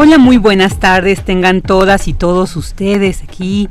[0.00, 3.68] Hola, muy buenas tardes, tengan todas y todos ustedes aquí.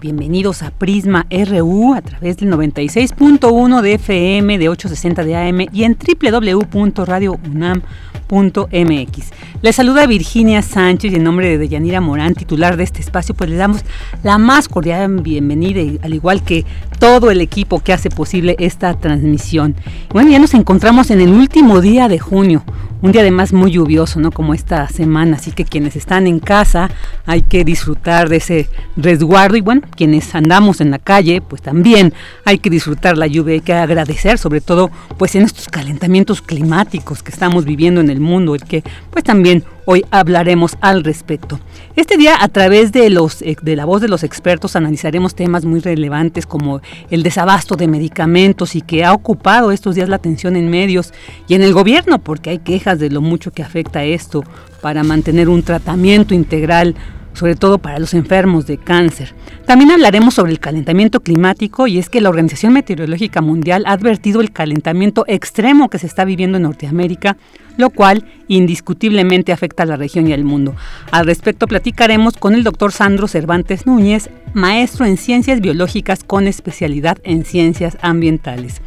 [0.00, 5.84] Bienvenidos a Prisma RU a través del 96.1 de FM, de 860 de AM y
[5.84, 9.30] en www.radiounam.com MX.
[9.60, 13.50] Le saluda Virginia Sánchez y en nombre de Deyanira Morán, titular de este espacio, pues
[13.50, 13.84] le damos
[14.22, 16.64] la más cordial bienvenida, al igual que
[17.00, 19.74] todo el equipo que hace posible esta transmisión.
[20.10, 22.62] Bueno, ya nos encontramos en el último día de junio,
[23.02, 24.30] un día además muy lluvioso, ¿no?
[24.30, 26.90] Como esta semana, así que quienes están en casa
[27.26, 32.12] hay que disfrutar de ese resguardo y bueno, quienes andamos en la calle, pues también
[32.44, 37.22] hay que disfrutar la lluvia, hay que agradecer sobre todo pues en estos calentamientos climáticos
[37.22, 41.58] que estamos viviendo en el mundo, el que pues también hoy hablaremos al respecto.
[41.96, 45.64] Este día a través de los eh, de la voz de los expertos analizaremos temas
[45.64, 50.56] muy relevantes como el desabasto de medicamentos y que ha ocupado estos días la atención
[50.56, 51.12] en medios
[51.48, 54.44] y en el gobierno porque hay quejas de lo mucho que afecta esto
[54.80, 56.94] para mantener un tratamiento integral
[57.32, 59.34] sobre todo para los enfermos de cáncer.
[59.64, 64.40] También hablaremos sobre el calentamiento climático y es que la Organización Meteorológica Mundial ha advertido
[64.40, 67.36] el calentamiento extremo que se está viviendo en Norteamérica,
[67.80, 70.74] lo cual indiscutiblemente afecta a la región y al mundo.
[71.10, 77.18] Al respecto platicaremos con el doctor Sandro Cervantes Núñez, maestro en ciencias biológicas con especialidad
[77.24, 78.80] en ciencias ambientales.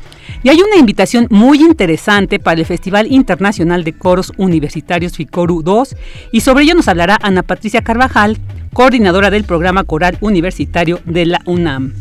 [0.44, 5.96] Y hay una invitación muy interesante para el Festival Internacional de Coros Universitarios FICORU 2
[6.32, 8.38] y sobre ello nos hablará Ana Patricia Carvajal,
[8.74, 11.94] coordinadora del programa coral universitario de la UNAM.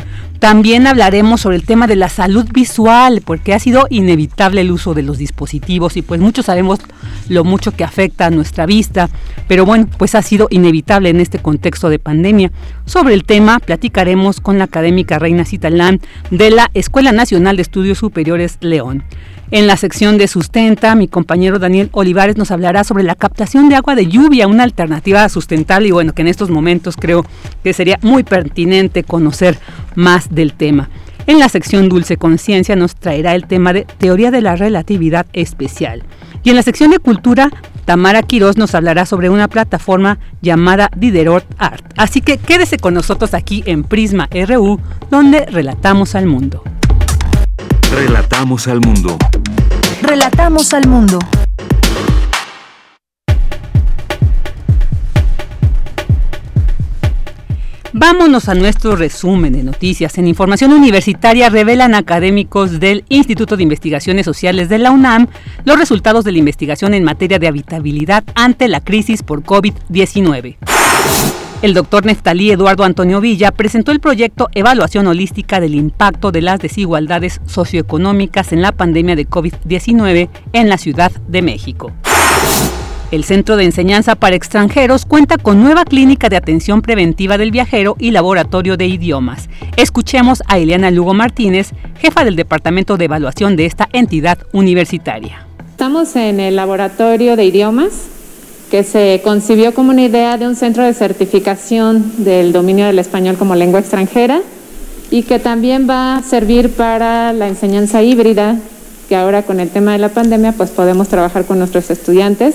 [0.42, 4.92] También hablaremos sobre el tema de la salud visual, porque ha sido inevitable el uso
[4.92, 6.80] de los dispositivos y pues muchos sabemos
[7.28, 9.08] lo mucho que afecta a nuestra vista,
[9.46, 12.50] pero bueno, pues ha sido inevitable en este contexto de pandemia.
[12.86, 16.00] Sobre el tema platicaremos con la académica Reina Citalán
[16.32, 19.04] de la Escuela Nacional de Estudios Superiores León.
[19.54, 23.76] En la sección de Sustenta, mi compañero Daniel Olivares nos hablará sobre la captación de
[23.76, 27.22] agua de lluvia, una alternativa sustentable y bueno, que en estos momentos creo
[27.62, 29.58] que sería muy pertinente conocer
[29.94, 30.88] más del tema.
[31.26, 36.02] En la sección Dulce Conciencia nos traerá el tema de teoría de la relatividad especial.
[36.42, 37.50] Y en la sección de cultura,
[37.84, 41.84] Tamara Quiroz nos hablará sobre una plataforma llamada Diderot Art.
[41.98, 44.80] Así que quédese con nosotros aquí en Prisma RU,
[45.10, 46.64] donde relatamos al mundo.
[47.94, 49.18] Relatamos al mundo.
[50.00, 51.18] Relatamos al mundo.
[57.92, 60.16] Vámonos a nuestro resumen de noticias.
[60.16, 65.28] En información universitaria revelan académicos del Instituto de Investigaciones Sociales de la UNAM
[65.64, 70.56] los resultados de la investigación en materia de habitabilidad ante la crisis por COVID-19.
[71.62, 76.58] El doctor Neftalí Eduardo Antonio Villa presentó el proyecto Evaluación Holística del Impacto de las
[76.58, 81.92] Desigualdades Socioeconómicas en la Pandemia de COVID-19 en la Ciudad de México.
[83.12, 87.94] El Centro de Enseñanza para Extranjeros cuenta con nueva clínica de atención preventiva del viajero
[87.96, 89.48] y laboratorio de idiomas.
[89.76, 91.70] Escuchemos a Eliana Lugo Martínez,
[92.00, 95.46] jefa del Departamento de Evaluación de esta entidad universitaria.
[95.70, 98.21] Estamos en el laboratorio de idiomas
[98.72, 103.36] que se concibió como una idea de un centro de certificación del dominio del español
[103.36, 104.40] como lengua extranjera
[105.10, 108.56] y que también va a servir para la enseñanza híbrida,
[109.10, 112.54] que ahora con el tema de la pandemia pues podemos trabajar con nuestros estudiantes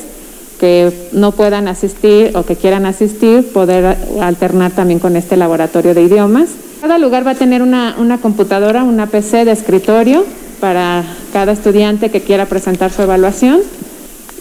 [0.60, 6.02] que no puedan asistir o que quieran asistir, poder alternar también con este laboratorio de
[6.02, 6.50] idiomas.
[6.82, 10.26] Cada lugar va a tener una, una computadora, una PC de escritorio
[10.60, 13.60] para cada estudiante que quiera presentar su evaluación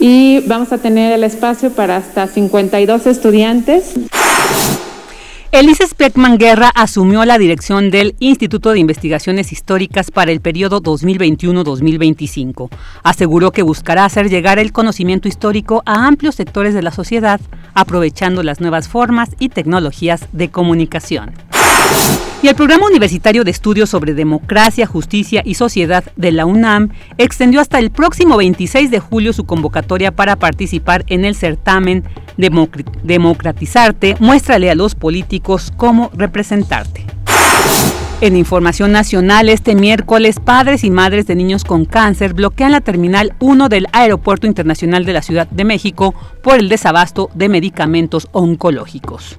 [0.00, 3.94] y vamos a tener el espacio para hasta 52 estudiantes.
[5.52, 12.68] Elises Beckman Guerra asumió la dirección del Instituto de Investigaciones Históricas para el periodo 2021-2025.
[13.02, 17.40] Aseguró que buscará hacer llegar el conocimiento histórico a amplios sectores de la sociedad,
[17.72, 21.32] aprovechando las nuevas formas y tecnologías de comunicación.
[22.46, 27.60] Y el Programa Universitario de Estudios sobre Democracia, Justicia y Sociedad de la UNAM extendió
[27.60, 32.04] hasta el próximo 26 de julio su convocatoria para participar en el certamen
[33.02, 37.04] Democratizarte, muéstrale a los políticos cómo representarte.
[38.22, 43.34] En información nacional, este miércoles, padres y madres de niños con cáncer bloquean la Terminal
[43.40, 49.36] 1 del Aeropuerto Internacional de la Ciudad de México por el desabasto de medicamentos oncológicos.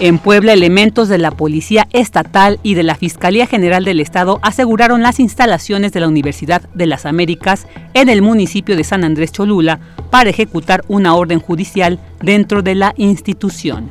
[0.00, 5.02] En Puebla, elementos de la Policía Estatal y de la Fiscalía General del Estado aseguraron
[5.02, 9.78] las instalaciones de la Universidad de las Américas en el municipio de San Andrés Cholula
[10.10, 13.90] para ejecutar una orden judicial dentro de la institución.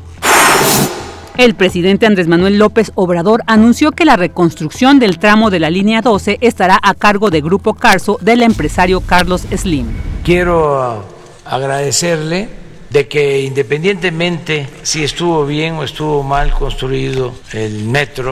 [1.38, 6.02] El presidente Andrés Manuel López Obrador anunció que la reconstrucción del tramo de la línea
[6.02, 9.88] 12 estará a cargo de Grupo Carso del empresario Carlos Slim.
[10.24, 11.04] Quiero
[11.44, 12.48] agradecerle
[12.90, 18.32] de que independientemente si estuvo bien o estuvo mal construido el metro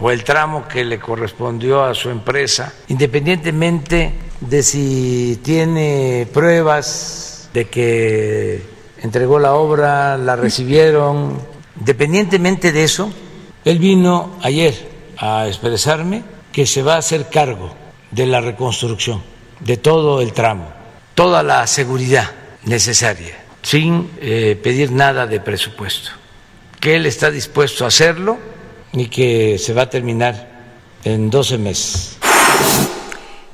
[0.00, 7.66] o el tramo que le correspondió a su empresa, independientemente de si tiene pruebas de
[7.66, 8.62] que
[9.02, 11.49] entregó la obra, la recibieron,
[11.80, 13.10] Independientemente de eso,
[13.64, 14.88] él vino ayer
[15.18, 16.22] a expresarme
[16.52, 17.74] que se va a hacer cargo
[18.10, 19.22] de la reconstrucción
[19.60, 20.72] de todo el tramo,
[21.14, 22.30] toda la seguridad
[22.64, 26.10] necesaria, sin eh, pedir nada de presupuesto,
[26.80, 28.38] que él está dispuesto a hacerlo
[28.92, 30.48] y que se va a terminar
[31.04, 32.18] en 12 meses.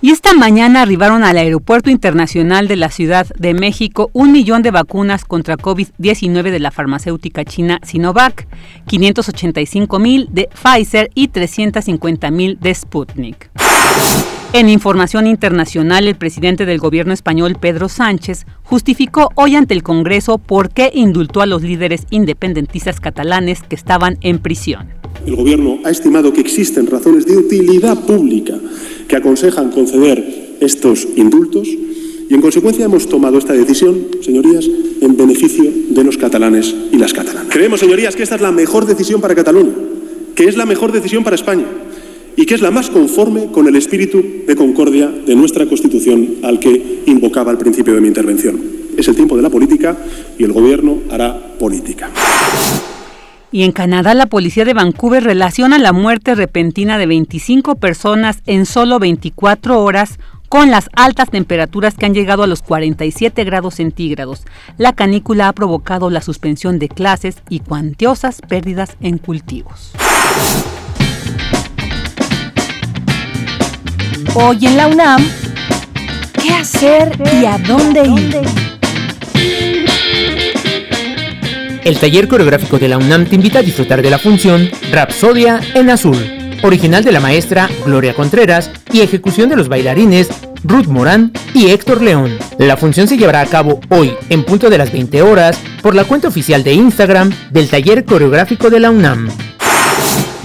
[0.06, 4.70] Y esta mañana arribaron al Aeropuerto Internacional de la Ciudad de México un millón de
[4.70, 8.47] vacunas contra COVID-19 de la farmacéutica china Sinovac,
[8.87, 13.50] 585 mil de Pfizer y 350 mil de Sputnik.
[14.58, 20.38] En información internacional, el presidente del gobierno español, Pedro Sánchez, justificó hoy ante el Congreso
[20.38, 24.87] por qué indultó a los líderes independentistas catalanes que estaban en prisión.
[25.26, 28.55] El gobierno ha estimado que existen razones de utilidad pública
[29.06, 34.64] que aconsejan conceder estos indultos y en consecuencia hemos tomado esta decisión, señorías,
[35.03, 37.53] en beneficio de los catalanes y las catalanas.
[37.53, 39.75] Creemos, señorías, que esta es la mejor decisión para Cataluña,
[40.35, 41.67] que es la mejor decisión para España
[42.37, 46.61] y que es la más conforme con el espíritu de concordia de nuestra Constitución al
[46.61, 48.61] que invocaba al principio de mi intervención.
[48.97, 49.97] Es el tiempo de la política
[50.38, 52.11] y el Gobierno hará política.
[53.53, 58.67] Y en Canadá, la policía de Vancouver relaciona la muerte repentina de 25 personas en
[58.67, 60.19] solo 24 horas
[60.49, 64.44] con las altas temperaturas que han llegado a los 47 grados centígrados.
[64.79, 69.93] La canícula ha provocado la suspensión de clases y cuantiosas pérdidas en cultivos.
[74.38, 75.27] Hoy en la UNAM,
[76.43, 77.11] ¿qué hacer
[77.41, 78.38] y a dónde ir?
[81.83, 85.88] El taller coreográfico de la UNAM te invita a disfrutar de la función Rapsodia en
[85.88, 86.19] Azul,
[86.62, 90.29] original de la maestra Gloria Contreras y ejecución de los bailarines
[90.65, 92.37] Ruth Morán y Héctor León.
[92.59, 96.05] La función se llevará a cabo hoy en punto de las 20 horas por la
[96.05, 99.31] cuenta oficial de Instagram del taller coreográfico de la UNAM.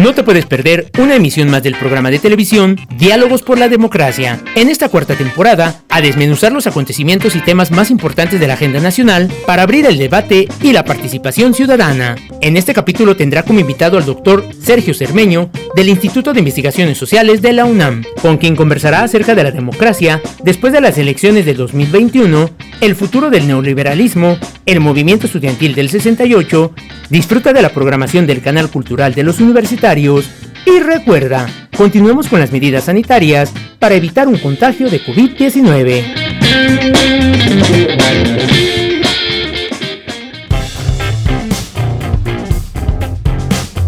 [0.00, 4.40] No te puedes perder una emisión más del programa de televisión Diálogos por la Democracia.
[4.54, 8.80] En esta cuarta temporada, a desmenuzar los acontecimientos y temas más importantes de la agenda
[8.80, 12.16] nacional para abrir el debate y la participación ciudadana.
[12.40, 17.42] En este capítulo tendrá como invitado al doctor Sergio Cermeño del Instituto de Investigaciones Sociales
[17.42, 21.58] de la UNAM, con quien conversará acerca de la democracia después de las elecciones del
[21.58, 22.48] 2021,
[22.80, 26.72] el futuro del neoliberalismo, el movimiento estudiantil del 68,
[27.10, 32.52] disfruta de la programación del canal cultural de los universitarios y recuerda, continuemos con las
[32.52, 36.04] medidas sanitarias para evitar un contagio de COVID-19.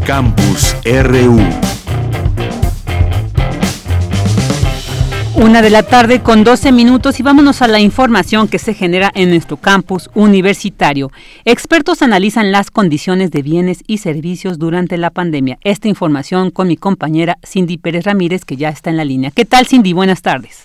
[0.04, 1.38] Campus RU
[5.42, 9.10] Una de la tarde con 12 minutos y vámonos a la información que se genera
[9.12, 11.10] en nuestro campus universitario.
[11.44, 15.58] Expertos analizan las condiciones de bienes y servicios durante la pandemia.
[15.64, 19.32] Esta información con mi compañera Cindy Pérez Ramírez, que ya está en la línea.
[19.34, 19.92] ¿Qué tal, Cindy?
[19.92, 20.64] Buenas tardes.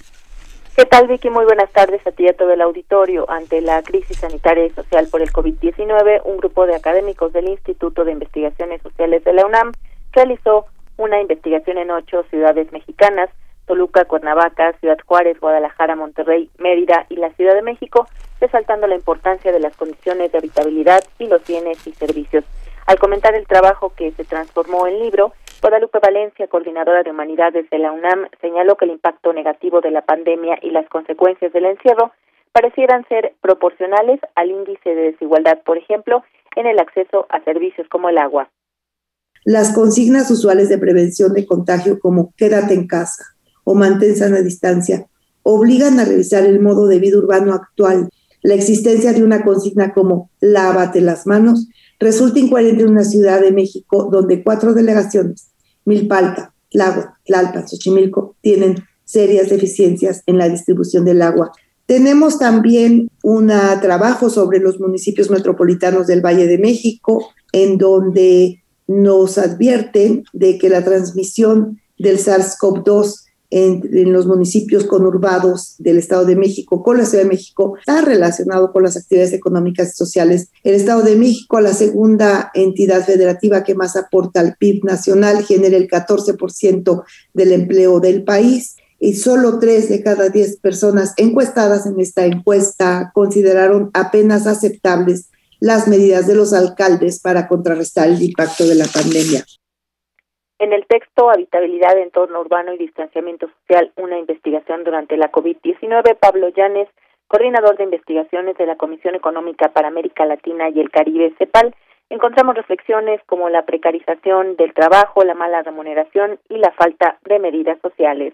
[0.76, 1.32] ¿Qué tal, Vicky?
[1.32, 3.28] Muy buenas tardes a ti y a todo el auditorio.
[3.32, 8.06] Ante la crisis sanitaria y social por el COVID-19, un grupo de académicos del Instituto
[8.06, 9.72] de Investigaciones Sociales de la UNAM
[10.12, 10.68] realizó
[10.98, 13.32] una investigación en ocho ciudades mexicanas,
[13.68, 18.08] Toluca, Cuernavaca, Ciudad Juárez, Guadalajara, Monterrey, Mérida y la Ciudad de México,
[18.40, 22.46] resaltando la importancia de las condiciones de habitabilidad y los bienes y servicios.
[22.88, 27.80] Al comentar el trabajo que se transformó en libro, Guadalupe Valencia, coordinadora de humanidades de
[27.80, 32.12] la UNAM, señaló que el impacto negativo de la pandemia y las consecuencias del encierro
[32.54, 36.24] parecieran ser proporcionales al índice de desigualdad, por ejemplo,
[36.56, 38.50] en el acceso a servicios como el agua.
[39.44, 43.37] Las consignas usuales de prevención de contagio como quédate en casa
[43.68, 45.12] o mantén sana distancia
[45.44, 48.10] obligan a revisar el modo de vida urbano actual.
[48.42, 51.68] La existencia de una consigna como lávate las manos
[52.00, 55.50] resulta incoherente en una ciudad de México donde cuatro delegaciones,
[55.84, 61.52] Milpalta, Tláhuac, Tlalpan, Xochimilco, tienen serias deficiencias en la distribución del agua.
[61.86, 63.48] Tenemos también un
[63.82, 70.70] trabajo sobre los municipios metropolitanos del Valle de México, en donde nos advierten de que
[70.70, 77.24] la transmisión del SARS-CoV-2 en, los municipios conurbados del Estado de México con la Ciudad
[77.24, 80.50] de México está relacionado con las actividades económicas y sociales.
[80.64, 85.78] El Estado de México, la segunda entidad federativa que más aporta al PIB nacional, genera
[85.78, 92.00] el 14% del empleo del país y solo tres de cada diez personas encuestadas en
[92.00, 98.76] esta encuesta consideraron apenas aceptables las medidas de los alcaldes para contrarrestar el impacto de
[98.76, 99.46] la pandemia.
[100.60, 106.50] En el texto Habitabilidad, Entorno Urbano y Distanciamiento Social, una investigación durante la COVID-19, Pablo
[106.50, 106.88] Llanes,
[107.28, 111.76] coordinador de investigaciones de la Comisión Económica para América Latina y el Caribe, CEPAL,
[112.10, 117.78] encontramos reflexiones como la precarización del trabajo, la mala remuneración y la falta de medidas
[117.82, 118.34] sociales.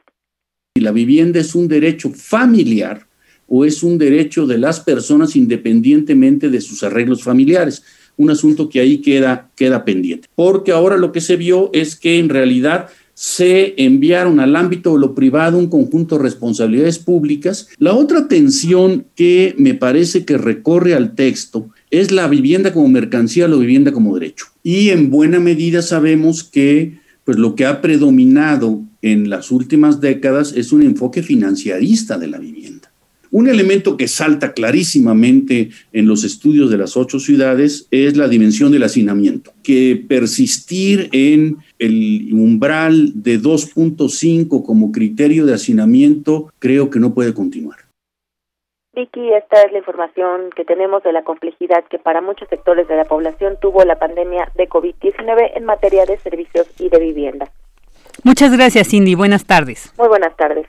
[0.76, 3.00] La vivienda es un derecho familiar
[3.50, 7.84] o es un derecho de las personas independientemente de sus arreglos familiares
[8.18, 10.28] un asunto que ahí queda, queda pendiente.
[10.36, 15.00] Porque ahora lo que se vio es que en realidad se enviaron al ámbito de
[15.00, 17.70] lo privado un conjunto de responsabilidades públicas.
[17.78, 23.48] La otra tensión que me parece que recorre al texto es la vivienda como mercancía,
[23.48, 24.48] la vivienda como derecho.
[24.64, 30.54] Y en buena medida sabemos que pues lo que ha predominado en las últimas décadas
[30.56, 32.83] es un enfoque financiarista de la vivienda.
[33.34, 38.72] Un elemento que salta clarísimamente en los estudios de las ocho ciudades es la dimensión
[38.72, 47.00] del hacinamiento, que persistir en el umbral de 2.5 como criterio de hacinamiento creo que
[47.00, 47.80] no puede continuar.
[48.94, 52.98] Vicky, esta es la información que tenemos de la complejidad que para muchos sectores de
[52.98, 57.50] la población tuvo la pandemia de COVID-19 en materia de servicios y de vivienda.
[58.24, 59.16] Muchas gracias, Cindy.
[59.16, 59.92] Buenas tardes.
[59.98, 60.68] Muy buenas tardes.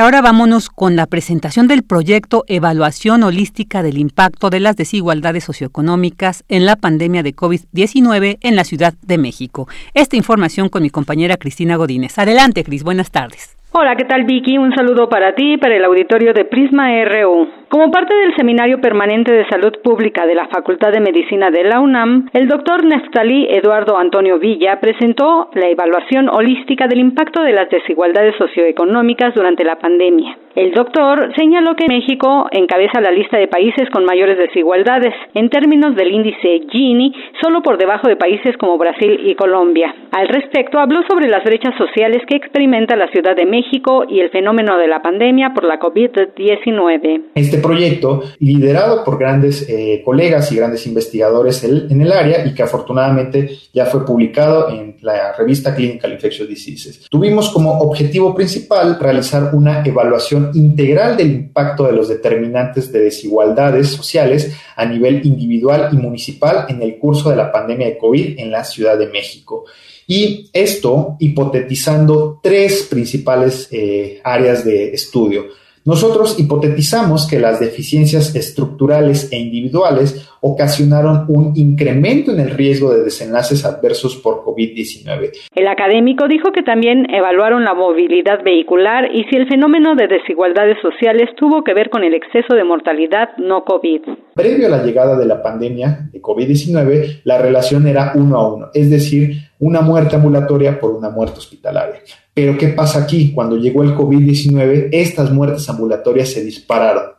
[0.00, 6.44] Ahora vámonos con la presentación del proyecto Evaluación Holística del Impacto de las Desigualdades Socioeconómicas
[6.48, 9.66] en la Pandemia de COVID-19 en la Ciudad de México.
[9.94, 12.16] Esta información con mi compañera Cristina Godínez.
[12.16, 12.84] Adelante, Cris.
[12.84, 13.56] Buenas tardes.
[13.72, 14.56] Hola, ¿qué tal Vicky?
[14.56, 17.57] Un saludo para ti y para el auditorio de Prisma RU.
[17.68, 21.80] Como parte del Seminario Permanente de Salud Pública de la Facultad de Medicina de la
[21.80, 27.68] UNAM, el doctor Neftalí Eduardo Antonio Villa presentó la evaluación holística del impacto de las
[27.68, 30.34] desigualdades socioeconómicas durante la pandemia.
[30.54, 35.94] El doctor señaló que México encabeza la lista de países con mayores desigualdades en términos
[35.94, 39.94] del índice Gini, solo por debajo de países como Brasil y Colombia.
[40.10, 44.30] Al respecto, habló sobre las brechas sociales que experimenta la Ciudad de México y el
[44.30, 47.22] fenómeno de la pandemia por la COVID-19.
[47.36, 52.62] Este proyecto, liderado por grandes eh, colegas y grandes investigadores en el área y que
[52.62, 57.06] afortunadamente ya fue publicado en la revista Clinical Infectious Diseases.
[57.10, 63.88] Tuvimos como objetivo principal realizar una evaluación integral del impacto de los determinantes de desigualdades
[63.88, 68.50] sociales a nivel individual y municipal en el curso de la pandemia de COVID en
[68.50, 69.64] la Ciudad de México.
[70.06, 75.44] Y esto hipotetizando tres principales eh, áreas de estudio.
[75.88, 83.04] Nosotros hipotetizamos que las deficiencias estructurales e individuales ocasionaron un incremento en el riesgo de
[83.04, 85.30] desenlaces adversos por COVID-19.
[85.54, 90.76] El académico dijo que también evaluaron la movilidad vehicular y si el fenómeno de desigualdades
[90.82, 94.02] sociales tuvo que ver con el exceso de mortalidad no COVID.
[94.34, 98.66] Previo a la llegada de la pandemia de COVID-19, la relación era uno a uno,
[98.74, 102.00] es decir, una muerte ambulatoria por una muerte hospitalaria.
[102.38, 103.32] Pero ¿qué pasa aquí?
[103.32, 107.14] Cuando llegó el COVID-19, estas muertes ambulatorias se dispararon.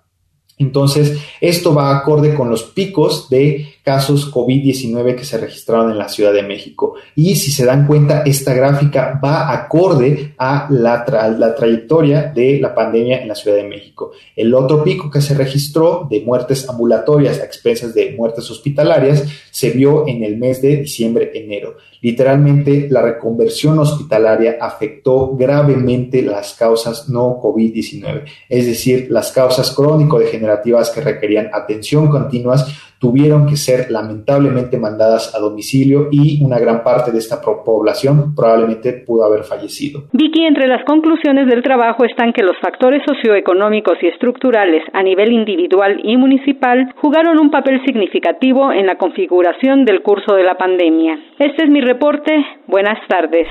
[0.58, 6.10] Entonces, esto va acorde con los picos de casos COVID-19 que se registraron en la
[6.10, 6.94] Ciudad de México.
[7.16, 11.04] Y si se dan cuenta, esta gráfica va acorde a la,
[11.36, 14.12] la trayectoria de la pandemia en la Ciudad de México.
[14.36, 19.72] El otro pico que se registró de muertes ambulatorias a expensas de muertes hospitalarias se
[19.72, 21.78] vio en el mes de diciembre-enero.
[22.02, 30.92] Literalmente, la reconversión hospitalaria afectó gravemente las causas no COVID-19, es decir, las causas crónico-degenerativas
[30.92, 32.68] que requerían atención continuas
[33.00, 38.94] tuvieron que ser lamentablemente mandadas a domicilio y una gran parte de esta población probablemente
[38.94, 40.04] pudo haber fallecido.
[40.12, 45.32] Vicky, entre las conclusiones del trabajo están que los factores socioeconómicos y estructurales a nivel
[45.32, 51.18] individual y municipal jugaron un papel significativo en la configuración del curso de la pandemia.
[51.40, 52.32] Este es mi reporte.
[52.68, 53.48] Buenas tardes.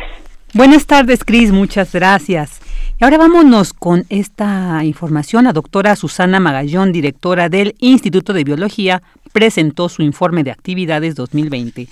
[0.54, 1.52] Buenas tardes, Cris.
[1.52, 2.60] Muchas gracias.
[3.00, 5.44] Y ahora vámonos con esta información.
[5.44, 11.86] La doctora Susana Magallón, directora del Instituto de Biología, presentó su informe de actividades 2020.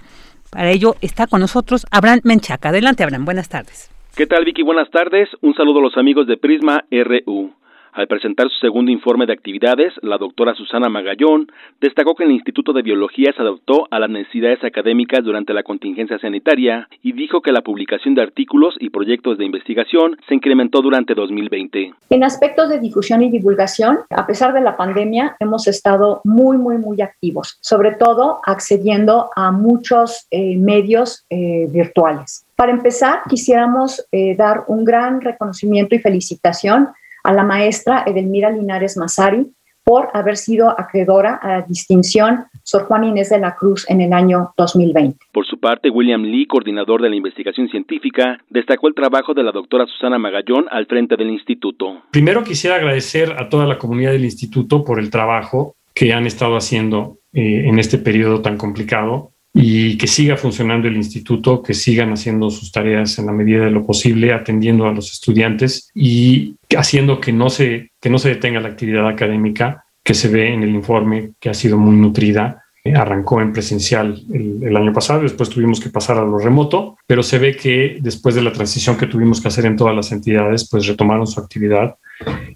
[0.50, 2.70] Para ello está con nosotros Abraham Menchaca.
[2.70, 3.24] Adelante, Abraham.
[3.24, 3.90] Buenas tardes.
[4.16, 4.62] ¿Qué tal, Vicky?
[4.62, 5.28] Buenas tardes.
[5.42, 7.52] Un saludo a los amigos de Prisma RU.
[7.96, 11.46] Al presentar su segundo informe de actividades, la doctora Susana Magallón
[11.80, 16.18] destacó que el Instituto de Biología se adaptó a las necesidades académicas durante la contingencia
[16.18, 21.14] sanitaria y dijo que la publicación de artículos y proyectos de investigación se incrementó durante
[21.14, 21.94] 2020.
[22.10, 26.76] En aspectos de difusión y divulgación, a pesar de la pandemia, hemos estado muy, muy,
[26.76, 32.44] muy activos, sobre todo accediendo a muchos eh, medios eh, virtuales.
[32.56, 36.88] Para empezar, quisiéramos eh, dar un gran reconocimiento y felicitación
[37.26, 39.46] a la maestra Edelmira Linares Masari
[39.86, 44.12] por haber sido acreedora a la distinción Sor Juan Inés de la Cruz en el
[44.12, 45.16] año 2020.
[45.32, 49.52] Por su parte, William Lee, coordinador de la investigación científica, destacó el trabajo de la
[49.52, 52.02] doctora Susana Magallón al frente del instituto.
[52.10, 56.56] Primero quisiera agradecer a toda la comunidad del instituto por el trabajo que han estado
[56.56, 62.12] haciendo eh, en este periodo tan complicado y que siga funcionando el instituto, que sigan
[62.12, 67.22] haciendo sus tareas en la medida de lo posible, atendiendo a los estudiantes y haciendo
[67.22, 70.70] que no se, que no se detenga la actividad académica que se ve en el
[70.70, 72.64] informe, que ha sido muy nutrida.
[72.94, 77.22] Arrancó en presencial el, el, año pasado, después tuvimos que pasar a lo remoto, pero
[77.22, 80.68] se ve que después de la transición que tuvimos que hacer en todas las entidades,
[80.70, 81.96] pues retomaron su actividad.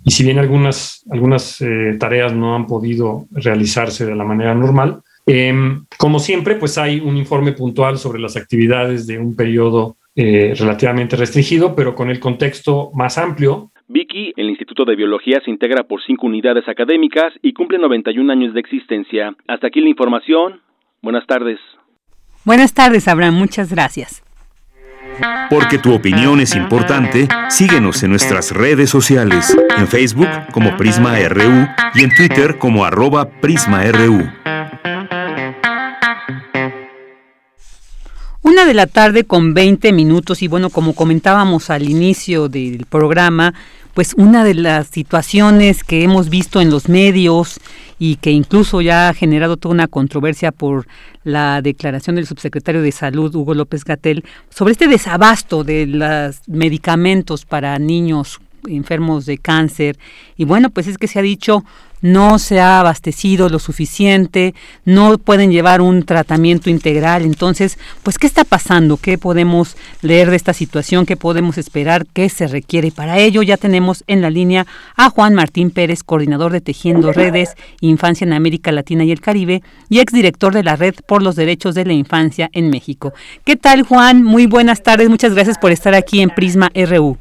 [0.05, 5.01] Y si bien algunas, algunas eh, tareas no han podido realizarse de la manera normal,
[5.27, 5.55] eh,
[5.97, 11.17] como siempre, pues hay un informe puntual sobre las actividades de un periodo eh, relativamente
[11.17, 13.71] restringido, pero con el contexto más amplio.
[13.89, 18.55] Vicky, el Instituto de Biología se integra por cinco unidades académicas y cumple 91 años
[18.55, 19.35] de existencia.
[19.49, 20.61] Hasta aquí la información.
[21.03, 21.59] Buenas tardes.
[22.45, 23.35] Buenas tardes, Abraham.
[23.35, 24.23] Muchas gracias.
[25.49, 31.67] Porque tu opinión es importante, síguenos en nuestras redes sociales, en Facebook como Prisma RU
[31.95, 34.29] y en Twitter como arroba PrismaRU.
[38.43, 43.55] Una de la tarde con 20 minutos y bueno, como comentábamos al inicio del programa,
[43.95, 47.61] pues una de las situaciones que hemos visto en los medios
[47.99, 50.87] y que incluso ya ha generado toda una controversia por
[51.23, 57.45] la declaración del subsecretario de Salud, Hugo López Gatel, sobre este desabasto de los medicamentos
[57.45, 59.99] para niños enfermos de cáncer.
[60.37, 61.65] Y bueno, pues es que se ha dicho
[62.01, 67.23] no se ha abastecido lo suficiente, no pueden llevar un tratamiento integral.
[67.23, 68.97] Entonces, pues, ¿qué está pasando?
[68.97, 71.07] ¿Qué podemos leer de esta situación?
[71.07, 72.07] ¿Qué podemos esperar?
[72.13, 72.91] ¿Qué se requiere?
[72.91, 77.57] Para ello ya tenemos en la línea a Juan Martín Pérez, coordinador de Tejiendo Redes,
[77.81, 81.75] Infancia en América Latina y el Caribe, y exdirector de la Red por los Derechos
[81.75, 83.13] de la Infancia en México.
[83.45, 84.23] ¿Qué tal, Juan?
[84.23, 85.09] Muy buenas tardes.
[85.09, 87.17] Muchas gracias por estar aquí en Prisma RU.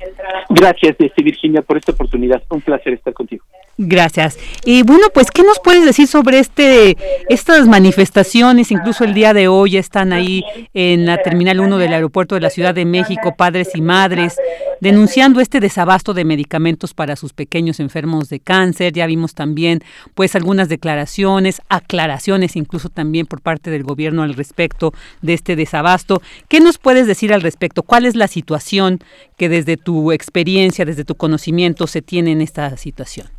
[0.50, 2.42] Gracias, este, Virginia, por esta oportunidad.
[2.50, 3.44] Un placer estar contigo.
[3.82, 4.38] Gracias.
[4.66, 6.98] Y bueno, pues, ¿qué nos puedes decir sobre este
[7.30, 8.72] estas manifestaciones?
[8.72, 12.50] Incluso el día de hoy están ahí en la Terminal 1 del Aeropuerto de la
[12.50, 14.36] Ciudad de México, padres y madres,
[14.82, 18.92] denunciando este desabasto de medicamentos para sus pequeños enfermos de cáncer.
[18.92, 19.80] Ya vimos también,
[20.14, 26.22] pues, algunas declaraciones, aclaraciones incluso también por parte del gobierno al respecto de este desabasto.
[26.50, 27.84] ¿Qué nos puedes decir al respecto?
[27.84, 29.00] ¿Cuál es la situación
[29.38, 33.39] que desde tu experiencia, desde tu conocimiento se tiene en esta situación?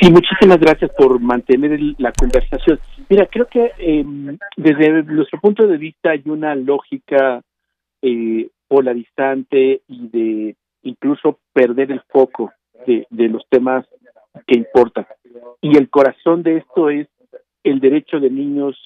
[0.00, 2.78] Sí, muchísimas gracias por mantener la conversación.
[3.08, 4.04] Mira, creo que eh,
[4.56, 7.42] desde nuestro punto de vista hay una lógica
[8.02, 12.52] eh, polarizante y de incluso perder el foco
[12.86, 13.86] de, de los temas
[14.46, 15.06] que importan.
[15.60, 17.08] Y el corazón de esto es
[17.64, 18.76] el derecho de niños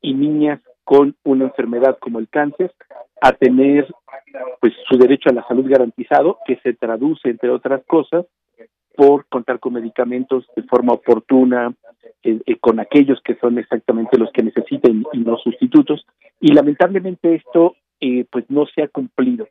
[0.00, 2.72] y niñas con una enfermedad como el cáncer
[3.20, 3.92] a tener
[4.60, 8.26] pues su derecho a la salud garantizado que se traduce entre otras cosas
[8.96, 11.74] por contar con medicamentos de forma oportuna,
[12.22, 16.04] eh, eh, con aquellos que son exactamente los que necesiten y no sustitutos.
[16.40, 19.48] Y lamentablemente esto eh, pues no se ha cumplido.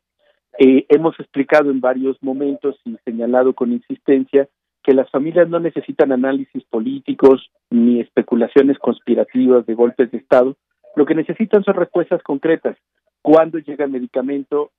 [0.57, 4.47] hemos explicado en varios momentos y señalado con insistencia
[4.83, 10.55] que las familias no necesitan análisis políticos ni especulaciones conspirativas de golpes de Estado.
[10.95, 12.77] Lo que necesitan son respuestas concretas.
[13.21, 14.71] Cuándo llega el medicamento,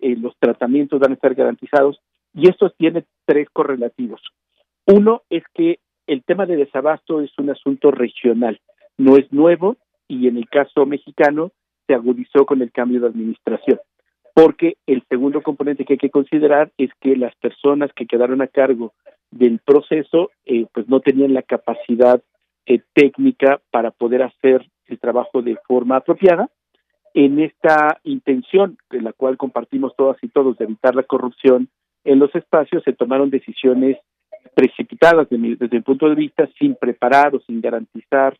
[0.00, 1.98] los tratamientos van a estar garantizados
[2.34, 4.20] y esto tiene tres correlativos.
[4.86, 8.60] Uno es que el tema de desabasto es un asunto regional,
[8.96, 9.76] no es nuevo
[10.08, 11.52] y en el caso mexicano
[11.86, 13.78] se agudizó con el cambio de administración.
[14.34, 18.46] Porque el segundo componente que hay que considerar es que las personas que quedaron a
[18.46, 18.92] cargo
[19.30, 22.22] del proceso eh, pues no tenían la capacidad
[22.66, 26.48] eh, técnica para poder hacer el trabajo de forma apropiada
[27.14, 31.68] en esta intención de la cual compartimos todas y todos de evitar la corrupción
[32.12, 33.98] en los espacios se tomaron decisiones
[34.54, 38.36] precipitadas desde mi, punto de vista sin preparar o sin garantizar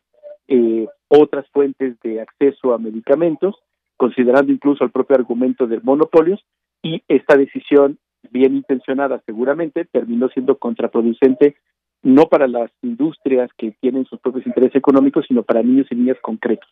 [0.47, 3.55] eh, otras fuentes de acceso a medicamentos
[3.99, 6.39] considerando incluso el propio argumento de monopolios
[6.81, 7.99] y esta decisión
[8.31, 11.57] bien intencionada seguramente terminó siendo contraproducente
[12.01, 16.17] no para las industrias que tienen sus propios intereses económicos, sino para niños y niñas
[16.21, 16.69] concretos.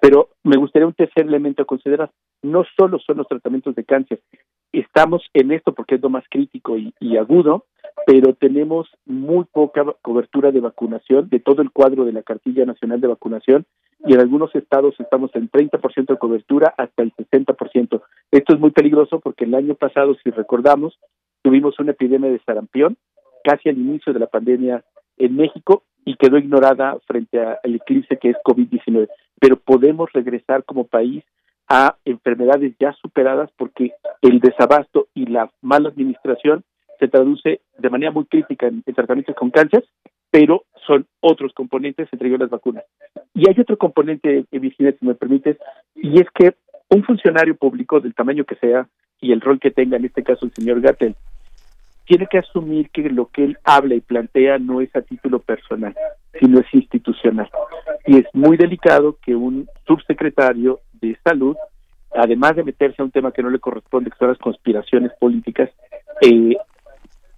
[0.00, 2.12] Pero me gustaría un tercer elemento a considerar.
[2.42, 4.20] No solo son los tratamientos de cáncer.
[4.72, 7.66] Estamos en esto porque es lo más crítico y, y agudo,
[8.06, 13.00] pero tenemos muy poca cobertura de vacunación de todo el cuadro de la Cartilla Nacional
[13.00, 13.66] de Vacunación
[14.06, 18.02] y en algunos estados estamos en 30% de cobertura hasta el 60%.
[18.30, 20.98] Esto es muy peligroso porque el año pasado, si recordamos,
[21.42, 22.96] tuvimos una epidemia de sarampión
[23.42, 24.84] casi al inicio de la pandemia
[25.16, 29.08] en México y quedó ignorada frente al eclipse que es COVID-19.
[29.40, 31.24] Pero podemos regresar como país
[31.68, 36.64] a enfermedades ya superadas porque el desabasto y la mala administración
[36.98, 39.84] se traduce de manera muy crítica en, tratamientos con cáncer,
[40.30, 42.84] pero son otros componentes, entre ellos las vacunas.
[43.34, 45.58] Y hay otro componente, Virginia, si me permites,
[45.94, 46.54] y es que
[46.90, 48.88] un funcionario público del tamaño que sea
[49.20, 51.14] y el rol que tenga, en este caso el señor Gattel,
[52.06, 55.94] tiene que asumir que lo que él habla y plantea no es a título personal,
[56.40, 57.50] sino es institucional.
[58.06, 61.56] Y es muy delicado que un subsecretario de salud,
[62.14, 65.70] además de meterse a un tema que no le corresponde, que son las conspiraciones políticas,
[66.22, 66.56] eh,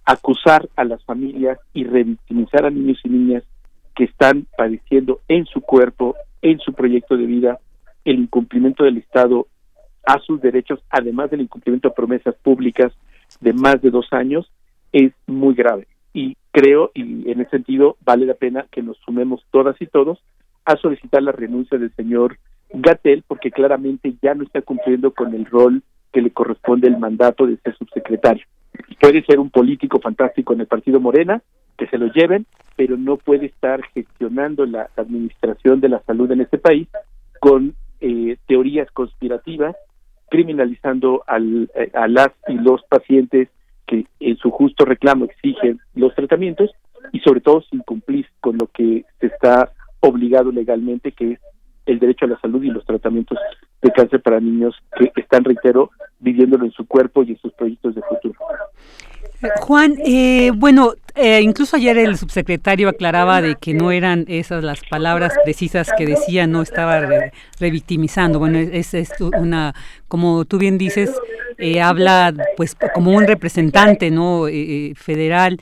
[0.05, 3.43] acusar a las familias y revictimizar a niños y niñas
[3.95, 7.59] que están padeciendo en su cuerpo, en su proyecto de vida,
[8.05, 9.47] el incumplimiento del Estado
[10.05, 12.91] a sus derechos, además del incumplimiento de promesas públicas
[13.39, 14.51] de más de dos años,
[14.91, 15.87] es muy grave.
[16.13, 20.19] Y creo, y en ese sentido, vale la pena que nos sumemos todas y todos
[20.65, 22.37] a solicitar la renuncia del señor
[22.73, 27.45] Gatel, porque claramente ya no está cumpliendo con el rol que le corresponde el mandato
[27.47, 28.45] de ser subsecretario.
[28.99, 31.41] Puede ser un político fantástico en el partido Morena,
[31.77, 36.41] que se lo lleven, pero no puede estar gestionando la administración de la salud en
[36.41, 36.87] este país
[37.39, 39.75] con eh, teorías conspirativas,
[40.29, 43.49] criminalizando al, eh, a las y los pacientes
[43.87, 46.71] que en su justo reclamo exigen los tratamientos
[47.11, 51.39] y sobre todo sin cumplir con lo que se está obligado legalmente, que es
[51.85, 53.37] el derecho a la salud y los tratamientos
[53.81, 57.95] de cáncer para niños que están, reitero, viviéndolo en su cuerpo y en sus proyectos
[57.95, 58.39] de futuro.
[59.61, 64.81] Juan, eh, bueno, eh, incluso ayer el subsecretario aclaraba de que no eran esas las
[64.87, 67.01] palabras precisas que decía, no estaba
[67.59, 68.37] revictimizando.
[68.37, 69.73] Bueno, es, es, una,
[70.07, 71.19] como tú bien dices,
[71.57, 74.45] eh, habla pues como un representante no
[74.95, 75.59] federal,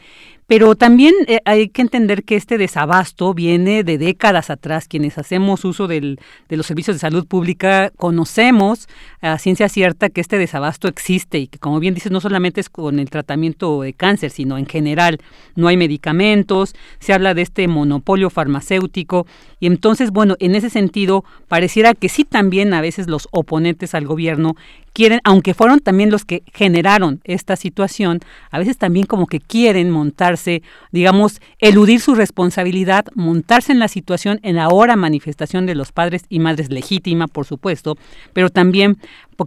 [0.50, 4.88] pero también eh, hay que entender que este desabasto viene de décadas atrás.
[4.88, 6.18] Quienes hacemos uso de
[6.50, 8.90] los servicios de salud pública conocemos
[9.22, 12.70] a ciencia cierta que este desabasto existe y que, como bien dices, no solamente es
[12.70, 15.20] con el tratamiento de cáncer, sino en general.
[15.56, 19.28] No hay medicamentos, se habla de este monopolio farmacéutico
[19.60, 24.08] y entonces, bueno, en ese sentido, pareciera que sí también a veces los oponentes al
[24.08, 24.56] gobierno
[24.94, 28.20] quieren, aunque fueron también los que generaron esta situación,
[28.52, 34.40] a veces también como que quieren montarse, digamos, eludir su responsabilidad, montarse en la situación
[34.44, 37.98] en la hora manifestación de los padres y madres legítima, por supuesto,
[38.34, 38.98] pero también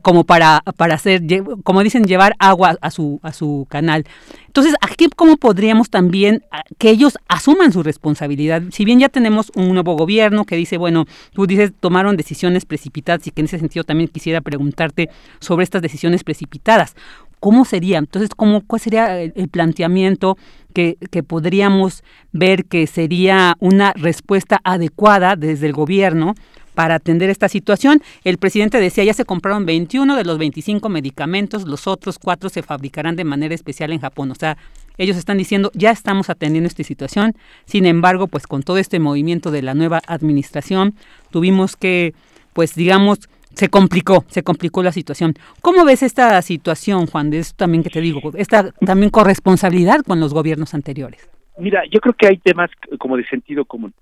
[0.00, 1.22] como para, para hacer,
[1.64, 4.04] como dicen, llevar agua a su, a su canal.
[4.46, 8.62] Entonces, aquí cómo podríamos también ah, que ellos asuman su responsabilidad.
[8.70, 13.26] Si bien ya tenemos un nuevo gobierno que dice, bueno, tú dices, tomaron decisiones precipitadas
[13.26, 16.94] y que en ese sentido también quisiera preguntarte sobre estas decisiones precipitadas.
[17.40, 17.98] ¿Cómo sería?
[17.98, 20.38] Entonces, ¿cómo, ¿cuál sería el, planteamiento
[20.74, 26.34] que, que, podríamos ver que sería una respuesta adecuada desde el gobierno
[26.74, 28.02] para atender esta situación.
[28.24, 32.62] El presidente decía, ya se compraron 21 de los 25 medicamentos, los otros cuatro se
[32.62, 34.30] fabricarán de manera especial en Japón.
[34.30, 34.56] O sea,
[34.98, 37.34] ellos están diciendo, ya estamos atendiendo esta situación.
[37.64, 40.94] Sin embargo, pues con todo este movimiento de la nueva administración,
[41.30, 42.14] tuvimos que,
[42.52, 45.34] pues digamos, se complicó, se complicó la situación.
[45.60, 47.30] ¿Cómo ves esta situación, Juan?
[47.30, 51.28] De eso también que te digo, esta también corresponsabilidad con los gobiernos anteriores.
[51.58, 53.92] Mira, yo creo que hay temas como de sentido común.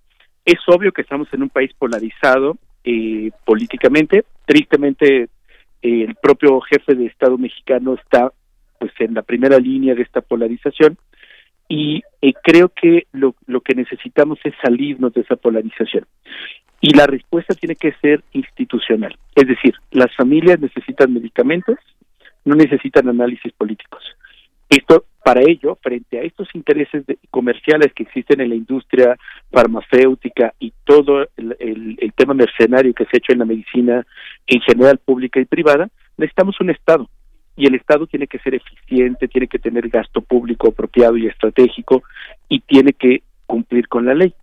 [0.44, 4.24] Es obvio que estamos en un país polarizado eh, políticamente.
[4.46, 5.28] Tristemente, eh,
[5.82, 8.32] el propio jefe de Estado mexicano está
[8.78, 10.96] pues en la primera línea de esta polarización
[11.68, 16.06] y eh, creo que lo, lo que necesitamos es salirnos de esa polarización.
[16.80, 19.16] Y la respuesta tiene que ser institucional.
[19.36, 21.76] Es decir, las familias necesitan medicamentos,
[22.44, 24.02] no necesitan análisis políticos.
[24.68, 29.16] Esto, para ello, frente a estos intereses comerciales que existen en la industria
[29.50, 34.06] farmacéutica y todo el, el, tema mercenario que se ha hecho en la medicina
[34.46, 37.08] en general pública y privada, necesitamos un Estado.
[37.56, 42.02] Y el Estado tiene que ser eficiente, tiene que tener gasto público apropiado y estratégico
[42.48, 44.34] y tiene que cumplir con la ley.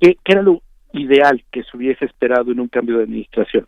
[0.00, 3.66] ¿Qué, qué era lo ideal que se hubiese esperado en un cambio de administración?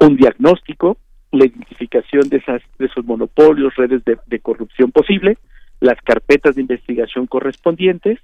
[0.00, 0.96] Un diagnóstico,
[1.32, 5.38] la identificación de esas de esos monopolios, redes de, corrupción posible,
[5.80, 8.18] las carpetas de investigación correspondientes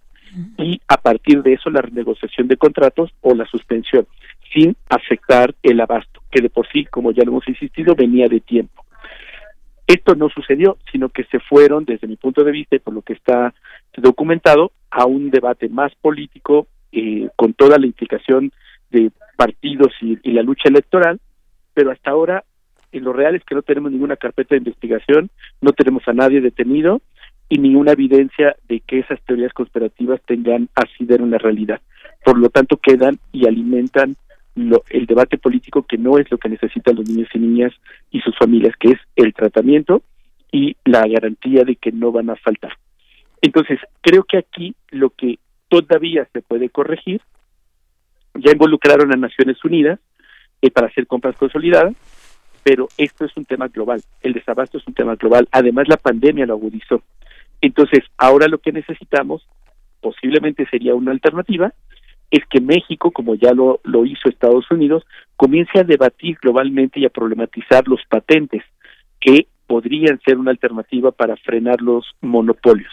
[0.59, 4.07] y a partir de eso la renegociación de contratos o la suspensión,
[4.53, 8.40] sin afectar el abasto, que de por sí, como ya lo hemos insistido, venía de
[8.40, 8.85] tiempo.
[9.87, 13.03] Esto no sucedió, sino que se fueron, desde mi punto de vista y por lo
[13.03, 13.55] que está
[13.97, 18.53] documentado, a un debate más político, eh, con toda la implicación
[18.90, 21.21] de partidos y la lucha electoral,
[21.75, 22.45] pero hasta ahora
[22.95, 25.29] y lo real es que no tenemos ninguna carpeta de investigación,
[25.61, 27.03] no tenemos a nadie detenido
[27.48, 31.80] y ninguna evidencia de que esas teorías conspirativas tengan en la realidad.
[32.24, 34.16] Por lo tanto, quedan y alimentan
[34.57, 37.72] el debate político que no es lo que necesitan los niños y niñas
[38.11, 40.02] y sus familias, que es el tratamiento
[40.52, 42.72] y la garantía de que no van a faltar.
[43.42, 47.20] Entonces, creo que aquí lo que todavía se puede corregir,
[48.35, 49.98] ya involucraron a Naciones Unidas
[50.62, 51.94] eh, para hacer compras consolidadas,
[52.62, 56.46] pero esto es un tema global, el desabasto es un tema global, además la pandemia
[56.46, 57.02] lo agudizó.
[57.64, 59.48] Entonces, ahora lo que necesitamos,
[60.03, 61.72] posiblemente sería una alternativa,
[62.31, 67.07] es que México, como ya lo, lo hizo Estados Unidos, comience a debatir globalmente y
[67.07, 68.62] a problematizar los patentes
[69.18, 72.92] que podrían ser una alternativa para frenar los monopolios.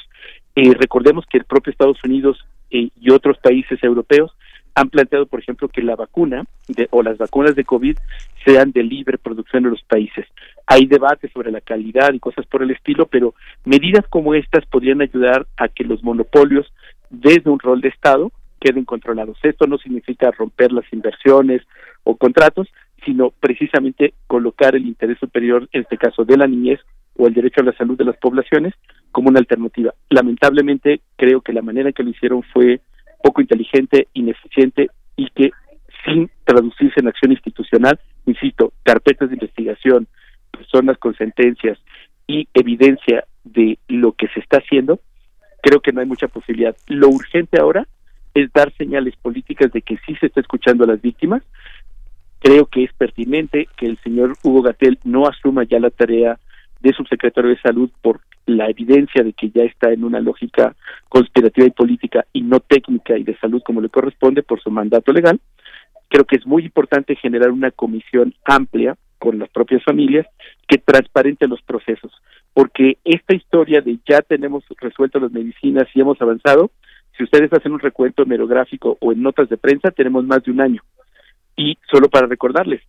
[0.55, 4.31] Eh, recordemos que el propio Estados Unidos eh, y otros países europeos
[4.75, 7.97] han planteado, por ejemplo, que la vacuna de, o las vacunas de COVID
[8.45, 10.25] sean de libre producción en los países.
[10.65, 13.33] Hay debates sobre la calidad y cosas por el estilo, pero
[13.65, 16.71] medidas como estas podrían ayudar a que los monopolios,
[17.09, 19.37] desde un rol de Estado, queden controlados.
[19.43, 21.61] Esto no significa romper las inversiones
[22.03, 22.67] o contratos,
[23.03, 26.79] sino precisamente colocar el interés superior, en este caso de la niñez
[27.17, 28.73] o el derecho a la salud de las poblaciones,
[29.11, 29.93] como una alternativa.
[30.09, 32.81] Lamentablemente, creo que la manera que lo hicieron fue
[33.21, 35.51] poco inteligente, ineficiente y que
[36.05, 40.07] sin traducirse en acción institucional, insisto, carpetas de investigación,
[40.51, 41.77] personas con sentencias
[42.27, 44.99] y evidencia de lo que se está haciendo,
[45.61, 46.75] creo que no hay mucha posibilidad.
[46.87, 47.87] Lo urgente ahora
[48.33, 51.43] es dar señales políticas de que sí se está escuchando a las víctimas.
[52.39, 56.39] Creo que es pertinente que el señor Hugo Gatel no asuma ya la tarea
[56.79, 60.75] de subsecretario de salud por la evidencia de que ya está en una lógica
[61.09, 65.11] conspirativa y política y no técnica y de salud como le corresponde por su mandato
[65.11, 65.39] legal.
[66.09, 70.25] Creo que es muy importante generar una comisión amplia con las propias familias
[70.67, 72.11] que transparente los procesos,
[72.53, 76.71] porque esta historia de ya tenemos resuelto las medicinas y hemos avanzado,
[77.15, 80.61] si ustedes hacen un recuento hemerográfico o en notas de prensa, tenemos más de un
[80.61, 80.81] año.
[81.55, 82.81] Y solo para recordarles,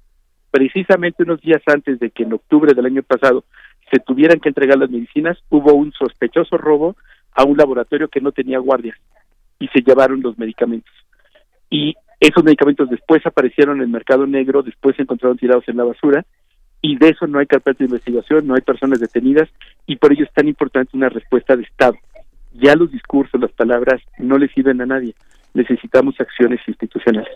[0.51, 3.45] precisamente unos días antes de que en octubre del año pasado
[3.93, 6.97] se tuvieran que entregar las medicinas, hubo un sospechoso robo
[7.35, 8.97] a un laboratorio que no tenía guardias
[9.59, 10.93] y se llevaron los medicamentos.
[11.69, 15.85] Y esos medicamentos después aparecieron en el mercado negro, después se encontraron tirados en la
[15.85, 16.25] basura
[16.81, 19.49] y de eso no hay carpeta de investigación, no hay personas detenidas
[19.87, 21.95] y por ello es tan importante una respuesta de Estado.
[22.55, 25.15] Ya los discursos, las palabras no le sirven a nadie.
[25.53, 27.33] Necesitamos acciones institucionales.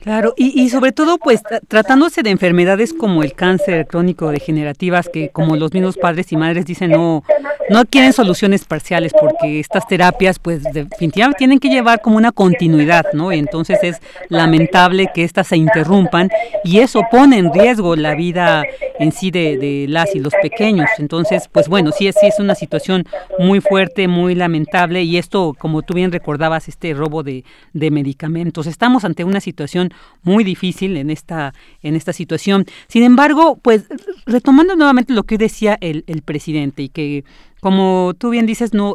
[0.00, 5.56] Claro, y, sobre todo, pues tratándose de enfermedades como el cáncer crónico degenerativas, que como
[5.56, 7.22] los mismos padres y madres dicen, no,
[7.68, 13.04] no quieren soluciones parciales, porque estas terapias, pues definitivamente tienen que llevar como una continuidad,
[13.12, 13.30] ¿no?
[13.30, 16.30] entonces es lamentable que estas se interrumpan
[16.64, 18.64] y eso pone en riesgo la vida
[18.98, 20.88] en sí de, las y los pequeños.
[20.98, 23.04] Entonces, pues bueno, sí, sí es una situación
[23.38, 28.66] muy fuerte, muy lamentable y esto, como tú bien recordabas, este robo de medicamentos.
[28.66, 29.89] Estamos ante una situación
[30.22, 32.66] muy difícil en esta, en esta situación.
[32.88, 33.86] Sin embargo, pues
[34.26, 37.24] retomando nuevamente lo que decía el, el presidente y que,
[37.60, 38.94] como tú bien dices, no,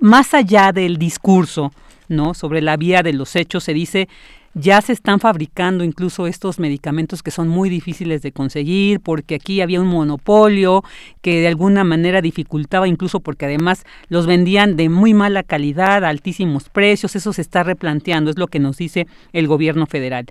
[0.00, 1.72] más allá del discurso,
[2.08, 2.34] ¿no?
[2.34, 4.08] Sobre la vía de los hechos se dice
[4.54, 9.60] ya se están fabricando incluso estos medicamentos que son muy difíciles de conseguir porque aquí
[9.60, 10.82] había un monopolio
[11.22, 16.08] que de alguna manera dificultaba incluso porque además los vendían de muy mala calidad, a
[16.08, 20.26] altísimos precios, eso se está replanteando, es lo que nos dice el gobierno federal.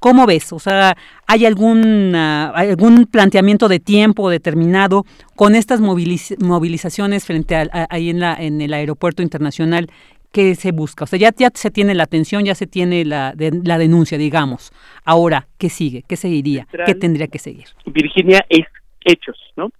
[0.00, 0.50] ¿Cómo ves?
[0.54, 5.04] O sea, ¿hay algún, algún planteamiento de tiempo determinado
[5.36, 9.90] con estas movilizaciones frente a, ahí en, la, en el aeropuerto internacional
[10.32, 11.04] ¿qué se busca?
[11.04, 14.72] O sea, ya, ya se tiene la atención, ya se tiene la, la denuncia, digamos.
[15.04, 16.04] Ahora, ¿qué sigue?
[16.06, 16.66] ¿Qué seguiría?
[16.86, 17.66] ¿Qué tendría que seguir?
[17.86, 18.66] Virginia, es
[19.04, 19.70] hechos, ¿no?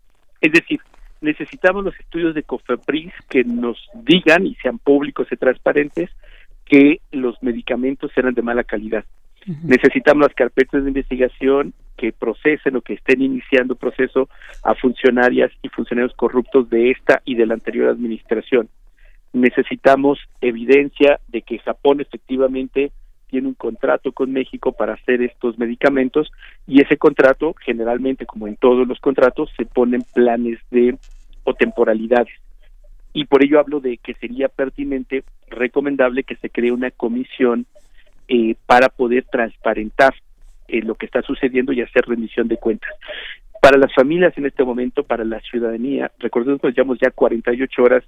[0.40, 0.80] Es decir,
[1.20, 6.10] necesitamos los estudios de COFEPRIS que nos digan y sean públicos y transparentes
[6.64, 9.04] que los medicamentos eran de mala calidad.
[9.64, 14.28] Necesitamos las carpetas de investigación que procesen o que estén iniciando proceso
[14.62, 18.68] a funcionarias y funcionarios corruptos de esta y de la anterior administración
[19.32, 22.92] necesitamos evidencia de que Japón efectivamente
[23.28, 26.30] tiene un contrato con México para hacer estos medicamentos
[26.66, 30.96] y ese contrato generalmente como en todos los contratos se ponen planes de
[31.44, 32.34] o temporalidades.
[33.12, 37.66] Y por ello hablo de que sería pertinente recomendable que se cree una comisión
[38.28, 40.14] eh, para poder transparentar
[40.68, 42.90] eh, lo que está sucediendo y hacer rendición de cuentas.
[43.60, 48.04] Para las familias en este momento, para la ciudadanía, recordemos que llevamos ya 48 horas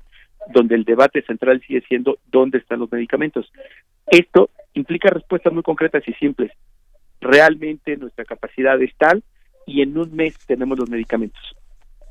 [0.48, 3.50] donde el debate central sigue siendo dónde están los medicamentos.
[4.06, 6.52] Esto implica respuestas muy concretas y simples.
[7.20, 9.22] Realmente nuestra capacidad es tal
[9.66, 11.40] y en un mes tenemos los medicamentos.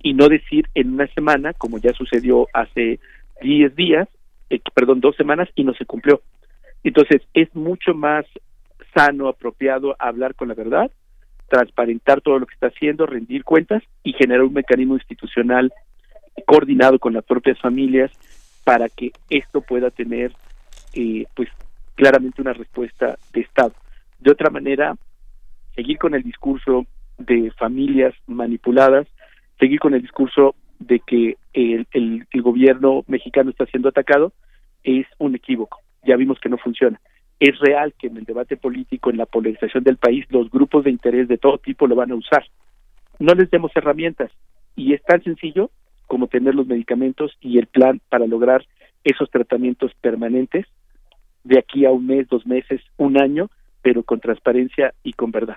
[0.03, 2.99] Y no decir en una semana, como ya sucedió hace
[3.41, 4.07] 10 días,
[4.49, 6.21] eh, perdón, dos semanas y no se cumplió.
[6.83, 8.25] Entonces es mucho más
[8.95, 10.91] sano, apropiado hablar con la verdad,
[11.47, 15.71] transparentar todo lo que está haciendo, rendir cuentas y generar un mecanismo institucional
[16.45, 18.11] coordinado con las propias familias
[18.63, 20.33] para que esto pueda tener
[20.93, 21.49] eh, pues
[21.95, 23.73] claramente una respuesta de Estado.
[24.19, 24.95] De otra manera,
[25.75, 26.85] seguir con el discurso
[27.17, 29.07] de familias manipuladas,
[29.59, 34.33] seguir con el discurso de que el, el, el gobierno mexicano está siendo atacado,
[34.83, 35.79] es un equívoco.
[36.03, 36.99] Ya vimos que no funciona.
[37.39, 40.91] Es real que en el debate político, en la polarización del país, los grupos de
[40.91, 42.45] interés de todo tipo lo van a usar.
[43.19, 44.31] No les demos herramientas.
[44.75, 45.69] Y es tan sencillo
[46.11, 48.65] como tener los medicamentos y el plan para lograr
[49.05, 50.65] esos tratamientos permanentes
[51.45, 53.49] de aquí a un mes, dos meses, un año,
[53.81, 55.55] pero con transparencia y con verdad.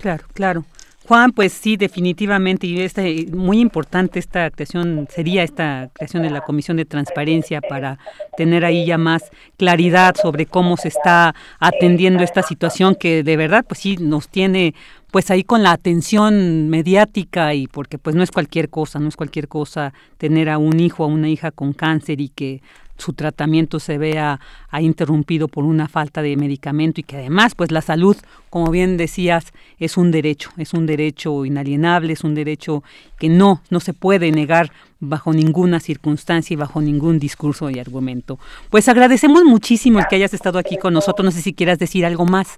[0.00, 0.64] Claro, claro.
[1.06, 6.40] Juan, pues sí, definitivamente, y este, muy importante esta creación, sería esta creación de la
[6.40, 7.98] Comisión de Transparencia para
[8.36, 13.64] tener ahí ya más claridad sobre cómo se está atendiendo esta situación que de verdad,
[13.66, 14.74] pues sí, nos tiene
[15.12, 19.16] pues ahí con la atención mediática y porque pues no es cualquier cosa, no es
[19.16, 22.62] cualquier cosa tener a un hijo o a una hija con cáncer y que
[22.96, 27.70] su tratamiento se vea ha interrumpido por una falta de medicamento y que además pues
[27.70, 28.16] la salud,
[28.48, 32.82] como bien decías, es un derecho, es un derecho inalienable, es un derecho
[33.18, 38.38] que no no se puede negar bajo ninguna circunstancia y bajo ningún discurso y argumento.
[38.70, 42.06] Pues agradecemos muchísimo el que hayas estado aquí con nosotros, no sé si quieras decir
[42.06, 42.56] algo más.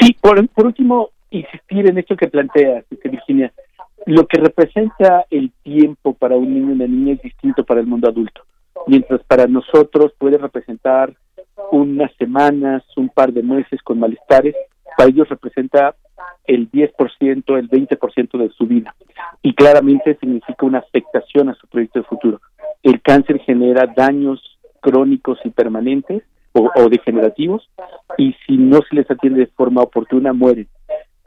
[0.00, 3.52] Sí, por, por último, insistir en esto que planteas, Virginia.
[4.06, 7.86] Lo que representa el tiempo para un niño y una niña es distinto para el
[7.86, 8.42] mundo adulto.
[8.86, 11.14] Mientras para nosotros puede representar
[11.70, 14.54] unas semanas, un par de meses con malestares,
[14.96, 15.94] para ellos representa
[16.46, 18.94] el 10%, el 20% de su vida.
[19.42, 22.40] Y claramente significa una afectación a su proyecto de futuro.
[22.82, 27.68] El cáncer genera daños crónicos y permanentes o, o degenerativos
[28.18, 30.68] y si no se les atiende de forma oportuna mueren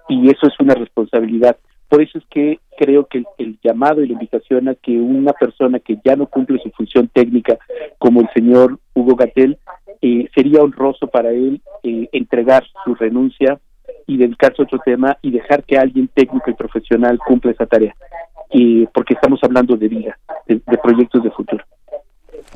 [0.08, 1.58] y eso es una responsabilidad.
[1.90, 5.80] Por eso es que creo que el, llamado y la invitación a que una persona
[5.80, 7.58] que ya no cumple su función técnica,
[7.98, 9.58] como el señor Hugo Gatel,
[10.02, 13.60] eh, sería honroso para él eh, entregar su renuncia
[14.06, 17.96] y dedicarse a otro tema y dejar que alguien técnico y profesional cumpla esa tarea,
[18.94, 21.64] porque estamos hablando de vida, de proyectos de futuro.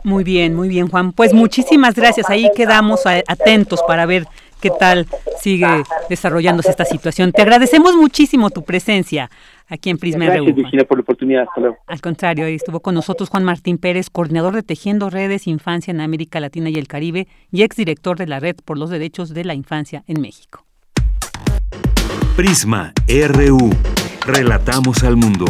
[0.04, 1.12] Muy bien, muy bien, Juan.
[1.12, 2.30] Pues muchísimas gracias.
[2.30, 4.26] Ahí quedamos atentos para ver
[4.62, 5.08] qué tal
[5.40, 7.32] sigue desarrollándose esta situación.
[7.32, 9.30] Te agradecemos muchísimo tu presencia
[9.68, 11.46] aquí en Prisma Gracias, Virginia, por la oportunidad.
[11.88, 16.02] Al contrario, ahí estuvo con nosotros Juan Martín Pérez, coordinador de Tejiendo Redes Infancia en
[16.02, 19.54] América Latina y el Caribe y exdirector de la Red por los Derechos de la
[19.54, 20.66] Infancia en México.
[22.36, 23.70] Prisma RU.
[24.26, 25.46] Relatamos al mundo.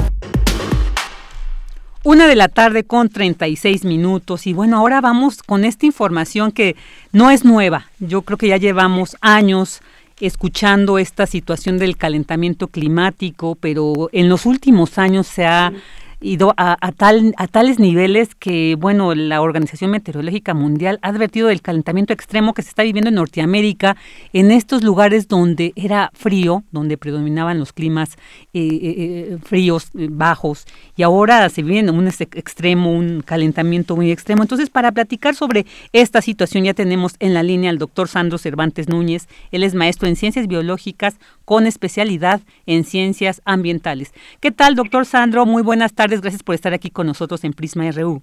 [2.03, 6.75] Una de la tarde con 36 minutos y bueno, ahora vamos con esta información que
[7.11, 7.91] no es nueva.
[7.99, 9.81] Yo creo que ya llevamos años
[10.19, 15.73] escuchando esta situación del calentamiento climático, pero en los últimos años se ha
[16.21, 21.61] ido a, tal, a tales niveles que, bueno, la Organización Meteorológica Mundial ha advertido del
[21.61, 23.97] calentamiento extremo que se está viviendo en Norteamérica,
[24.31, 28.17] en estos lugares donde era frío, donde predominaban los climas
[28.53, 34.11] eh, eh, eh, fríos, bajos, y ahora se vive en un extremo, un calentamiento muy
[34.11, 34.43] extremo.
[34.43, 38.87] Entonces, para platicar sobre esta situación, ya tenemos en la línea al doctor Sandro Cervantes
[38.89, 39.27] Núñez.
[39.51, 41.15] Él es maestro en ciencias biológicas
[41.45, 44.13] con especialidad en ciencias ambientales.
[44.39, 45.45] ¿Qué tal, doctor Sandro?
[45.45, 48.21] Muy buenas tardes Gracias por estar aquí con nosotros en Prisma RU.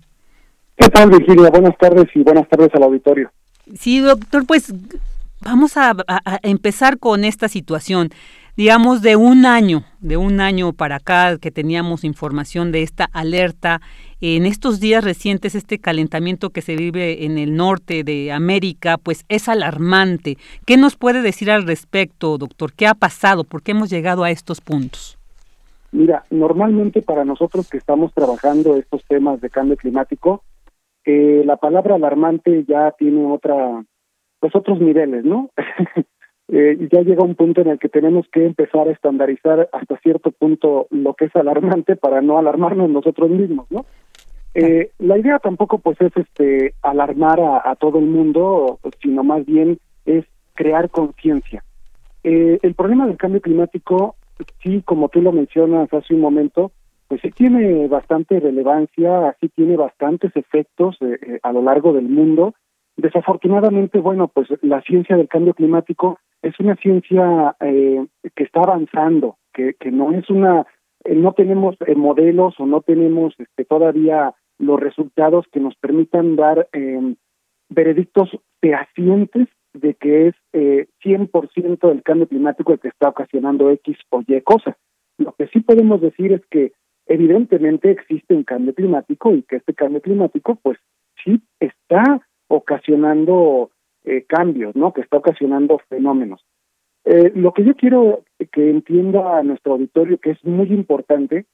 [0.77, 1.49] ¿Qué tal, Virginia?
[1.51, 3.33] Buenas tardes y buenas tardes al auditorio.
[3.75, 4.73] Sí, doctor, pues
[5.41, 5.95] vamos a,
[6.43, 8.11] empezar con esta situación.
[8.57, 13.81] Digamos, de un año, de un año para acá que teníamos información de esta alerta,
[14.21, 19.25] en estos días recientes este calentamiento que se vive en el norte de América, pues
[19.29, 20.39] es alarmante.
[20.65, 22.73] ¿Qué nos puede decir al respecto, doctor?
[22.73, 23.45] ¿Qué ha pasado?
[23.45, 25.18] ¿Por qué hemos llegado a estos puntos?
[25.93, 30.43] Mira, normalmente para nosotros que estamos trabajando estos temas de cambio climático,
[31.05, 33.83] eh, la palabra alarmante ya tiene otra,
[34.41, 35.51] pues otros niveles, ¿no?
[36.49, 40.31] eh, ya llega un punto en el que tenemos que empezar a estandarizar hasta cierto
[40.31, 43.87] punto lo que es alarmante para no alarmarnos nosotros mismos, ¿no?
[44.55, 49.79] Eh, la idea tampoco pues es este alarmar a, todo el mundo, sino más bien
[50.05, 50.25] es
[50.55, 51.63] crear conciencia.
[52.25, 54.17] Eh, el problema del cambio climático
[54.63, 56.73] sí, como tú lo mencionas hace un momento,
[57.09, 62.09] pues sí tiene bastante relevancia, así tiene bastantes efectos eh, eh, a lo largo del
[62.09, 62.55] mundo.
[62.97, 69.39] Desafortunadamente, bueno, pues la ciencia del cambio climático es una ciencia eh, que está avanzando,
[69.55, 70.67] que, que no es una,
[71.09, 76.69] no tenemos modelos o no tenemos este, todavía los resultados que nos permitan dar
[77.69, 78.31] veredictos
[78.61, 79.49] fehacientes
[79.81, 84.41] de que es eh, 100% del cambio climático el que está ocasionando X o Y
[84.43, 84.77] cosa.
[85.19, 86.73] Lo que sí podemos decir es que
[87.07, 90.79] evidentemente existe un cambio climático y que este cambio climático pues
[91.25, 93.71] sí está ocasionando
[94.05, 94.93] eh, cambios, ¿no?
[94.93, 96.45] Que está ocasionando fenómenos.
[97.05, 101.47] Eh, lo que yo quiero que entienda a nuestro auditorio, que es muy importante,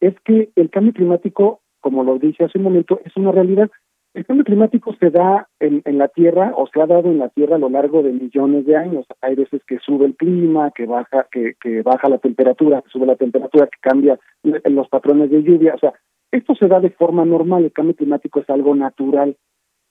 [0.00, 3.70] es que el cambio climático, como lo dije hace un momento, es una realidad
[4.14, 7.56] el cambio climático se da en, la Tierra o se ha dado en la Tierra
[7.56, 9.06] a lo largo de millones de años.
[9.22, 13.06] Hay veces que sube el clima, que baja, que, que baja la temperatura, que sube
[13.06, 15.74] la temperatura, que cambia los patrones de lluvia.
[15.74, 15.94] O sea,
[16.30, 17.64] esto se da de forma normal.
[17.64, 19.36] El cambio climático es algo natural.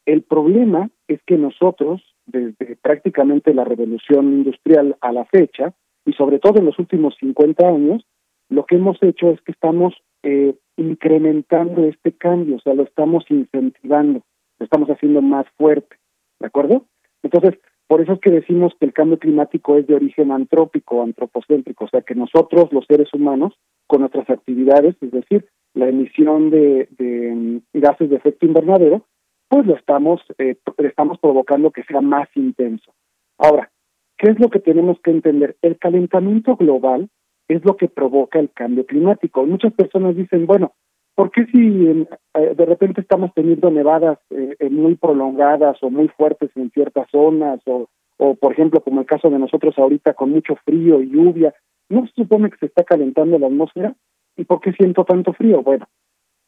[0.06, 5.74] El problema es que nosotros, desde prácticamente la revolución industrial a la fecha,
[6.06, 8.06] y sobre todo en los últimos 50 años,
[8.50, 13.26] lo que hemos hecho es que estamos eh, incrementando este cambio, o sea, lo estamos
[13.30, 14.22] incentivando,
[14.60, 15.98] lo estamos haciendo más fuerte,
[16.40, 16.86] ¿de acuerdo?
[17.24, 21.86] Entonces, por eso es que decimos que el cambio climático es de origen antrópico, antropocéntrico,
[21.86, 23.54] o sea, que nosotros, los seres humanos,
[23.86, 29.06] con nuestras actividades, es decir, la emisión de, de mm, gases de efecto invernadero,
[29.50, 32.94] pues lo estamos, eh, estamos provocando que sea más intenso.
[33.38, 33.70] Ahora,
[34.18, 35.58] ¿qué es lo que tenemos que entender?
[35.62, 37.10] El calentamiento global
[37.56, 39.46] es lo que provoca el cambio climático.
[39.46, 40.74] Muchas personas dicen, bueno,
[41.16, 46.08] ¿por qué si eh, de repente estamos teniendo nevadas eh, eh, muy prolongadas o muy
[46.10, 50.32] fuertes en ciertas zonas o, o, por ejemplo, como el caso de nosotros ahorita con
[50.32, 51.54] mucho frío y lluvia,
[51.90, 53.96] ¿no se supone que se está calentando la atmósfera?
[54.38, 55.62] ¿Y por qué siento tanto frío?
[55.62, 55.88] Bueno,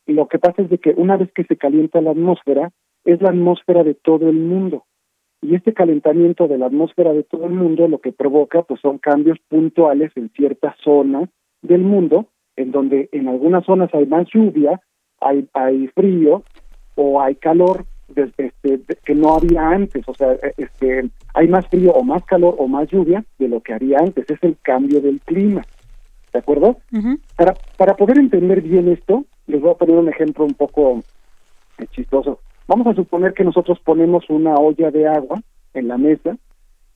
[0.08, 2.72] lo que pasa es de que una vez que se calienta la atmósfera,
[3.04, 4.86] es la atmósfera de todo el mundo.
[5.44, 8.98] Y este calentamiento de la atmósfera de todo el mundo lo que provoca pues son
[8.98, 11.30] cambios puntuales en ciertas zonas
[11.62, 14.82] del mundo, en donde en algunas zonas hay más lluvia,
[15.20, 16.44] hay, hay frío
[16.96, 17.86] o hay calor
[18.16, 22.56] este, que no había antes, o sea, e, este, hay más frío o más calor
[22.58, 25.64] o más lluvia de lo que había antes, es el cambio del clima,
[26.32, 26.78] ¿de acuerdo?
[27.36, 31.02] para, para poder entender bien esto, les voy a poner un ejemplo un poco
[31.80, 32.39] eh, chistoso.
[32.68, 35.41] Vamos a suponer que nosotros ponemos una olla de agua
[35.74, 36.38] en la mesa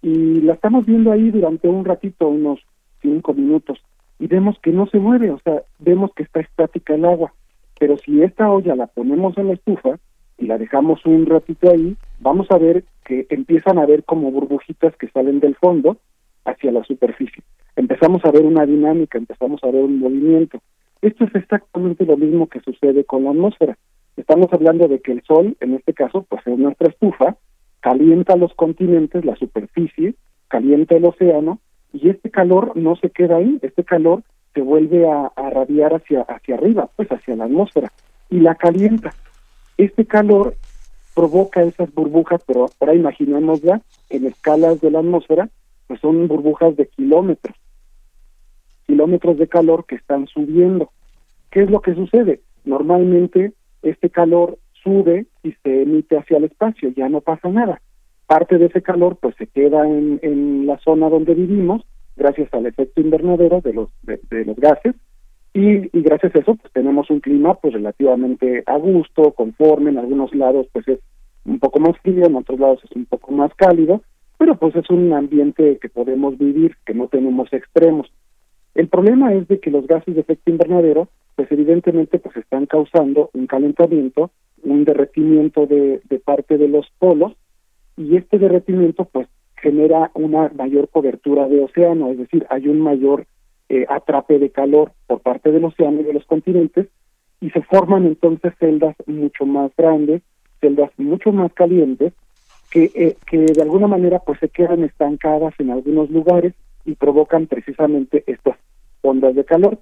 [0.02, 2.60] y la estamos viendo ahí durante un ratito, unos
[3.02, 3.80] cinco minutos,
[4.20, 7.34] y vemos que no se mueve, o sea, vemos que está estática el agua.
[7.80, 10.00] Pero si esta olla la ponemos en la estufa
[10.38, 14.96] y la dejamos un ratito ahí, vamos a ver que empiezan a ver como burbujitas
[14.98, 15.98] que salen del fondo
[16.46, 17.44] hacia la superficie.
[17.76, 20.60] Empezamos a ver una dinámica, empezamos a ver un movimiento.
[21.02, 23.78] Esto es exactamente lo mismo que sucede con la atmósfera.
[24.18, 27.38] Estamos hablando de que el Sol, en este caso, pues es nuestra estufa,
[27.80, 30.16] calienta los continentes, la superficie,
[30.48, 31.60] calienta el océano,
[31.94, 34.24] y este calor no se queda ahí, este calor
[34.56, 37.94] se vuelve a, radiar hacia, hacia arriba, pues hacia la atmósfera,
[38.32, 39.14] y la calienta.
[39.78, 40.56] Este calor
[41.14, 45.50] provoca esas burbujas, pero ahora imaginémosla en escalas de la atmósfera,
[45.86, 47.56] pues son burbujas de kilómetros,
[48.88, 50.92] kilómetros de calor que están subiendo.
[51.52, 52.42] ¿Qué es lo que sucede?
[52.66, 53.54] Normalmente
[53.92, 57.82] este calor sube y se emite hacia el espacio, ya no pasa nada.
[58.26, 61.84] Parte de ese calor pues se queda en, la zona donde vivimos
[62.16, 64.96] gracias al efecto invernadero de los, de, los gases
[65.54, 69.98] y, y, gracias a eso pues tenemos un clima pues relativamente a gusto, conforme, en
[69.98, 71.00] algunos lados pues es
[71.46, 74.02] un poco más frío, en otros lados es un poco más cálido,
[74.38, 78.12] pero pues es un ambiente que podemos vivir, que no tenemos extremos.
[78.76, 81.08] El problema es de que los gases de efecto invernadero
[81.38, 84.32] pues evidentemente pues están causando un calentamiento,
[84.64, 87.34] un derretimiento de, parte de los polos
[87.96, 93.28] y este derretimiento pues genera una mayor cobertura de océano, es decir, hay un mayor
[93.70, 96.88] eh, atrape de calor por parte del océano y de los continentes
[97.40, 100.24] y se forman entonces celdas mucho más grandes,
[100.60, 102.14] celdas mucho más calientes
[102.72, 107.46] que, eh, que de alguna manera pues se quedan estancadas en algunos lugares y provocan
[107.46, 108.58] precisamente estas
[109.04, 109.78] ondas de calor.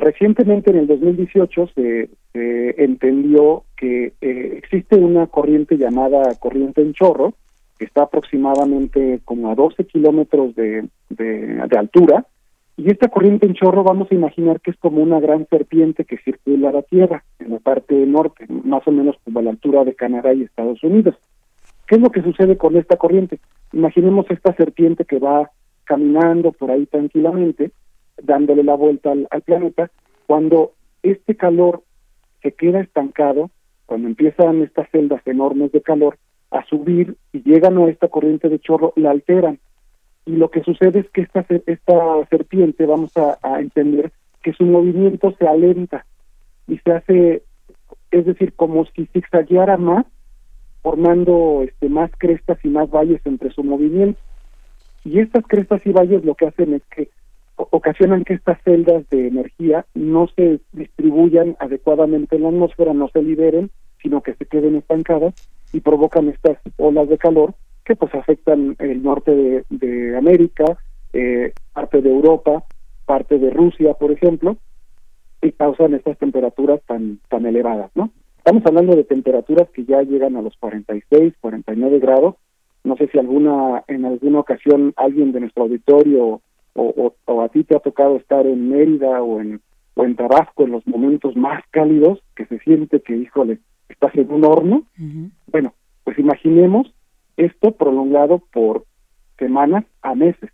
[0.00, 7.34] Recientemente, en el 2018, se, entendió que eh, existe una corriente llamada corriente en chorro,
[7.78, 12.24] que está aproximadamente como a 12 kilómetros de, de, altura,
[12.78, 16.16] y esta corriente en chorro vamos a imaginar que es como una gran serpiente que
[16.16, 19.94] circula la Tierra, en la parte norte, más o menos como a la altura de
[19.94, 21.14] Canadá y Estados Unidos.
[21.86, 23.38] ¿Qué es lo que sucede con esta corriente?
[23.74, 25.50] Imaginemos esta serpiente que va
[25.84, 27.72] caminando por ahí tranquilamente,
[28.22, 29.90] dándole la vuelta al, al planeta,
[30.26, 31.82] cuando este calor
[32.42, 33.50] se queda estancado,
[33.86, 36.18] cuando empiezan estas celdas enormes de calor,
[36.50, 39.58] a subir y llegan a esta corriente de chorro, la alteran.
[40.26, 44.12] Y lo que sucede es que esta, esta serpiente, vamos a, entender
[44.42, 46.06] que su movimiento se alenta
[46.66, 47.42] y se hace,
[48.10, 50.06] es decir, como si zigzagueara más,
[50.82, 54.20] formando este, más crestas y más valles entre su movimiento.
[55.04, 57.10] Y estas crestas y valles lo que hacen es que
[57.70, 63.22] ocasionan que estas celdas de energía no se distribuyan adecuadamente en la atmósfera, no se
[63.22, 63.70] liberen,
[64.02, 65.34] sino que se queden estancadas
[65.72, 67.54] y provocan estas olas de calor
[67.84, 70.64] que pues afectan el norte de, América,
[71.12, 72.64] eh, parte de Europa,
[73.06, 74.56] parte de Rusia, por ejemplo,
[75.42, 78.10] y causan estas temperaturas tan tan elevadas, ¿no?
[78.38, 82.36] Estamos hablando de temperaturas que ya llegan a los 46, 49 grados.
[82.84, 86.40] No sé si alguna en alguna ocasión alguien de nuestro auditorio
[86.74, 89.60] o, o, a ti te ha tocado estar en Mérida o en
[89.94, 93.58] o en Tabasco en los momentos más cálidos que se siente que híjole
[93.88, 94.84] estás en un horno.
[95.48, 96.92] Bueno, pues imaginemos
[97.36, 98.84] esto prolongado por
[99.38, 100.50] semanas a meses.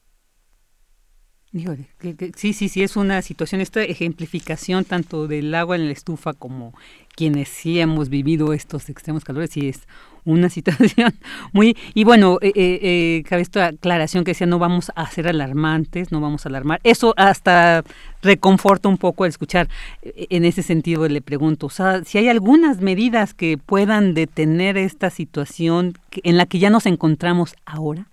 [2.36, 6.74] Sí, sí, sí, es una situación, esta ejemplificación tanto del agua en la estufa como
[7.14, 9.80] quienes sí hemos vivido estos extremos calores, y es
[10.26, 11.14] una situación
[11.52, 11.76] muy...
[11.94, 16.12] Y bueno, eh, eh, eh, cabe esta aclaración que decía, no vamos a ser alarmantes,
[16.12, 16.80] no vamos a alarmar.
[16.84, 17.84] Eso hasta
[18.22, 19.68] reconforta un poco el escuchar.
[20.02, 24.76] Eh, en ese sentido le pregunto, o sea, si hay algunas medidas que puedan detener
[24.76, 28.06] esta situación en la que ya nos encontramos ahora.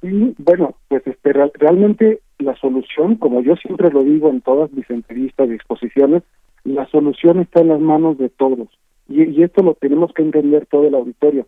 [0.00, 4.88] Sí, bueno, pues este, realmente la solución, como yo siempre lo digo en todas mis
[4.90, 6.22] entrevistas y exposiciones,
[6.64, 8.68] la solución está en las manos de todos
[9.10, 11.46] y, esto lo tenemos que entender todo el auditorio.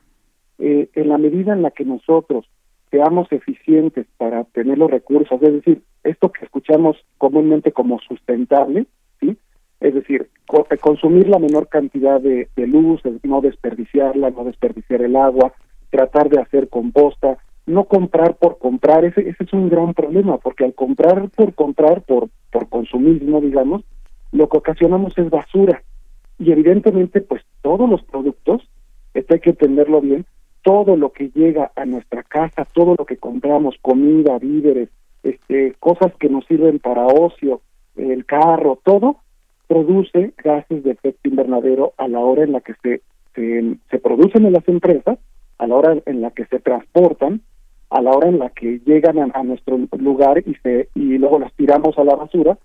[0.58, 2.46] Eh, en la medida en la que nosotros
[2.90, 8.86] seamos eficientes para tener los recursos, es decir, esto que escuchamos comúnmente como sustentable,
[9.20, 9.36] ¿sí?
[9.80, 10.28] Es decir,
[10.70, 15.52] eh, consumir la menor cantidad de, luz, no desperdiciarla, no desperdiciar el agua,
[15.90, 20.64] tratar de hacer composta, no comprar por comprar, ese, ese es un gran problema, porque
[20.64, 23.82] al comprar por comprar, por, por consumismo, digamos,
[24.32, 25.82] lo que ocasionamos es basura.
[26.38, 28.68] Y evidentemente pues todos los productos,
[29.14, 30.24] esto hay que entenderlo bien,
[30.62, 34.88] todo lo que llega a nuestra casa, todo lo que compramos, comida, víveres,
[35.22, 37.60] este, cosas que nos sirven para ocio,
[37.96, 39.16] el carro, todo,
[39.68, 43.02] produce gases de efecto invernadero a la hora en la que se,
[43.34, 45.18] se, se producen en las empresas,
[45.58, 47.42] a la hora en la que se transportan,
[47.92, 51.38] a la hora en la que llegan a, a nuestro lugar y se y luego
[51.38, 52.58] las tiramos a la basura,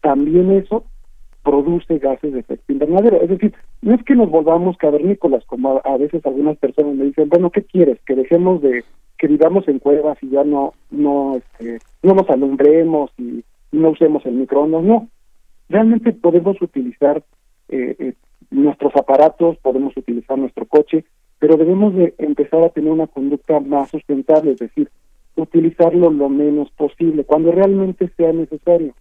[0.00, 0.84] también eso
[1.44, 3.20] produce gases de efecto invernadero.
[3.20, 7.28] Es decir, no es que nos volvamos cavernícolas, como a, veces algunas personas me dicen,
[7.28, 8.00] bueno, ¿qué quieres?
[8.06, 8.82] Que dejemos de,
[9.18, 14.24] que vivamos en cuevas y ya no, no, este, no nos alumbremos y no usemos
[14.26, 15.08] el microondas, no.
[15.68, 17.22] Realmente podemos utilizar
[17.68, 18.14] eh, eh,
[18.50, 21.04] nuestros aparatos, podemos utilizar nuestro coche,
[21.38, 24.88] pero debemos de empezar a tener una conducta más sustentable, es decir,
[25.36, 28.94] utilizarlo lo menos posible, cuando realmente sea necesario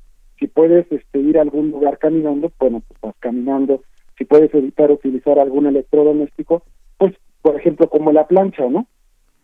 [0.43, 3.81] si puedes este, ir a algún lugar caminando, bueno, pues vas caminando.
[4.17, 6.63] Si puedes evitar utilizar algún electrodoméstico,
[6.97, 8.87] pues, por ejemplo, como la plancha, ¿no?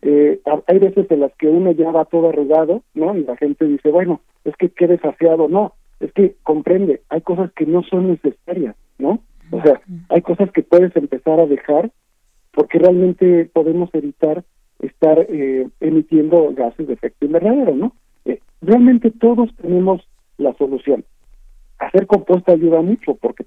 [0.02, 3.16] Eh, hay veces en las que uno ya va todo arrugado, ¿no?
[3.16, 5.48] Y la gente dice, bueno, es que qué desafiado.
[5.48, 9.20] No, es que comprende, hay cosas que no son necesarias, ¿no?
[9.52, 9.80] O sea,
[10.10, 11.90] hay cosas que puedes empezar a dejar
[12.52, 14.44] porque realmente podemos evitar
[14.80, 17.94] estar eh, emitiendo gases de efecto invernadero, ¿no?
[18.24, 20.02] Eh, realmente todos tenemos
[20.38, 21.04] la solución.
[21.78, 23.44] Hacer composta ayuda mucho porque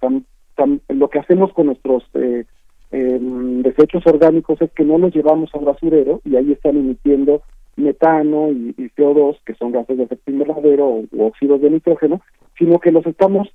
[0.89, 2.45] lo que hacemos con nuestros eh,
[2.91, 7.41] em, desechos orgánicos es que no los llevamos al basurero y ahí están emitiendo
[7.75, 12.21] metano y, CO2, que son gases de efecto invernadero o, óxidos de nitrógeno,
[12.57, 13.49] sino que los estamos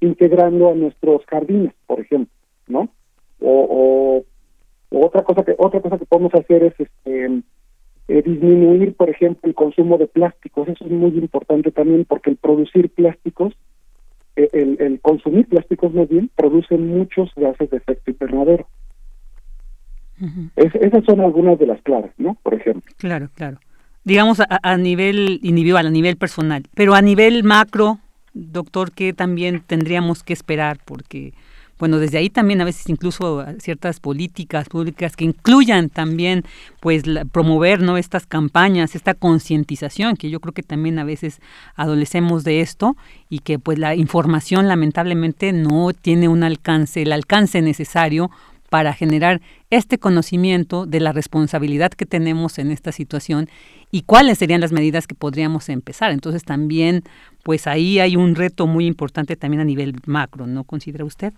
[0.00, 2.32] integrando a nuestros jardines, por ejemplo,
[2.68, 2.88] ¿no?
[3.40, 4.24] O,
[5.00, 7.42] otra cosa que otra cosa que podemos hacer es este
[8.06, 10.68] eh, disminuir, por ejemplo, el consumo de plásticos.
[10.68, 13.54] Eso es muy importante también porque el producir plásticos,
[14.36, 18.66] eh, el, consumir plásticos más bien, produce muchos gases de efecto invernadero.
[20.56, 22.36] esas son algunas de las claras, ¿no?
[22.42, 22.92] Por ejemplo.
[22.98, 23.58] Claro, claro.
[24.04, 28.00] Digamos a, a nivel individual, a nivel personal, pero a nivel macro,
[28.34, 30.78] doctor, ¿qué también tendríamos que esperar?
[30.84, 31.32] Porque
[31.78, 36.44] bueno, desde ahí también a veces incluso ciertas políticas públicas que incluyan también
[36.80, 37.02] pues
[37.32, 41.40] promover no estas campañas, esta concientización que yo creo que también a veces
[41.74, 42.96] adolecemos de esto
[43.28, 48.30] y que pues la información lamentablemente no tiene un alcance, el alcance necesario
[48.70, 53.48] para generar este conocimiento de la responsabilidad que tenemos en esta situación
[53.92, 56.10] y cuáles serían las medidas que podríamos empezar.
[56.10, 57.04] Entonces también,
[57.44, 61.32] pues ahí hay un reto muy importante también a nivel macro, ¿no considera usted?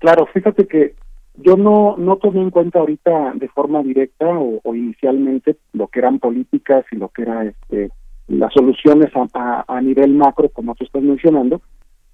[0.00, 0.94] Claro, fíjate que
[1.36, 6.18] yo no, no tomé en cuenta ahorita de forma directa o, inicialmente lo que eran
[6.18, 7.90] políticas y lo que era este,
[8.26, 11.60] las soluciones a, a, nivel macro, como tú estás mencionando,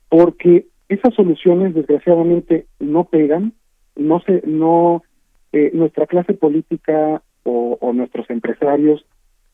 [0.09, 3.53] porque esas soluciones desgraciadamente no pegan,
[3.95, 5.05] no se, no,
[5.53, 9.07] eh, nuestra clase política o, o nuestros empresarios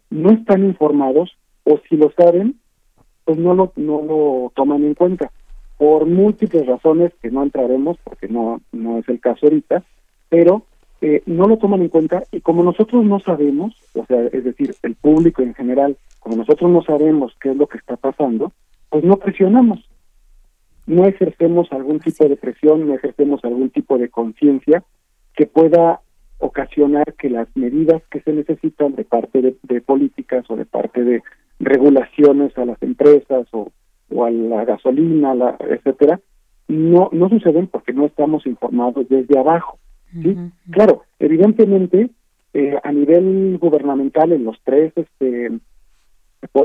[0.08, 2.56] no están informados o si lo saben,
[3.26, 5.30] pues no lo, no lo toman en cuenta
[5.82, 9.82] por múltiples razones que no entraremos porque no, no es el caso ahorita,
[10.28, 10.62] pero
[11.00, 14.76] eh, no lo toman en cuenta y como nosotros no sabemos, o sea, es decir,
[14.84, 18.52] el público en general, como nosotros no sabemos qué es lo que está pasando,
[18.90, 19.80] pues no presionamos,
[20.86, 24.84] no ejercemos algún tipo de presión, no ejercemos algún tipo de conciencia
[25.34, 26.00] que pueda
[26.38, 31.02] ocasionar que las medidas que se necesitan de parte de, de políticas o de parte
[31.02, 31.24] de
[31.58, 33.72] regulaciones a las empresas o
[34.14, 36.20] o a la gasolina, la, etcétera,
[36.68, 39.78] no no suceden porque no estamos informados desde abajo.
[40.22, 40.36] ¿sí?
[40.70, 42.10] Claro, evidentemente
[42.54, 45.52] eh, a nivel gubernamental en los tres este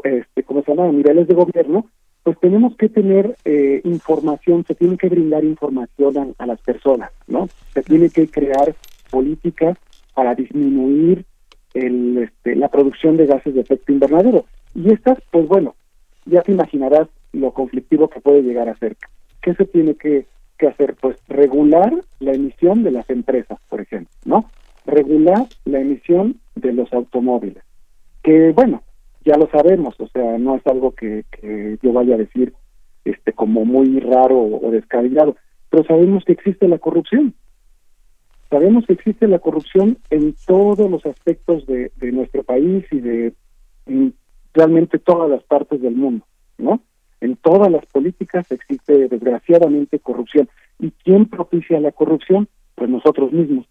[0.03, 1.87] este cómo se llama niveles de gobierno
[2.23, 7.47] pues tenemos que tener eh, información se tiene que brindar información a, las personas no
[7.73, 8.75] se tiene que crear
[9.09, 9.77] políticas
[10.13, 11.23] para disminuir
[11.73, 14.43] el este, la producción de gases de efecto invernadero
[14.75, 15.75] y estas pues bueno
[16.25, 18.97] ya te imaginarás lo conflictivo que puede llegar a ser.
[19.41, 20.25] ¿Qué se tiene que,
[20.67, 20.95] hacer?
[20.99, 24.49] Pues regular la emisión de las empresas, por ejemplo, ¿no?
[24.85, 27.63] Regular la emisión de los automóviles.
[28.23, 28.83] Que bueno,
[29.23, 31.25] ya lo sabemos, o sea, no es algo que,
[31.81, 32.53] yo vaya a decir
[33.05, 35.35] este como muy raro o, descabellado,
[35.69, 37.33] pero sabemos que existe la corrupción.
[38.49, 43.33] Sabemos que existe la corrupción en todos los aspectos de, de nuestro país y de
[44.53, 46.25] realmente todas las partes del mundo,
[46.57, 46.81] ¿no?
[47.21, 50.49] En todas las políticas existe desgraciadamente corrupción.
[50.79, 52.47] ¿Y quién propicia la corrupción?
[52.75, 53.65] Pues nosotros mismos.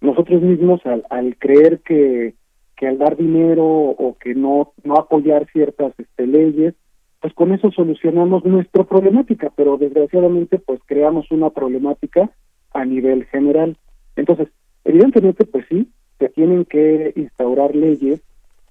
[0.00, 2.34] Nosotros mismos al, al creer que,
[2.76, 6.74] que al dar dinero o que no, no apoyar ciertas este, leyes,
[7.20, 12.30] pues con eso solucionamos nuestra problemática, pero desgraciadamente pues creamos una problemática
[12.72, 13.78] a nivel general.
[14.16, 14.48] Entonces,
[14.84, 18.20] evidentemente pues sí, se tienen que instaurar leyes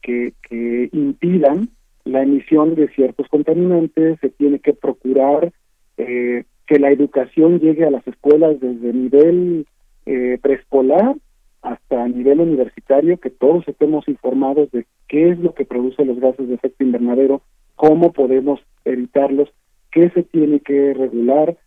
[0.01, 1.69] que, que impidan
[2.05, 5.51] la emisión de ciertos contaminantes, se tiene que procurar
[5.97, 9.65] eh, que la educación llegue a las escuelas desde nivel
[10.05, 11.15] eh, preescolar
[11.61, 16.49] hasta nivel universitario, que todos estemos informados de qué es lo que produce los gases
[16.49, 17.41] de efecto invernadero,
[17.75, 19.49] cómo podemos evitarlos,
[19.89, 21.57] qué se tiene que regular.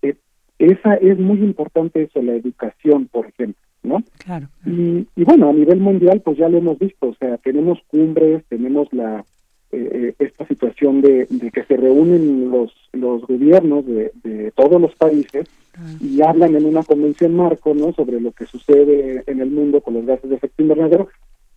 [0.00, 0.14] Eh,
[0.58, 4.02] esa es muy importante eso, la educación, por ejemplo, ¿no?
[4.24, 4.48] Claro.
[4.64, 8.42] Y, y bueno, a nivel mundial, pues ya lo hemos visto, o sea, tenemos cumbres,
[8.48, 9.26] tenemos la
[9.74, 15.48] eh, esta situación de, que se reúnen los, los gobiernos de, todos los países
[16.00, 19.94] y hablan en una convención marco no sobre lo que sucede en el mundo con
[19.94, 21.08] los gases de efecto invernadero,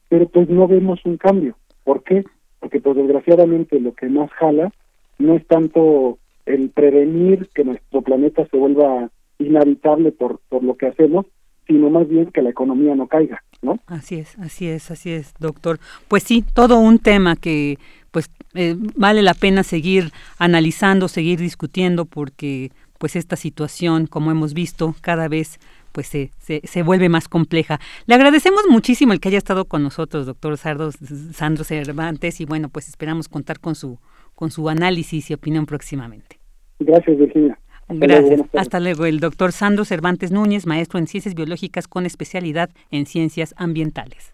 [0.09, 1.55] pero pues no vemos un cambio.
[1.83, 2.23] ¿Por qué?
[2.59, 4.71] Porque pues desgraciadamente lo que más jala
[5.19, 10.87] no es tanto el prevenir que nuestro planeta se vuelva inhabitable por, por lo que
[10.87, 11.25] hacemos,
[11.67, 13.79] sino más bien que la economía no caiga, ¿no?
[13.87, 15.79] Así es, así es, así es, doctor.
[16.07, 17.77] Pues sí, todo un tema que
[18.17, 20.09] pues eh, vale la pena seguir
[20.39, 25.59] analizando, seguir discutiendo, porque pues esta situación, como hemos visto, cada vez
[25.91, 27.79] pues se, se, vuelve más compleja.
[28.07, 30.89] Le agradecemos muchísimo el que haya estado con nosotros, doctor Sardo,
[31.31, 33.99] Sandro Cervantes, y bueno, pues esperamos contar con su,
[34.33, 36.39] con su análisis y opinión próximamente.
[36.79, 37.59] Gracias, Virginia.
[37.87, 38.41] Gracias.
[38.55, 39.05] Hasta luego.
[39.05, 44.33] El doctor Sandro Cervantes Núñez, maestro en ciencias biológicas con especialidad en ciencias ambientales.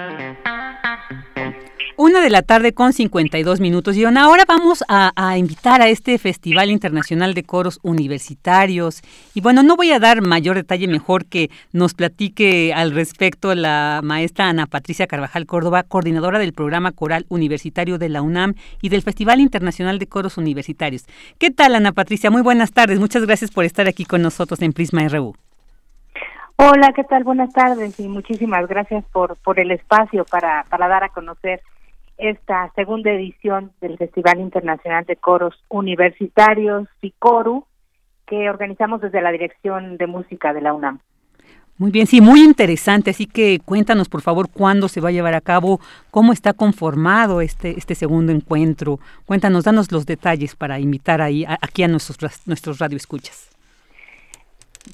[2.03, 3.95] Una de la tarde con 52 minutos.
[3.95, 9.03] Y ahora vamos a, invitar a este Festival Internacional de Coros Universitarios.
[9.35, 13.99] Y bueno, no voy a dar mayor detalle, mejor que nos platique al respecto la
[14.03, 19.03] maestra Ana Patricia Carvajal Córdoba, coordinadora del programa coral universitario de la UNAM y del
[19.03, 21.05] Festival Internacional de Coros Universitarios.
[21.37, 22.31] ¿Qué tal, Ana Patricia?
[22.31, 22.99] Muy buenas tardes.
[22.99, 25.35] Muchas gracias por estar aquí con nosotros en Prisma RU.
[26.55, 27.23] Hola, ¿qué tal?
[27.23, 31.61] Buenas tardes y muchísimas gracias por, por el espacio para, para dar a conocer
[32.21, 37.65] esta segunda edición del Festival Internacional de Coros Universitarios, FICORU,
[38.27, 40.99] que organizamos desde la Dirección de Música de la UNAM.
[41.79, 43.09] Muy bien, sí, muy interesante.
[43.09, 45.79] Así que cuéntanos, por favor, cuándo se va a llevar a cabo,
[46.11, 48.99] cómo está conformado este, este segundo encuentro.
[49.25, 53.49] Cuéntanos, danos los detalles para invitar ahí aquí a nuestros, nuestros radioescuchas.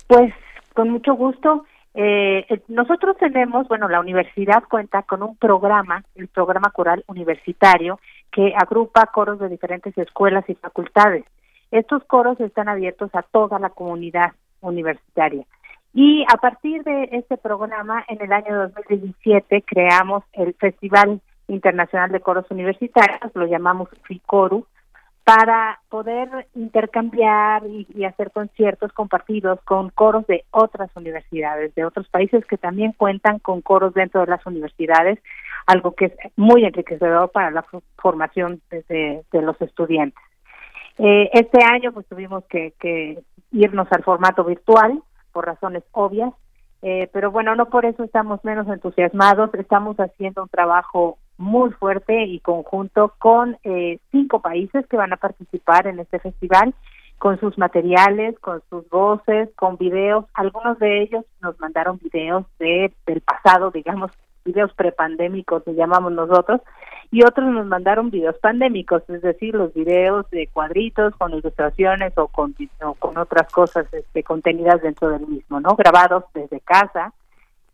[0.07, 0.34] Pues
[0.73, 1.65] con mucho gusto.
[2.00, 8.00] Eh, eh, nosotros tenemos, bueno, la universidad cuenta con un programa, el programa coral universitario,
[8.32, 11.26] que agrupa coros de diferentes escuelas y facultades.
[11.72, 15.43] Estos coros están abiertos a toda la comunidad universitaria.
[15.91, 22.20] Y a partir de este programa, en el año 2017 creamos el Festival Internacional de
[22.20, 24.68] Coros Universitarios, lo llamamos FICORU,
[25.28, 32.45] para poder intercambiar y, hacer conciertos compartidos con coros de otras universidades, de otros países
[32.45, 35.19] que también cuentan con coros dentro de las universidades,
[35.65, 37.65] algo que es muy enriquecedor para la
[37.97, 40.23] formación de, los estudiantes.
[40.97, 43.21] Eh, este año pues tuvimos que,
[43.51, 45.03] irnos al formato virtual
[45.34, 46.32] por razones obvias,
[46.82, 52.26] eh, pero bueno, no por eso estamos menos entusiasmados, estamos haciendo un trabajo muy fuerte
[52.26, 56.74] y conjunto con eh, cinco países que van a participar en este festival
[57.18, 60.26] con sus materiales, con sus voces, con videos.
[60.34, 64.12] Algunos de ellos nos mandaron videos de, del pasado, digamos,
[64.46, 66.62] videos prepandémicos, le llamamos nosotros,
[67.12, 72.28] y otros nos mandaron videos pandémicos, es decir, los videos de cuadritos con ilustraciones o
[72.28, 75.76] con, o con otras cosas este, contenidas dentro del mismo, ¿no?
[75.76, 77.14] Grabados desde casa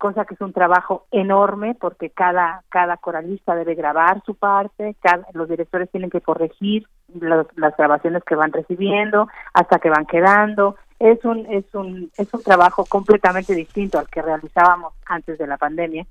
[0.03, 5.25] cosa que es un trabajo enorme porque cada cada coralista debe grabar su parte, cada,
[5.31, 10.75] los directores tienen que corregir las grabaciones que van recibiendo hasta que van quedando.
[10.99, 15.55] Es un es un es un trabajo completamente distinto al que realizábamos antes de la
[15.55, 16.05] pandemia.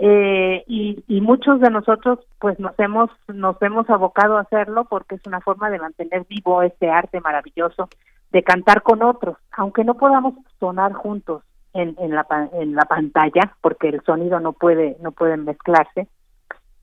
[0.00, 5.14] Eh, y, y muchos de nosotros pues nos hemos nos hemos abocado a hacerlo porque
[5.14, 7.88] es una forma de mantener vivo este arte maravilloso
[8.32, 11.44] de cantar con otros, aunque no podamos sonar juntos,
[11.74, 16.08] en, en, la, en la pantalla porque el sonido no puede no puede mezclarse.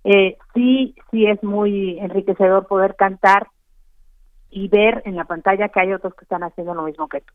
[0.04, 3.48] Eh, sí sí es muy enriquecedor poder cantar
[4.50, 7.34] y ver en la pantalla que hay otros que están haciendo lo mismo que tú.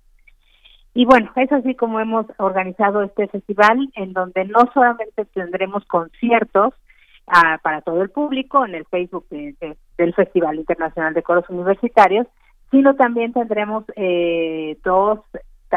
[0.95, 6.75] Y bueno es así como hemos organizado este festival en donde no solamente tendremos conciertos
[7.27, 12.27] ah, para todo el público en el Facebook del Festival Internacional de Coros Universitarios
[12.71, 15.21] sino también tendremos eh, dos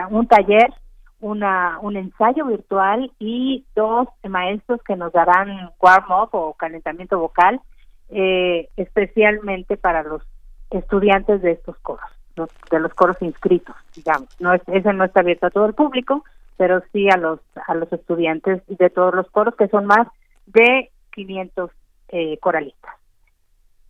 [0.10, 0.74] un taller
[1.22, 7.60] una, un ensayo virtual y dos maestros que nos darán warm-up o calentamiento vocal,
[8.10, 10.22] eh, especialmente para los
[10.70, 14.30] estudiantes de estos coros, de los coros inscritos, digamos.
[14.40, 16.24] No es, ese no está abierto a todo el público,
[16.58, 20.08] pero sí a los, a los estudiantes de todos los coros, que son más
[20.46, 21.72] de 500
[22.10, 22.94] eh, coralistas.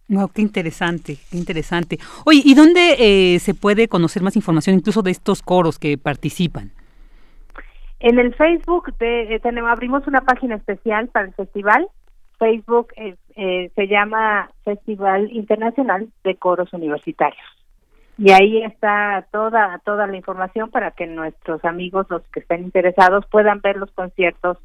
[0.08, 2.00] Wow, qué interesante, qué interesante.
[2.26, 6.72] Oye, ¿y dónde eh, se puede conocer más información incluso de estos coros que participan?
[8.00, 11.88] En el Facebook eh, tenemos, abrimos una página especial para el festival.
[12.38, 17.44] Facebook eh, eh, se llama Festival Internacional de Coros Universitarios.
[18.18, 23.26] Y ahí está toda toda la información para que nuestros amigos, los que estén interesados,
[23.28, 24.58] puedan ver los conciertos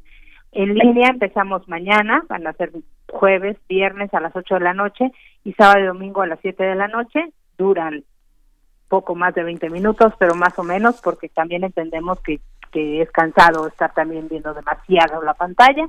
[0.51, 1.09] en línea.
[1.09, 2.71] Empezamos mañana, van a ser
[3.09, 5.11] jueves, viernes a las 8 de la noche
[5.43, 7.31] y sábado y domingo a las 7 de la noche.
[7.57, 8.03] Duran
[8.87, 12.39] poco más de 20 minutos, pero más o menos, porque también entendemos que
[12.75, 15.87] que es cansado estar también viendo demasiado la pantalla.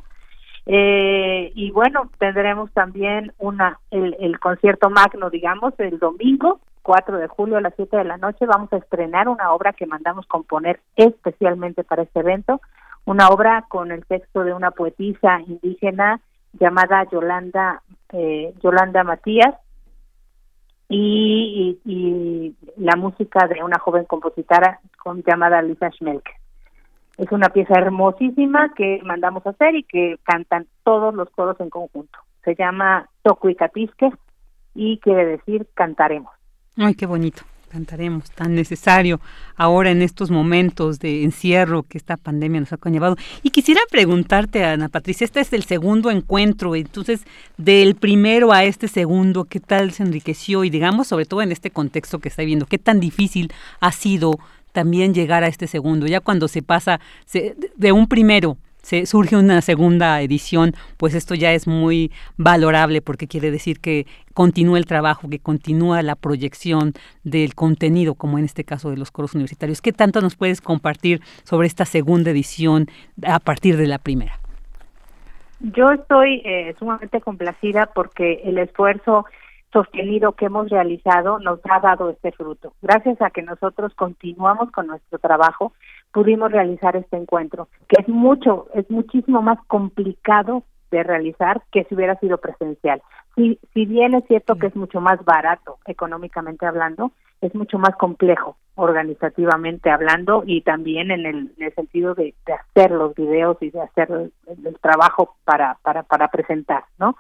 [0.67, 7.27] Eh, y bueno, tendremos también una el, el concierto magno, digamos, el domingo 4 de
[7.27, 8.47] julio a las 7 de la noche.
[8.47, 12.61] Vamos a estrenar una obra que mandamos componer especialmente para este evento,
[13.05, 16.21] una obra con el texto de una poetisa indígena
[16.53, 17.83] llamada Yolanda
[18.13, 19.57] eh, Yolanda Matías
[20.89, 26.31] y, y, la música de una joven compositora con, llamada Lisa Schmelke.
[27.19, 31.71] Es una pieza hermosísima que mandamos a hacer y que cantan todos los coros en
[31.71, 32.19] conjunto.
[32.45, 34.11] Se llama Tocuicatisque
[34.75, 36.33] y quiere decir cantaremos.
[36.77, 39.21] Ay, qué bonito cantaremos, tan necesario
[39.57, 43.17] ahora en estos momentos de encierro que esta pandemia nos ha conllevado.
[43.43, 47.25] Y quisiera preguntarte, Ana Patricia, este es el segundo encuentro, entonces
[47.57, 50.65] del primero a este segundo, ¿qué tal se enriqueció?
[50.65, 54.39] Y digamos, sobre todo en este contexto que está viendo, ¿qué tan difícil ha sido
[54.77, 56.07] también llegar a este segundo?
[56.07, 57.01] Ya cuando se pasa
[57.33, 63.27] de un primero se surge una segunda edición, pues esto ya es muy valorable porque
[63.27, 66.93] quiere decir que continúa el trabajo, que continúa la proyección
[67.25, 69.81] del contenido, como en este caso de los coros universitarios.
[69.81, 72.87] ¿Qué tanto nos puedes compartir sobre esta segunda edición
[73.27, 74.39] a partir de la primera?
[75.61, 79.25] Yo estoy eh, sumamente complacida porque el esfuerzo
[79.73, 82.73] sostenido que hemos realizado nos ha dado este fruto.
[82.83, 85.73] Gracias a que nosotros continuamos con nuestro trabajo,
[86.13, 91.95] pudimos realizar este encuentro, que es mucho, es muchísimo más complicado de realizar que si
[91.95, 93.03] hubiera sido presencial.
[93.35, 97.95] Si, si bien es cierto que es mucho más barato económicamente hablando, es mucho más
[97.97, 103.57] complejo organizativamente hablando y también en el, en el sentido de, de, hacer los videos
[103.61, 104.33] y de hacer el,
[104.67, 107.17] el, trabajo para, para, para presentar, ¿no?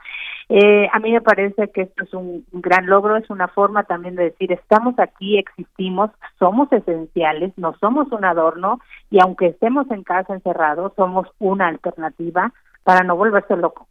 [0.48, 3.82] Eh, a mí me parece que esto es un, un, gran logro, es una forma
[3.82, 8.80] también de decir, estamos aquí, existimos, somos esenciales, no somos un adorno
[9.10, 12.52] y aunque estemos en casa encerrados, somos una alternativa
[12.84, 13.88] para no volverse loco.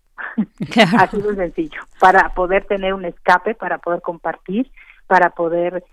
[0.72, 0.91] Claro.
[0.99, 4.72] Así de sencillo, para poder tener un escape, para poder compartir,
[5.08, 5.84] para poder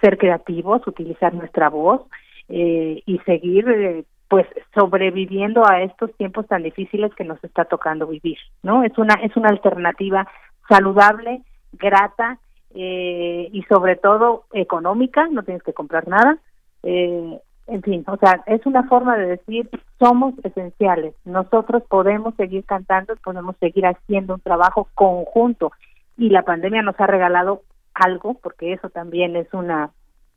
[0.00, 2.02] ser creativos, utilizar nuestra voz
[2.48, 8.06] eh, y seguir eh, pues sobreviviendo a estos tiempos tan difíciles que nos está tocando
[8.06, 8.82] vivir, ¿no?
[8.82, 10.26] Es una es una alternativa
[10.68, 12.38] saludable, grata
[12.74, 16.38] eh, y sobre todo económica, no tienes que comprar nada.
[16.82, 19.68] Eh, en fin, o sea, es una forma de decir
[19.98, 21.14] somos esenciales.
[21.24, 25.72] Nosotros podemos seguir cantando, podemos seguir haciendo un trabajo conjunto
[26.16, 27.62] y la pandemia nos ha regalado
[27.94, 29.90] algo, porque eso también es una,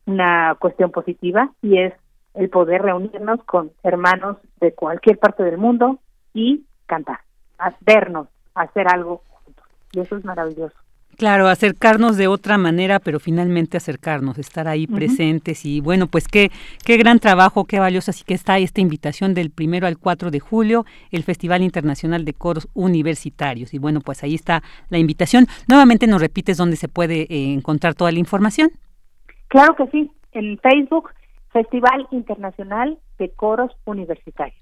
[0.05, 1.93] una cuestión positiva, y es
[2.39, 5.99] el poder reunirnos con hermanos de cualquier parte del mundo
[6.33, 7.19] y cantar,
[7.81, 9.65] vernos, hacer algo juntos.
[9.91, 10.75] Y eso es maravilloso.
[11.17, 14.95] Claro, acercarnos de otra manera, pero finalmente acercarnos, estar ahí uh -huh.
[14.95, 16.49] presentes y bueno, pues qué,
[16.85, 18.11] qué gran trabajo, qué valioso.
[18.11, 22.33] Así que está esta invitación del primero al 4 de julio, el Festival Internacional de
[22.33, 23.73] Coros Universitarios.
[23.73, 25.47] Y bueno, pues ahí está la invitación.
[25.67, 28.69] Nuevamente nos repites dónde se puede eh, encontrar toda la información.
[29.49, 31.09] Claro que sí, en Facebook,
[31.51, 34.59] Festival Internacional de Coros Universitarios.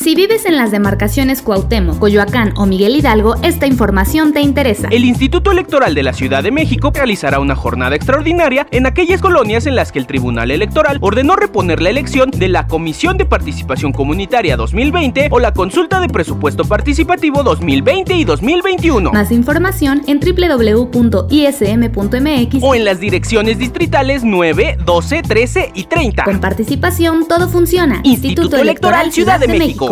[0.03, 4.89] Si vives en las demarcaciones Cuauhtémoc, Coyoacán o Miguel Hidalgo, esta información te interesa.
[4.91, 9.65] El Instituto Electoral de la Ciudad de México realizará una jornada extraordinaria en aquellas colonias
[9.67, 13.93] en las que el Tribunal Electoral ordenó reponer la elección de la Comisión de Participación
[13.93, 19.13] Comunitaria 2020 o la consulta de presupuesto participativo 2020 y 2021.
[19.13, 21.33] Más información en www.ism.mx
[22.61, 26.25] o en las direcciones distritales 9, 12, 13 y 30.
[26.25, 28.01] Con participación todo funciona.
[28.03, 29.92] Instituto, Electoral, Ciudad de México.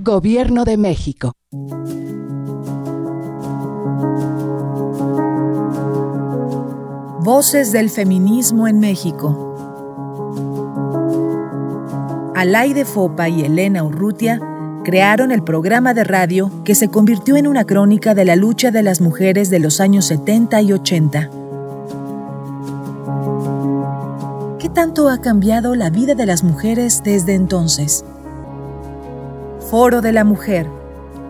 [0.00, 1.32] Gobierno de México.
[7.20, 9.56] Voces del feminismo en México.
[12.36, 14.40] Alaide Fopa y Elena Urrutia
[14.84, 18.84] crearon el programa de radio que se convirtió en una crónica de la lucha de
[18.84, 21.30] las mujeres de los años 70 y 80.
[24.60, 28.04] ¿Qué tanto ha cambiado la vida de las mujeres desde entonces?
[29.70, 30.66] Foro de la Mujer,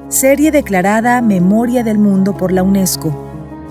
[0.08, 3.12] serie declarada Memoria del Mundo por la UNESCO,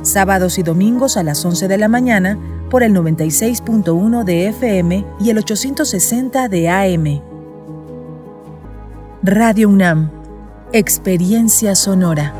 [0.01, 2.37] sábados y domingos a las 11 de la mañana
[2.69, 7.21] por el 96.1 de FM y el 860 de AM.
[9.23, 10.11] Radio UNAM,
[10.73, 12.33] Experiencia Sonora.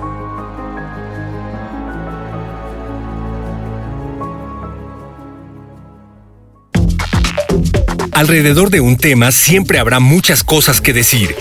[8.12, 11.36] Alrededor de un tema siempre habrá muchas cosas que decir.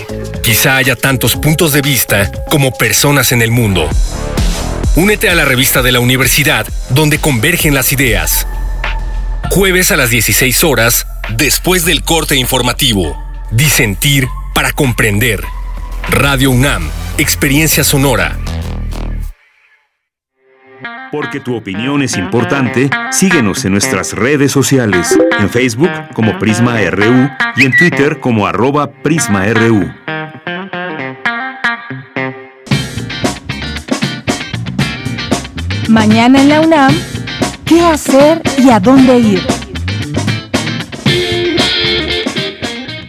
[0.47, 3.89] Quizá haya tantos puntos de vista como personas en el mundo.
[4.95, 8.47] Únete a la revista de la universidad donde convergen las ideas.
[9.51, 13.21] Jueves a las 16 horas, después del corte informativo.
[13.51, 15.43] Disentir para comprender.
[16.11, 18.39] Radio UNAM, Experiencia Sonora.
[21.11, 27.29] Porque tu opinión es importante, síguenos en nuestras redes sociales, en Facebook como Prisma RU
[27.57, 29.91] y en Twitter como arroba PrismaRU.
[35.87, 36.93] Mañana en la UNAM,
[37.63, 39.41] ¿qué hacer y a dónde ir?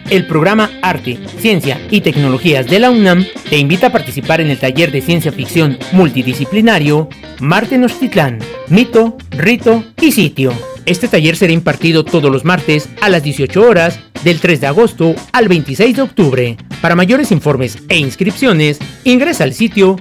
[0.09, 4.59] El programa Arte, Ciencia y Tecnologías de la UNAM te invita a participar en el
[4.59, 7.09] taller de ciencia ficción multidisciplinario
[7.41, 10.53] Marte Nochtitlán, Mito, Rito y Sitio.
[10.85, 15.15] Este taller será impartido todos los martes a las 18 horas del 3 de agosto
[15.33, 16.57] al 26 de octubre.
[16.81, 19.97] Para mayores informes e inscripciones, ingresa al sitio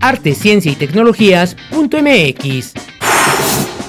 [0.00, 2.72] www.artescienciaytecnologías.mx.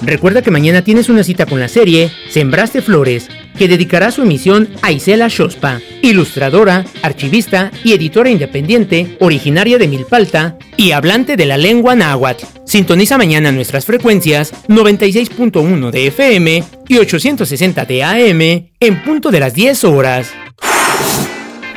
[0.03, 4.67] Recuerda que mañana tienes una cita con la serie Sembraste Flores, que dedicará su emisión
[4.81, 11.57] a Isela Shospa, ilustradora, archivista y editora independiente, originaria de Milpalta y hablante de la
[11.57, 12.47] lengua náhuatl.
[12.65, 18.41] Sintoniza mañana nuestras frecuencias 96.1 de FM y 860 de AM
[18.79, 20.31] en punto de las 10 horas.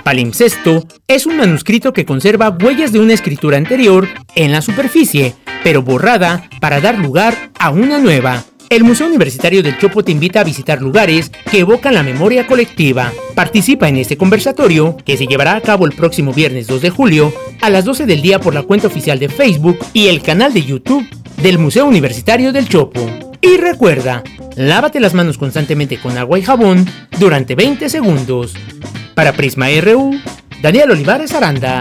[0.04, 5.34] Palimpsesto es un manuscrito que conserva huellas de una escritura anterior en la superficie,
[5.64, 8.44] pero borrada para dar lugar a una nueva.
[8.68, 13.12] El Museo Universitario del Chopo te invita a visitar lugares que evocan la memoria colectiva.
[13.34, 17.32] Participa en este conversatorio que se llevará a cabo el próximo viernes 2 de julio
[17.62, 20.64] a las 12 del día por la cuenta oficial de Facebook y el canal de
[20.64, 21.08] YouTube
[21.40, 23.00] del Museo Universitario del Chopo.
[23.40, 24.22] Y recuerda,
[24.54, 26.86] lávate las manos constantemente con agua y jabón
[27.18, 28.54] durante 20 segundos.
[29.14, 30.18] Para Prisma RU,
[30.60, 31.78] Daniel Olivares Aranda.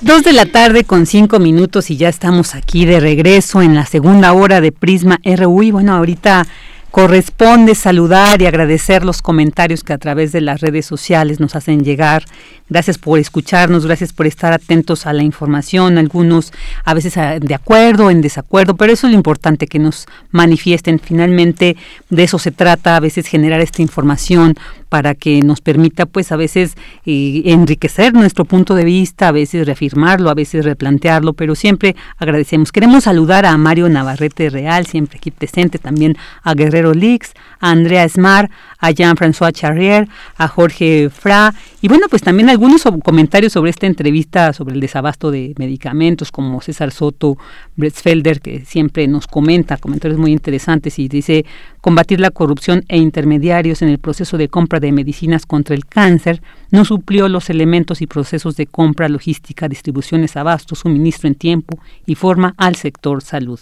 [0.00, 3.84] Dos de la tarde con cinco minutos y ya estamos aquí de regreso en la
[3.84, 5.62] segunda hora de Prisma RU.
[5.62, 6.46] Y bueno, ahorita
[6.92, 11.84] corresponde saludar y agradecer los comentarios que a través de las redes sociales nos hacen
[11.84, 12.24] llegar.
[12.68, 16.52] Gracias por escucharnos, gracias por estar atentos a la información, algunos
[16.84, 20.98] a veces de acuerdo, en desacuerdo, pero eso es lo importante, que nos manifiesten.
[20.98, 21.76] Finalmente
[22.10, 24.54] de eso se trata, a veces generar esta información
[24.90, 26.74] para que nos permita pues a veces
[27.06, 32.70] eh, enriquecer nuestro punto de vista, a veces reafirmarlo, a veces replantearlo, pero siempre agradecemos.
[32.70, 37.70] Queremos saludar a Mario Navarrete Real, siempre aquí presente, también a Guerrero Guerrero Lix, a
[37.70, 43.70] Andrea Smar, a Jean-François Charrier, a Jorge Fra, y bueno, pues también algunos comentarios sobre
[43.70, 47.36] esta entrevista sobre el desabasto de medicamentos, como César Soto
[47.76, 51.44] Bretzfelder, que siempre nos comenta comentarios muy interesantes y dice
[51.80, 56.42] combatir la corrupción e intermediarios en el proceso de compra de medicinas contra el cáncer,
[56.70, 62.14] no suplió los elementos y procesos de compra, logística, distribuciones, abasto, suministro en tiempo y
[62.14, 63.60] forma al sector salud.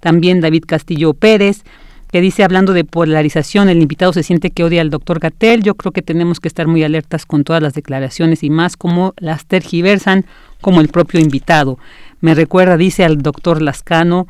[0.00, 1.64] También David Castillo Pérez,
[2.10, 5.62] que dice, hablando de polarización, el invitado se siente que odia al doctor Gatel.
[5.62, 9.14] Yo creo que tenemos que estar muy alertas con todas las declaraciones y más como
[9.18, 10.24] las tergiversan
[10.60, 11.78] como el propio invitado.
[12.20, 14.26] Me recuerda, dice al doctor Lascano,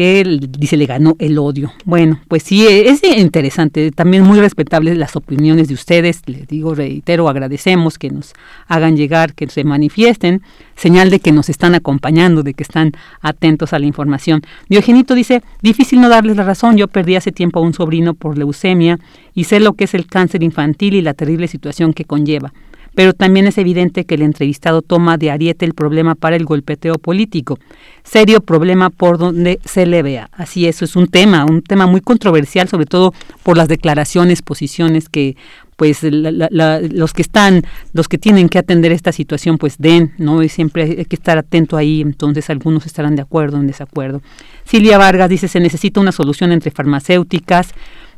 [0.00, 0.24] que
[0.58, 1.74] dice le ganó el odio.
[1.84, 7.28] Bueno, pues sí, es interesante, también muy respetables las opiniones de ustedes, les digo, reitero,
[7.28, 8.32] agradecemos que nos
[8.66, 10.40] hagan llegar, que se manifiesten,
[10.74, 14.40] señal de que nos están acompañando, de que están atentos a la información.
[14.70, 18.38] Diogenito dice, difícil no darles la razón, yo perdí hace tiempo a un sobrino por
[18.38, 18.98] leucemia
[19.34, 22.54] y sé lo que es el cáncer infantil y la terrible situación que conlleva
[22.94, 26.98] pero también es evidente que el entrevistado toma de ariete el problema para el golpeteo
[26.98, 27.58] político.
[28.02, 30.28] Serio problema por donde se le vea.
[30.32, 35.08] Así eso es un tema, un tema muy controversial, sobre todo por las declaraciones, posiciones
[35.08, 35.36] que
[35.76, 37.62] pues los que están,
[37.94, 40.42] los que tienen que atender esta situación, pues den, ¿no?
[40.42, 44.20] Y siempre hay que estar atento ahí, entonces algunos estarán de acuerdo o en desacuerdo.
[44.66, 47.72] Silvia Vargas dice, se necesita una solución entre farmacéuticas,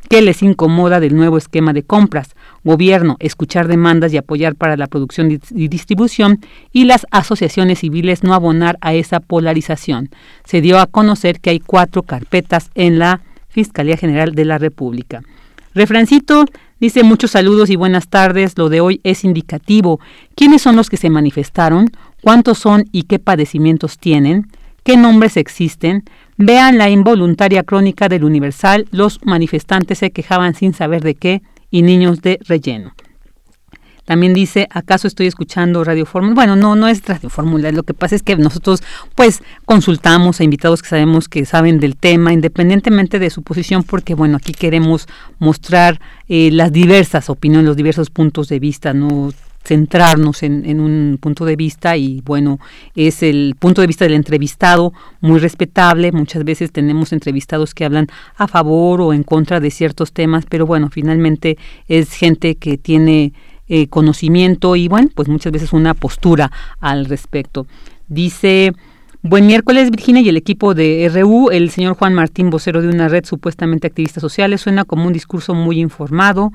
[0.08, 2.34] ¿Qué les incomoda del nuevo esquema de compras?
[2.64, 6.40] Gobierno, escuchar demandas y apoyar para la producción y distribución
[6.72, 10.10] y las asociaciones civiles no abonar a esa polarización.
[10.44, 15.22] Se dio a conocer que hay cuatro carpetas en la Fiscalía General de la República.
[15.74, 16.44] Refrancito
[16.80, 18.56] dice muchos saludos y buenas tardes.
[18.56, 20.00] Lo de hoy es indicativo.
[20.36, 21.90] ¿Quiénes son los que se manifestaron?
[22.20, 24.48] ¿Cuántos son y qué padecimientos tienen?
[24.84, 26.04] ¿Qué nombres existen?
[26.36, 31.42] Vean la involuntaria crónica del Universal, los manifestantes se quejaban sin saber de qué
[31.72, 32.94] y niños de relleno.
[34.04, 36.34] También dice, ¿acaso estoy escuchando Radio Fórmula?
[36.34, 38.82] Bueno, no, no es Radio Fórmula, lo que pasa es que nosotros
[39.14, 44.14] pues consultamos a invitados que sabemos que saben del tema, independientemente de su posición, porque
[44.14, 45.06] bueno, aquí queremos
[45.38, 49.32] mostrar eh, las diversas opiniones, los diversos puntos de vista, no
[49.64, 52.58] centrarnos en, en, un punto de vista y bueno,
[52.94, 56.12] es el punto de vista del entrevistado muy respetable.
[56.12, 60.66] Muchas veces tenemos entrevistados que hablan a favor o en contra de ciertos temas, pero
[60.66, 61.56] bueno, finalmente
[61.88, 63.32] es gente que tiene
[63.68, 66.50] eh, conocimiento y bueno, pues muchas veces una postura
[66.80, 67.66] al respecto.
[68.08, 68.72] Dice...
[69.24, 73.06] Buen miércoles, Virginia, y el equipo de RU, el señor Juan Martín, vocero de una
[73.06, 76.50] red supuestamente activista sociales, suena como un discurso muy informado,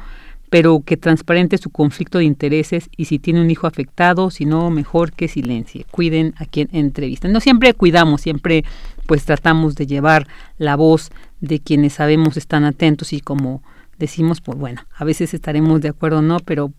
[0.49, 4.69] pero que transparente su conflicto de intereses y si tiene un hijo afectado, si no,
[4.69, 5.85] mejor que silencie.
[5.91, 7.33] Cuiden a quien entrevistan.
[7.33, 8.63] No siempre cuidamos, siempre
[9.05, 10.27] pues tratamos de llevar
[10.57, 13.61] la voz de quienes sabemos están atentos y como
[13.99, 16.71] decimos, pues bueno, a veces estaremos de acuerdo o no, pero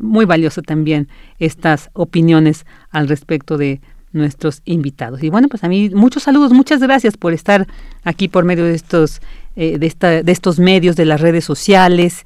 [0.00, 1.08] muy valioso también
[1.38, 3.80] estas opiniones al respecto de
[4.12, 5.22] nuestros invitados.
[5.22, 7.66] Y bueno, pues a mí muchos saludos, muchas gracias por estar
[8.04, 9.20] aquí por medio de estos,
[9.56, 12.24] eh, de, esta, de estos medios, de las redes sociales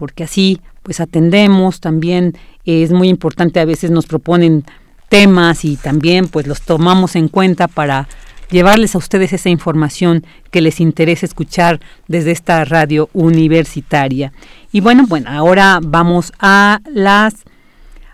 [0.00, 4.64] porque así pues atendemos también es muy importante a veces nos proponen
[5.10, 8.08] temas y también pues los tomamos en cuenta para
[8.50, 14.32] llevarles a ustedes esa información que les interesa escuchar desde esta radio universitaria.
[14.72, 17.34] Y bueno, bueno, ahora vamos a las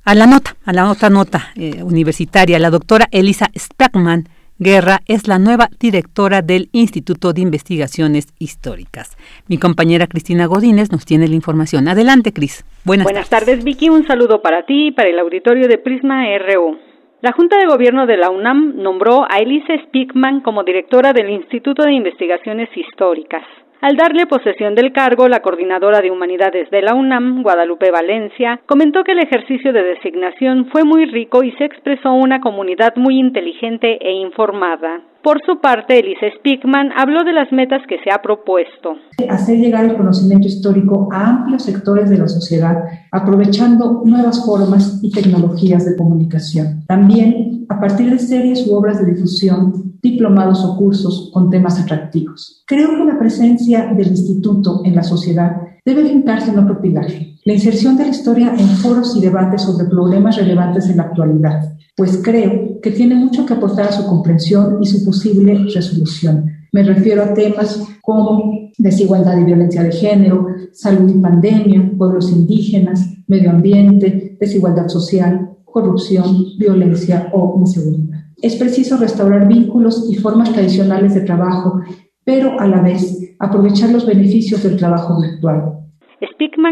[0.04, 2.58] a la nota, a la otra nota eh, universitaria.
[2.58, 4.28] La doctora Elisa Spackman
[4.58, 9.14] Guerra es la nueva directora del Instituto de Investigaciones Históricas.
[9.48, 11.88] Mi compañera Cristina Godínez nos tiene la información.
[11.88, 12.64] Adelante, Cris.
[12.82, 13.62] Buenas, Buenas tardes.
[13.64, 13.90] Vicky.
[13.90, 16.78] Un saludo para ti y para el auditorio de Prisma RU.
[17.20, 21.82] La Junta de Gobierno de la UNAM nombró a Elise Spickman como directora del Instituto
[21.82, 23.42] de Investigaciones Históricas.
[23.86, 29.04] Al darle posesión del cargo, la coordinadora de humanidades de la UNAM, Guadalupe Valencia, comentó
[29.04, 33.96] que el ejercicio de designación fue muy rico y se expresó una comunidad muy inteligente
[34.00, 35.02] e informada.
[35.26, 38.94] Por su parte, Elise Spickman habló de las metas que se ha propuesto.
[39.28, 45.10] Hacer llegar el conocimiento histórico a amplios sectores de la sociedad, aprovechando nuevas formas y
[45.10, 46.84] tecnologías de comunicación.
[46.86, 52.62] También, a partir de series u obras de difusión, diplomados o cursos con temas atractivos.
[52.64, 57.06] Creo que la presencia del instituto en la sociedad debe orientarse en otro pilar,
[57.46, 61.76] la inserción de la historia en foros y debates sobre problemas relevantes en la actualidad,
[61.96, 66.46] pues creo que tiene mucho que aportar a su comprensión y su posible resolución.
[66.72, 73.06] Me refiero a temas como desigualdad y violencia de género, salud y pandemia, pueblos indígenas,
[73.28, 78.24] medio ambiente, desigualdad social, corrupción, violencia o inseguridad.
[78.42, 81.80] Es preciso restaurar vínculos y formas tradicionales de trabajo
[82.26, 85.76] pero a la vez aprovechar los beneficios del trabajo virtual.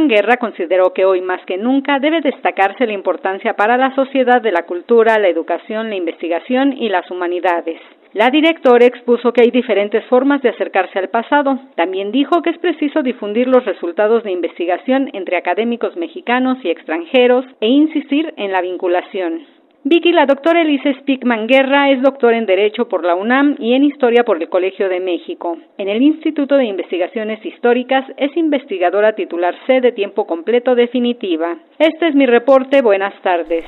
[0.08, 4.50] Guerra consideró que hoy más que nunca debe destacarse la importancia para la sociedad de
[4.50, 7.80] la cultura, la educación, la investigación y las humanidades.
[8.12, 11.58] La directora expuso que hay diferentes formas de acercarse al pasado.
[11.74, 17.44] También dijo que es preciso difundir los resultados de investigación entre académicos mexicanos y extranjeros
[17.60, 19.53] e insistir en la vinculación.
[19.86, 23.84] Vicky, la doctora Elise Spickman Guerra es doctora en Derecho por la UNAM y en
[23.84, 25.58] Historia por el Colegio de México.
[25.76, 31.58] En el Instituto de Investigaciones Históricas es investigadora titular C de tiempo completo definitiva.
[31.78, 32.80] Este es mi reporte.
[32.80, 33.66] Buenas tardes.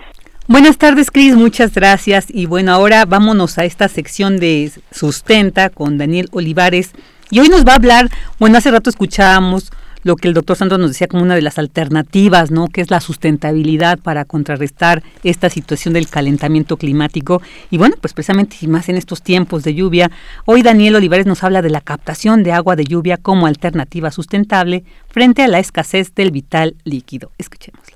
[0.49, 2.35] Buenas tardes, Cris, muchas gracias.
[2.35, 6.95] Y bueno, ahora vámonos a esta sección de Sustenta con Daniel Olivares.
[7.31, 8.07] Y hoy nos va a hablar,
[8.41, 9.71] bueno, hace rato escuchábamos
[10.07, 12.69] lo que el doctor Santos nos decía como una de las alternativas, ¿no?
[12.69, 17.43] Que es la sustentabilidad para contrarrestar esta situación del calentamiento climático.
[17.71, 20.13] Y bueno, pues precisamente más en estos tiempos de lluvia,
[20.45, 24.85] hoy Daniel Olivares nos habla de la captación de agua de lluvia como alternativa sustentable
[25.09, 27.33] frente a la escasez del vital líquido.
[27.37, 27.96] Escuchémoslo.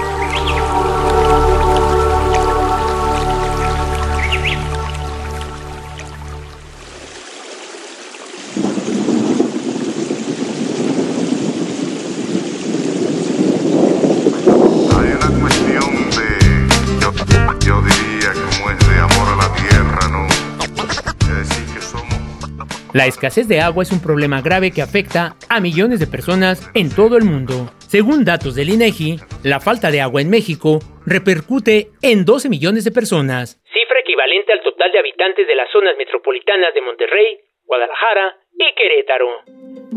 [23.01, 26.93] La escasez de agua es un problema grave que afecta a millones de personas en
[26.93, 27.73] todo el mundo.
[27.89, 32.91] Según datos del INEGI, la falta de agua en México repercute en 12 millones de
[32.91, 38.75] personas, cifra equivalente al total de habitantes de las zonas metropolitanas de Monterrey, Guadalajara y
[38.75, 39.27] Querétaro.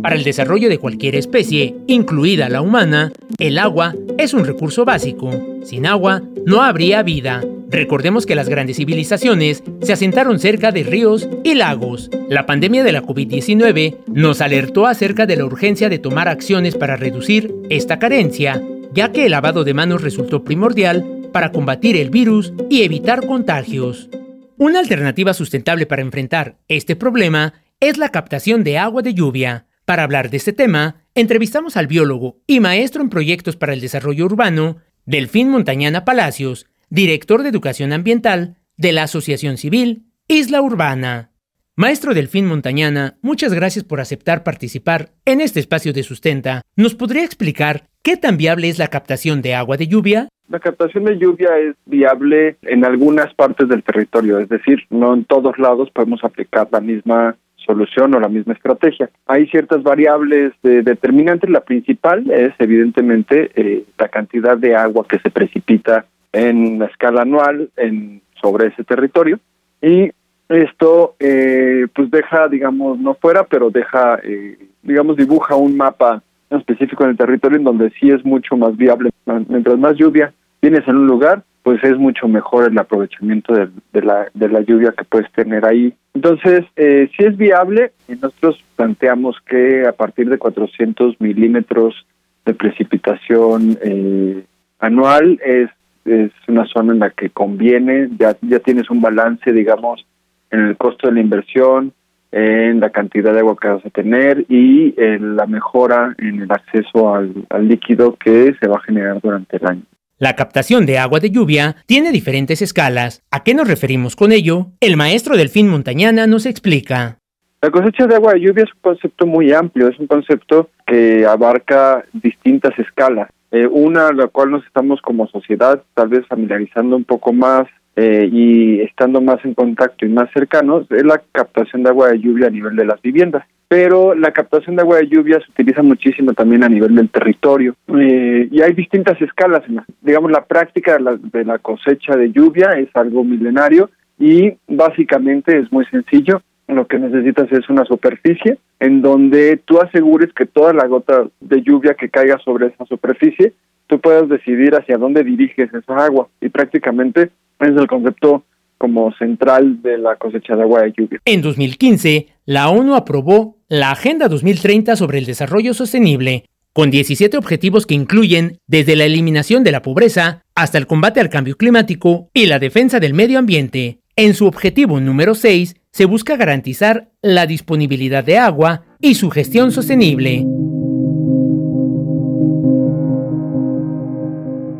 [0.02, 5.30] Para el desarrollo de cualquier especie, incluida la humana, el agua es un recurso básico.
[5.64, 7.42] Sin agua no habría vida.
[7.70, 12.10] Recordemos que las grandes civilizaciones se asentaron cerca de ríos y lagos.
[12.28, 16.96] La pandemia de la COVID-19 nos alertó acerca de la urgencia de tomar acciones para
[16.96, 18.62] reducir esta carencia,
[18.92, 24.08] ya que el lavado de manos resultó primordial para combatir el virus y evitar contagios.
[24.56, 29.66] Una alternativa sustentable para enfrentar este problema es la captación de agua de lluvia.
[29.84, 34.24] Para hablar de este tema, entrevistamos al biólogo y maestro en proyectos para el desarrollo
[34.24, 41.30] urbano, Delfín Montañana Palacios, director de Educación Ambiental de la Asociación Civil Isla Urbana.
[41.76, 46.62] Maestro Delfín Montañana, muchas gracias por aceptar participar en este espacio de sustenta.
[46.76, 50.28] ¿Nos podría explicar qué tan viable es la captación de agua de lluvia?
[50.48, 55.24] La captación de lluvia es viable en algunas partes del territorio, es decir, no en
[55.24, 59.10] todos lados podemos aplicar la misma solución o la misma estrategia.
[59.26, 61.50] Hay ciertas variables determinantes.
[61.50, 67.22] La principal es evidentemente eh, la cantidad de agua que se precipita en la escala
[67.22, 69.38] anual en, sobre ese territorio
[69.80, 70.10] y
[70.48, 77.04] esto eh, pues deja, digamos, no fuera, pero deja, eh, digamos, dibuja un mapa específico
[77.04, 79.10] en el territorio en donde sí es mucho más viable.
[79.48, 84.28] Mientras más lluvia tienes en un lugar, pues es mucho mejor el aprovechamiento de, la,
[84.34, 85.92] de la lluvia que puedes tener ahí.
[86.12, 92.06] Entonces, eh, si es viable, nosotros planteamos que a partir de 400 milímetros
[92.44, 94.44] de precipitación eh,
[94.78, 95.70] anual es
[96.04, 100.06] es una zona en la que conviene, ya, ya tienes un balance, digamos,
[100.50, 101.92] en el costo de la inversión,
[102.30, 106.50] en la cantidad de agua que vas a tener y en la mejora en el
[106.50, 109.82] acceso al líquido que se va a generar durante el año.
[110.18, 113.24] La captación de agua de lluvia tiene diferentes escalas.
[113.32, 114.68] ¿A qué nos referimos con ello?
[114.78, 117.18] El maestro Delfín Montañana nos explica.
[117.60, 121.26] La cosecha de agua de lluvia es un concepto muy amplio, es un concepto que
[121.26, 123.28] abarca distintas escalas.
[123.50, 127.66] Eh, una, la cual nos estamos como sociedad tal vez familiarizando un poco más
[127.96, 132.20] eh, y estando más en contacto y más cercanos, es la captación de agua de
[132.20, 133.44] lluvia a nivel de las viviendas.
[133.74, 137.74] Pero la captación de agua de lluvia se utiliza muchísimo también a nivel del territorio
[137.88, 139.64] eh, y hay distintas escalas.
[140.00, 145.84] digamos, la práctica de la, cosecha de lluvia es algo milenario y básicamente es muy
[145.86, 151.26] sencillo lo que necesitas es una superficie en donde tú asegures que toda la gota
[151.40, 153.54] de lluvia que caiga sobre esa superficie,
[153.88, 156.28] tú puedas decidir hacia dónde diriges esa agua.
[156.40, 158.44] Y prácticamente es el concepto
[158.78, 161.20] como central de la cosecha de agua de lluvia.
[161.24, 167.86] En 2015, la ONU aprobó la Agenda 2030 sobre el Desarrollo Sostenible, con 17 objetivos
[167.86, 172.46] que incluyen desde la eliminación de la pobreza hasta el combate al cambio climático y
[172.46, 174.00] la defensa del medio ambiente.
[174.16, 179.70] En su objetivo número 6, se busca garantizar la disponibilidad de agua y su gestión
[179.70, 180.44] sostenible.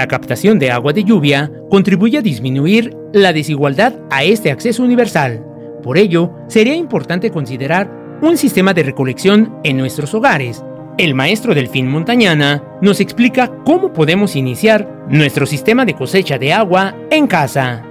[0.05, 5.43] La captación de agua de lluvia contribuye a disminuir la desigualdad a este acceso universal.
[5.83, 7.91] Por ello, sería importante considerar
[8.21, 10.63] un sistema de recolección en nuestros hogares.
[10.99, 16.95] El maestro Delfín Montañana nos explica cómo podemos iniciar nuestro sistema de cosecha de agua
[17.11, 17.83] en casa.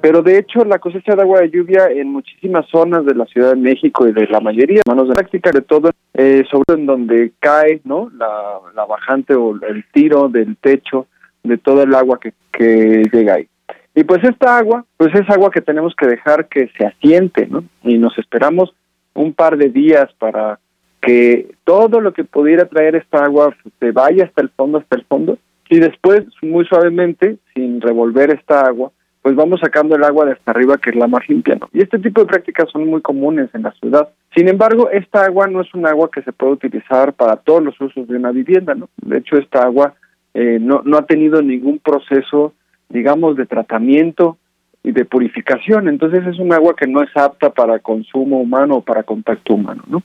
[0.00, 3.50] Pero de hecho la cosecha de agua de lluvia en muchísimas zonas de la Ciudad
[3.50, 7.32] de México y de la mayoría, manos de práctica de todo, eh, sobre en donde
[7.40, 11.08] cae no la bajante o el tiro del techo
[11.46, 13.48] de todo el agua que, que llega ahí.
[13.94, 17.64] Y pues esta agua, pues es agua que tenemos que dejar que se asiente, ¿no?
[17.82, 18.74] Y nos esperamos
[19.14, 20.58] un par de días para
[21.00, 25.04] que todo lo que pudiera traer esta agua se vaya hasta el fondo, hasta el
[25.04, 28.92] fondo, y después, muy suavemente, sin revolver esta agua,
[29.22, 31.68] pues vamos sacando el agua de hasta arriba, que es la más limpia, ¿no?
[31.72, 34.08] Y este tipo de prácticas son muy comunes en la ciudad.
[34.36, 37.80] Sin embargo, esta agua no es un agua que se puede utilizar para todos los
[37.80, 38.88] usos de una vivienda, ¿no?
[39.02, 39.94] De hecho, esta agua
[40.38, 42.52] eh, no, no ha tenido ningún proceso,
[42.90, 44.36] digamos, de tratamiento
[44.82, 45.88] y de purificación.
[45.88, 49.82] Entonces es un agua que no es apta para consumo humano o para contacto humano,
[49.88, 50.02] ¿no?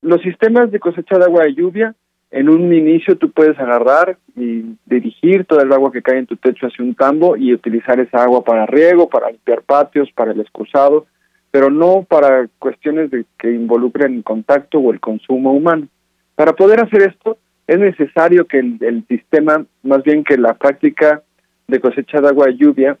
[0.00, 1.94] Los sistemas de cosecha de agua de lluvia,
[2.32, 6.36] en un inicio tú puedes agarrar y dirigir todo el agua que cae en tu
[6.36, 10.40] techo hacia un tambo y utilizar esa agua para riego, para limpiar patios, para el
[10.40, 11.06] excusado,
[11.52, 15.86] pero no para cuestiones de que involucren contacto o el consumo humano.
[16.34, 21.22] Para poder hacer esto, es necesario que el, sistema, más bien que la práctica
[21.68, 22.98] de cosecha de agua de lluvia,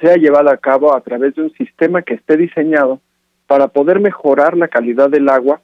[0.00, 3.00] sea llevada a cabo a través de un sistema que esté diseñado
[3.46, 5.60] para poder mejorar la calidad del agua.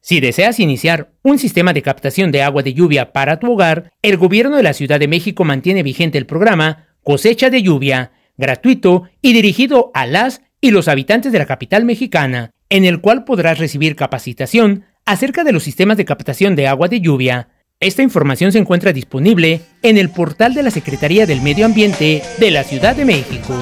[0.00, 4.16] Si deseas iniciar un sistema de captación de agua de lluvia para tu hogar, el
[4.16, 9.32] gobierno de la Ciudad de México mantiene vigente el programa Cosecha de Lluvia, gratuito y
[9.32, 13.96] dirigido a las y los habitantes de la capital mexicana, en el cual podrás recibir
[13.96, 17.48] capacitación acerca de los sistemas de captación de agua de lluvia.
[17.78, 22.50] Esta información se encuentra disponible en el portal de la Secretaría del Medio Ambiente de
[22.50, 23.54] la Ciudad de México.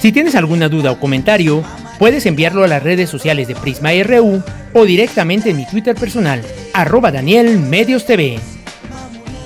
[0.00, 1.64] Si tienes alguna duda o comentario,
[1.98, 4.42] puedes enviarlo a las redes sociales de Prisma RU
[4.74, 6.42] o directamente en mi Twitter personal,
[6.74, 8.38] arroba Daniel Medios TV.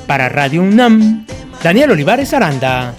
[0.06, 1.26] Para Radio UNAM,
[1.62, 2.94] Daniel Olivares Aranda.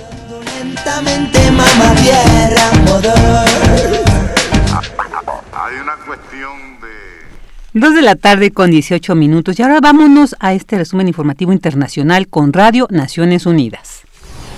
[7.77, 12.30] Dos de la tarde con 18 minutos y ahora vámonos a este resumen informativo internacional
[12.30, 14.03] con Radio Naciones Unidas.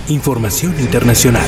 [0.06, 1.42] Información internacional.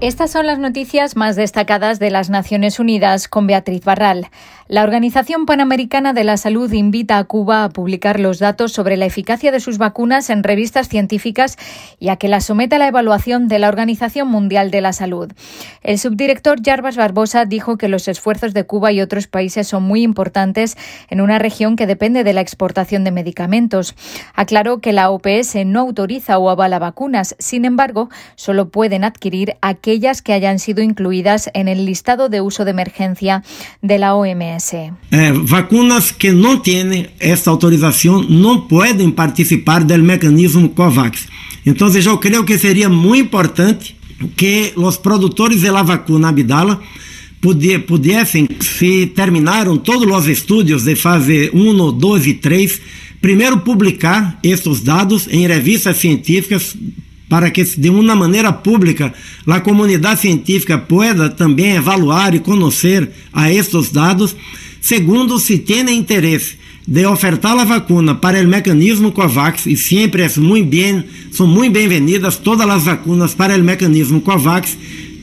[0.00, 4.28] Estas son las noticias más destacadas de las Naciones Unidas con Beatriz Barral.
[4.68, 9.06] La Organización Panamericana de la Salud invita a Cuba a publicar los datos sobre la
[9.06, 11.56] eficacia de sus vacunas en revistas científicas
[11.98, 15.32] y a que las someta a la evaluación de la Organización Mundial de la Salud.
[15.82, 20.02] El subdirector Jarbas Barbosa dijo que los esfuerzos de Cuba y otros países son muy
[20.02, 20.76] importantes
[21.08, 23.96] en una región que depende de la exportación de medicamentos.
[24.34, 29.87] Aclaró que la OPS no autoriza o avala vacunas, sin embargo, solo pueden adquirir aquellas
[30.22, 33.42] que hayan sido incluidas en el listado de uso de emergencia
[33.80, 34.92] de la OMS.
[35.10, 41.26] É, vacunas que não têm essa autorização não podem participar do mecanismo COVAX.
[41.64, 43.96] Então, eu creio que seria muito importante
[44.36, 46.80] que os produtores de la vacuna Abdala
[47.86, 52.80] pudessem, se terminaram todos os estudos de fase 1, 2 e 3,
[53.20, 56.76] primeiro publicar esses dados em revistas científicas
[57.28, 59.12] para que de uma maneira pública
[59.46, 64.34] a comunidade científica pueda também evaluar e conhecer a estes dados.
[64.80, 66.56] Segundo, se tem interesse
[66.86, 71.72] de ofertar a vacuna para o mecanismo COVAX, e sempre é muito bem, são muito
[71.72, 74.74] bem-vindas todas as vacunas para o mecanismo COVAX,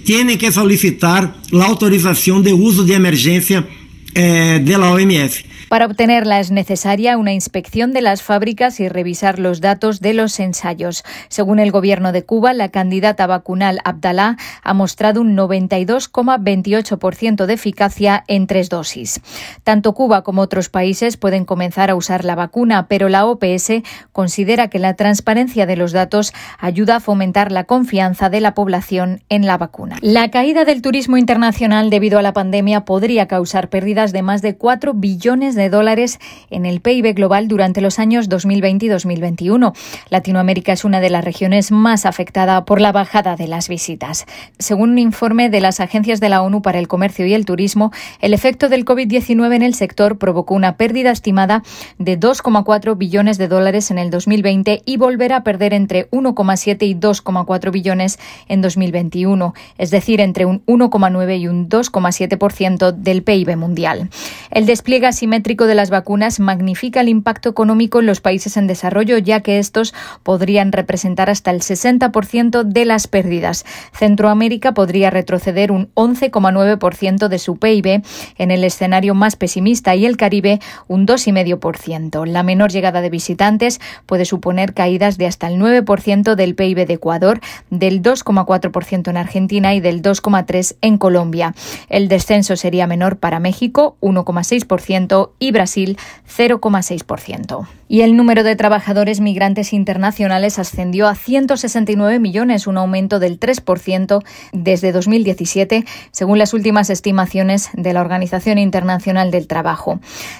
[0.06, 3.68] têm que solicitar a autorização de uso de emergência
[4.14, 5.44] eh, da OMS.
[5.70, 10.40] Para obtenerla es necesaria una inspección de las fábricas y revisar los datos de los
[10.40, 11.04] ensayos.
[11.28, 18.24] Según el gobierno de Cuba, la candidata vacunal Abdalá ha mostrado un 92,28% de eficacia
[18.28, 19.22] en tres dosis.
[19.64, 23.82] Tanto Cuba como otros países pueden comenzar a usar la vacuna, pero la OPS
[24.12, 29.24] considera que la transparencia de los datos ayuda a fomentar la confianza de la población
[29.30, 29.98] en la vacuna.
[30.02, 34.58] La caída del turismo internacional debido a la pandemia podría causar pérdidas de más de
[34.58, 36.20] 4 billones de dólares
[36.50, 39.74] en el PIB global durante los años 2020 y 2021.
[40.10, 44.26] Latinoamérica es una de las regiones más afectada por la bajada de las visitas.
[44.60, 47.92] Según un informe de las agencias de la ONU para el Comercio y el Turismo,
[48.20, 51.64] el efecto del COVID-19 en el sector provocó una pérdida estimada
[51.98, 56.96] de 2,4 billones de dólares en el 2020 y volverá a perder entre 1,7 y
[56.96, 64.10] 2,4 billones en 2021, es decir, entre un 1,9 y un 2,7% del PIB mundial.
[64.52, 69.20] El despliegue asimétrico de las vacunas magnifica el impacto económico en los países en desarrollo,
[69.20, 69.94] ya que estos
[70.24, 73.64] podrían representar hasta el 60% de las pérdidas.
[73.94, 78.02] Centroamérica podría retroceder un 11,9% de su PIB
[78.40, 82.26] en el escenario más pesimista y el Caribe un 2,5%.
[82.26, 86.94] La menor llegada de visitantes puede suponer caídas de hasta el 9% del PIB de
[86.96, 87.40] Ecuador,
[87.70, 91.54] del 2,4% en Argentina y del 2,3% en Colombia.
[91.88, 95.98] El descenso sería menor para México, 1,6%, y Brasil,
[96.28, 97.68] 0,6%.
[97.88, 104.24] Y el número de trabajadores migrantes internacionales ascendió a 169 millones, un aumento del 3%
[104.54, 110.00] desde 2017, según las últimas estimaciones de la Organización Internacional del Trabajo.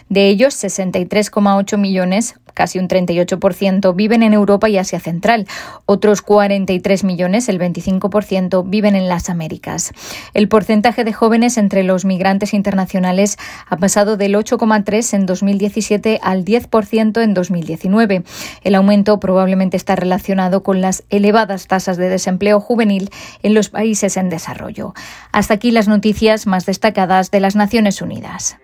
[0.10, 5.46] De ellos, 63,8 millones casi un 38%, viven en Europa y Asia Central.
[5.86, 9.94] Otros 43 millones, el 25%, viven en las Américas.
[10.34, 13.38] El porcentaje de jóvenes entre los migrantes internacionales
[13.68, 18.24] ha pasado del 8,3 en 2017 al 10% en 2019.
[18.64, 23.10] El aumento probablemente está relacionado con las elevadas tasas de desempleo juvenil
[23.44, 24.94] en los países en desarrollo.
[25.32, 28.58] Hasta aquí las noticias más destacadas de las Naciones Unidas.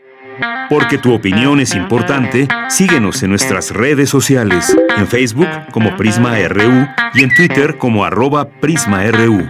[0.69, 6.87] Porque tu opinión es importante, síguenos en nuestras redes sociales, en Facebook como Prisma RU
[7.13, 9.49] y en Twitter como arroba PrismaRU.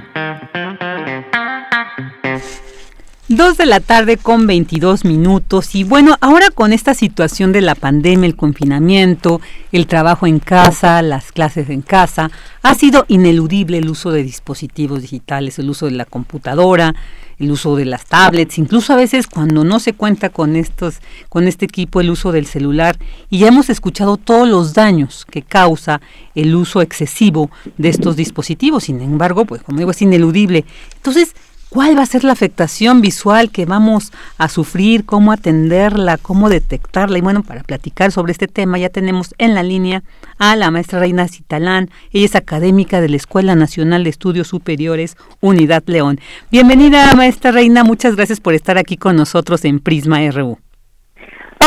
[3.34, 7.76] Dos de la tarde con 22 minutos y bueno, ahora con esta situación de la
[7.76, 9.40] pandemia, el confinamiento,
[9.72, 12.30] el trabajo en casa, las clases en casa,
[12.62, 16.94] ha sido ineludible el uso de dispositivos digitales, el uso de la computadora,
[17.42, 21.48] el uso de las tablets, incluso a veces cuando no se cuenta con estos, con
[21.48, 22.98] este equipo, el uso del celular,
[23.30, 26.02] y ya hemos escuchado todos los daños que causa
[26.36, 28.84] el uso excesivo de estos dispositivos.
[28.84, 30.66] Sin embargo, pues como digo, es ineludible.
[30.96, 31.36] Entonces,
[31.72, 37.18] cuál va a ser la afectación visual que vamos a sufrir, cómo atenderla, cómo detectarla.
[37.18, 40.04] Y bueno, para platicar sobre este tema ya tenemos en la línea
[40.38, 41.88] a la maestra Reina Citalán.
[42.12, 46.20] Ella es académica de la Escuela Nacional de Estudios Superiores Unidad León.
[46.52, 47.86] Bienvenida, maestra Reina.
[47.86, 50.58] Muchas gracias por estar aquí con nosotros en Prisma RU.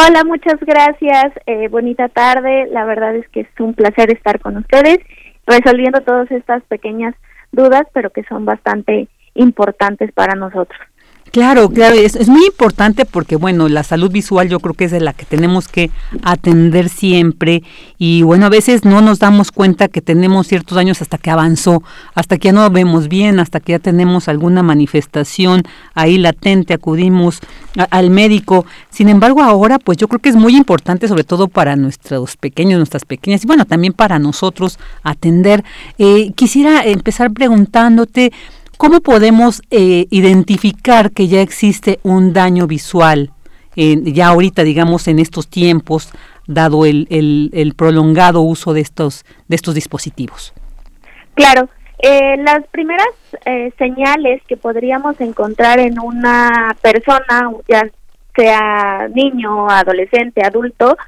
[0.06, 1.32] Hola, muchas gracias.
[1.46, 2.66] Eh, bonita tarde.
[2.70, 4.98] La verdad es que es un placer estar con ustedes
[5.46, 7.14] resolviendo todas estas pequeñas
[7.52, 10.78] dudas, pero que son bastante importantes para nosotros.
[11.34, 15.00] Claro, claro, es, muy importante porque, bueno, la salud visual yo creo que es de
[15.00, 15.90] la que tenemos que
[16.22, 17.64] atender siempre
[17.98, 21.82] y, bueno, a veces no nos damos cuenta que tenemos ciertos años hasta que avanzó,
[22.14, 27.40] hasta que ya no vemos bien, hasta que ya tenemos alguna manifestación ahí latente, acudimos
[27.90, 28.64] al médico.
[28.90, 32.78] Sin embargo, ahora, pues yo creo que es muy importante, sobre todo para nuestros pequeños,
[32.78, 35.64] nuestras pequeñas y, bueno, también para nosotros atender.
[35.98, 38.30] Eh, quisiera empezar preguntándote,
[38.84, 43.30] ¿Cómo podemos eh, identificar que ya existe un daño visual,
[43.74, 46.12] ya ahorita, digamos, en estos tiempos,
[46.46, 50.52] dado el, el, prolongado uso de estos, de estos dispositivos?
[51.32, 53.08] Claro, eh, las primeras
[53.46, 57.88] eh, señales que podríamos encontrar en una persona, ya
[58.36, 60.98] sea niño, adolescente, adulto,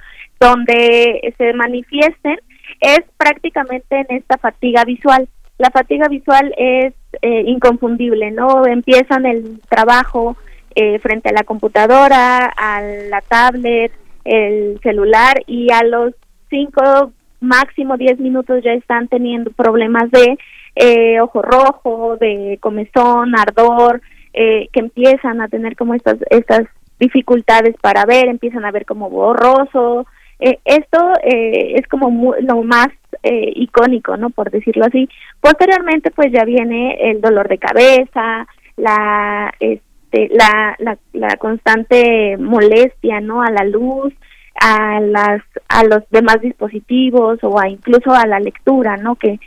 [0.40, 2.39] donde se manifiesten,
[2.81, 5.28] es prácticamente en esta fatiga visual.
[5.58, 8.66] La fatiga visual es eh, inconfundible, ¿no?
[8.66, 10.36] Empiezan el trabajo
[10.74, 13.90] eh, frente a la computadora, a la tablet,
[14.24, 16.12] el celular y a los
[16.50, 20.38] cinco, máximo diez minutos ya están teniendo problemas de
[20.74, 24.02] eh, ojo rojo, de comezón, ardor,
[24.34, 26.66] que empiezan a tener como estas, estas
[27.00, 30.06] dificultades para ver, empiezan a ver como borroso,
[30.38, 32.88] eh, esto eh, es como lo más
[33.22, 34.30] eh, icónico, ¿no?
[34.30, 35.08] Por decirlo así.
[35.40, 38.46] Posteriormente, pues ya viene el dolor de cabeza,
[38.76, 43.42] la, este, la, la, la constante molestia, ¿no?
[43.42, 44.12] A la luz,
[44.60, 49.16] a las, a los demás dispositivos o a incluso a la lectura, ¿no?
[49.16, 49.38] Que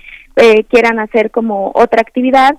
[0.69, 2.55] quieran hacer como otra actividad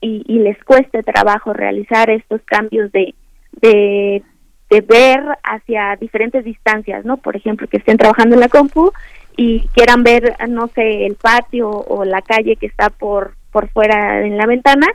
[0.00, 3.14] y, y les cueste trabajo realizar estos cambios de,
[3.60, 4.22] de
[4.70, 7.16] de ver hacia diferentes distancias, ¿no?
[7.16, 8.92] Por ejemplo, que estén trabajando en la compu
[9.36, 14.26] y quieran ver, no sé, el patio o la calle que está por, por fuera
[14.26, 14.86] en la ventana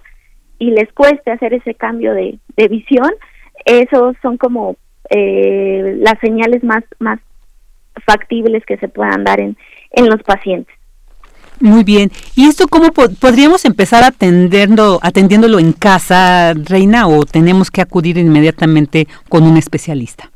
[0.60, 3.12] y les cueste hacer ese cambio de, de visión,
[3.66, 4.76] esos son como
[5.10, 7.20] eh, las señales más, más
[8.06, 9.58] factibles que se puedan dar en,
[9.92, 10.76] en los pacientes.
[11.64, 12.10] Muy bien.
[12.36, 19.08] ¿Y esto cómo podríamos empezar atendiendo, atendiéndolo en casa, Reina, o tenemos que acudir inmediatamente
[19.30, 20.30] con un especialista?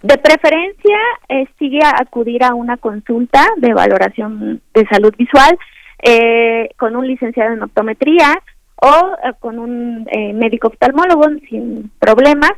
[0.00, 0.96] De preferencia,
[1.28, 5.58] eh, sigue a acudir a una consulta de valoración de salud visual
[6.04, 8.40] eh, con un licenciado en optometría
[8.76, 12.48] o eh, con un eh, médico oftalmólogo sin problema.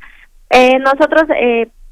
[0.81, 1.25] nosotros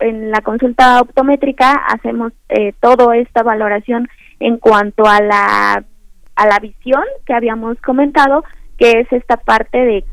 [0.01, 2.32] en la consulta optométrica hacemos
[2.81, 4.07] toda esta valoración
[4.43, 5.85] en cuanto a la,
[6.35, 8.44] a la visión que habíamos comentado,
[8.77, 10.05] que es esta parte de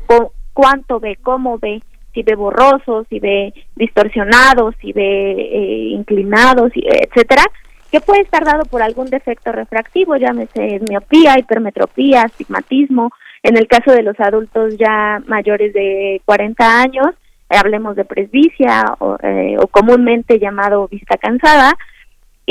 [0.52, 1.82] cuánto ve, cómo ve,
[2.14, 7.42] si ve borroso, si ve distorsionado, si ve eh, inclinado, etcétera,
[7.90, 13.10] que puede estar dado por algún defecto refractivo, llámese miopía, hipermetropía, astigmatismo.
[13.42, 17.08] En el caso de los adultos ya mayores de 40 años,
[17.48, 21.72] hablemos de presbicia o, eh, o comúnmente llamado vista cansada,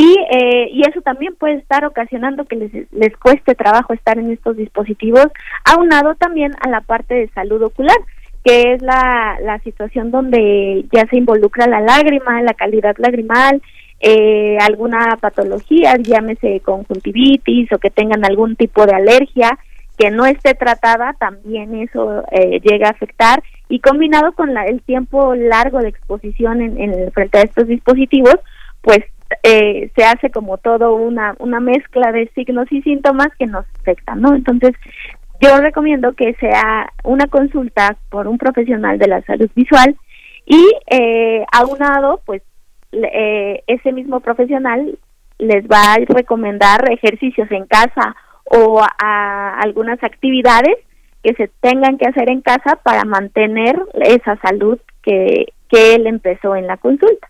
[0.02, 4.32] y, eh, y eso también puede estar ocasionando que les, les cueste trabajo estar en
[4.32, 5.28] estos dispositivos,
[5.66, 7.98] aunado también a la parte de salud ocular,
[8.46, 13.62] que es la, la situación donde ya se involucra la lágrima, la calidad lagrimal,
[14.00, 19.60] eh, alguna patología, llámese conjuntivitis o que tengan algún tipo de alergia
[19.98, 23.44] que no esté tratada, también eso eh, llega a afectar.
[23.68, 28.38] Y combinado con la, el tiempo largo de exposición en, en frente a estos dispositivos,
[28.80, 29.00] pues
[29.44, 34.22] eh, se hace como todo una, una mezcla de signos y síntomas que nos afectan,
[34.22, 34.34] ¿no?
[34.34, 34.74] Entonces,
[35.42, 39.96] yo recomiendo que sea una consulta por un profesional de la salud visual
[40.46, 42.42] y eh, aunado, pues,
[42.92, 44.98] eh, ese mismo profesional
[45.38, 48.16] les va a recomendar ejercicios en casa
[48.46, 50.76] o a algunas actividades
[51.24, 56.56] que se tengan que hacer en casa para mantener esa salud que, que él empezó
[56.56, 57.30] en la consulta.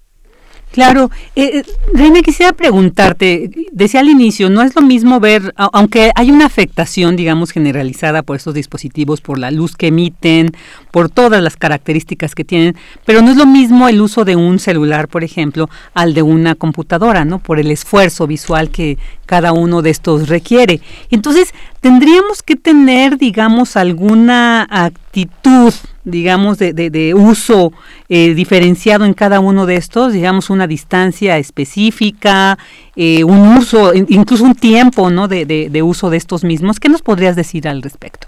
[0.71, 1.63] Claro, eh, eh,
[1.93, 7.15] Reina, quisiera preguntarte, decía al inicio, no es lo mismo ver, aunque hay una afectación,
[7.15, 10.51] digamos, generalizada por estos dispositivos, por la luz que emiten,
[10.91, 12.75] por todas las características que tienen,
[13.05, 16.55] pero no es lo mismo el uso de un celular, por ejemplo, al de una
[16.55, 17.39] computadora, ¿no?
[17.39, 20.81] Por el esfuerzo visual que cada uno de estos requiere.
[21.11, 27.71] Entonces, tendríamos que tener, digamos, alguna actitud digamos, de, de, uso
[28.07, 32.57] eh, diferenciado en cada uno de estos, digamos, una distancia específica,
[32.95, 36.79] eh, un uso, incluso un tiempo, ¿no?, de, de, uso de estos mismos.
[36.79, 38.27] ¿Qué nos podrías decir al respecto?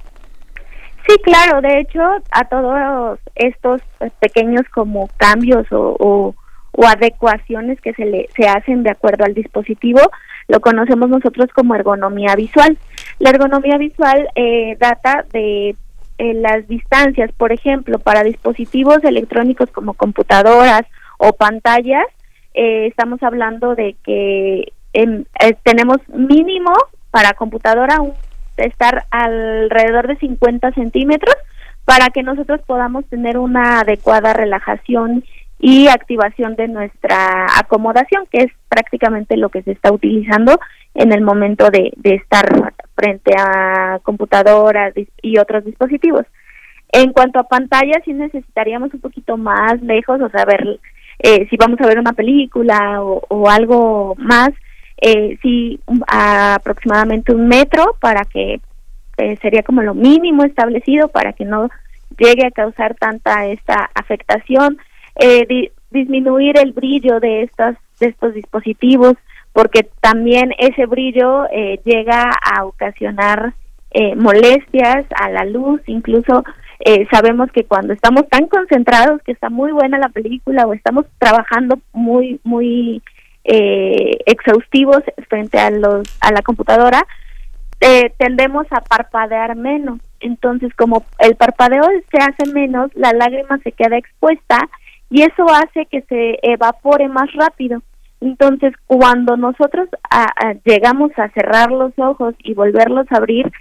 [1.07, 1.99] Sí, claro, de hecho,
[2.31, 3.81] a todos estos
[4.19, 6.35] pequeños como cambios o, o,
[6.85, 9.99] adecuaciones que se, le, se hacen de acuerdo al dispositivo,
[10.47, 12.77] lo conocemos nosotros como ergonomía visual.
[13.19, 15.75] La ergonomía visual eh, data de
[16.17, 20.83] las distancias, por ejemplo, para dispositivos electrónicos como computadoras
[21.17, 22.05] o pantallas,
[22.53, 25.23] eh, estamos hablando de que eh,
[25.63, 26.73] tenemos mínimo
[27.11, 27.97] para computadora
[28.57, 31.35] estar alrededor de 50 centímetros
[31.85, 35.23] para que nosotros podamos tener una adecuada relajación
[35.59, 40.59] y activación de nuestra acomodación, que es prácticamente lo que se está utilizando
[40.95, 46.25] en el momento de, estar frente a computadoras y otros dispositivos.
[46.91, 50.79] En cuanto a pantalla, sí necesitaríamos un poquito más lejos, o sea, ver
[51.19, 54.49] eh, si vamos a ver una película o, algo más,
[55.01, 58.61] eh, sí, aproximadamente un metro para que
[59.17, 61.69] eh, sería como lo mínimo establecido para que no
[62.17, 64.77] llegue a causar tanta esta afectación.
[65.15, 69.15] Eh, disminuir el brillo de estas de estos dispositivos
[69.53, 73.53] porque también ese brillo eh, llega a ocasionar
[73.91, 75.81] eh, molestias a la luz.
[75.87, 76.43] Incluso
[76.79, 81.05] eh, sabemos que cuando estamos tan concentrados que está muy buena la película o estamos
[81.19, 83.01] trabajando muy muy
[83.43, 87.05] eh, exhaustivos frente a los a la computadora
[87.79, 93.71] eh, tendemos a parpadear menos entonces como el parpadeo se hace menos la lágrima se
[93.71, 94.69] queda expuesta
[95.11, 97.83] y eso hace que se evapore más rápido.
[98.21, 99.89] Entonces, cuando nosotros
[100.63, 103.51] llegamos a cerrar los ojos y volverlos a abrir,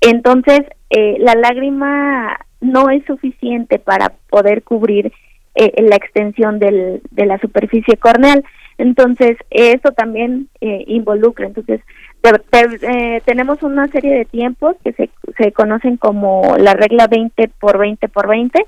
[0.00, 0.60] entonces
[0.90, 5.12] eh, la lágrima no es suficiente para poder cubrir
[5.54, 8.44] eh, la extensión del, de la superficie corneal.
[8.78, 11.46] Entonces, eso también eh, involucra.
[11.46, 11.80] Entonces,
[13.24, 18.08] tenemos una serie de tiempos que se, se conocen como la regla 20 por 20
[18.08, 18.64] por 20,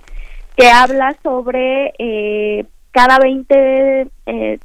[0.57, 4.59] que habla sobre eh, cada 20 eh,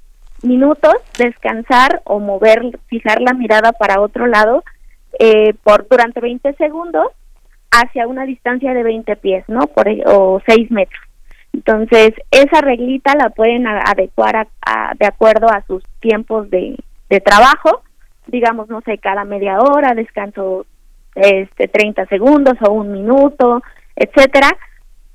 [0.44, 4.64] minutos descansar o mover, fijar la mirada para otro lado
[5.20, 7.08] eh, por durante 20 segundos
[7.72, 9.68] hacia una distancia de 20 pies, ¿no?
[9.68, 11.02] Por, o 6 metros.
[11.56, 14.50] Entonces, esa reglita la pueden adecuar
[15.00, 16.76] de acuerdo a sus tiempos de,
[17.10, 17.82] de trabajo,
[18.28, 20.66] digamos, no sé, cada media hora, descanso
[21.16, 23.64] este 30 segundos o un minuto,
[23.96, 24.50] etcétera,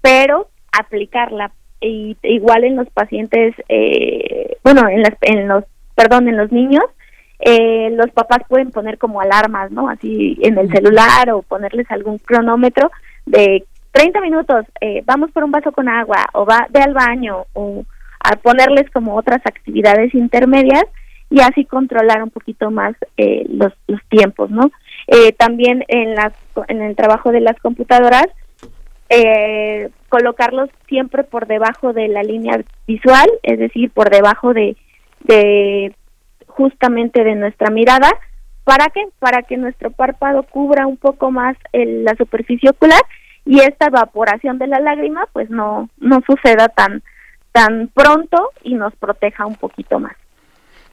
[0.01, 1.53] pero aplicarla.
[1.83, 5.65] Y, igual en los pacientes, eh, bueno, en, las, en los,
[5.95, 6.85] perdón, en los niños,
[7.41, 9.91] eh, los papás pueden poner como alarmas, ¿no?
[9.91, 12.91] Así en el celular o ponerles algún cronómetro
[13.27, 17.47] de 30 minutos, eh, vamos por un vaso con agua o va de al baño
[17.55, 17.85] o
[18.21, 20.85] a ponerles como otras actividades intermedias
[21.31, 24.71] y así controlar un poquito más eh, los, los tiempos, ¿no?
[25.07, 26.33] Eh, también en, las,
[26.69, 28.27] en el trabajo de las computadoras,
[29.09, 34.77] eh, colocarlos siempre por debajo de la línea visual, es decir, por debajo de,
[35.21, 35.95] de
[36.47, 38.11] justamente de nuestra mirada.
[38.65, 39.05] ¿Para qué?
[39.21, 43.01] Para que nuestro párpado cubra un poco más la superficie ocular
[43.45, 47.03] y esta evaporación de la lágrima pues no, no suceda tan,
[47.53, 50.17] tan pronto y nos proteja un poquito más.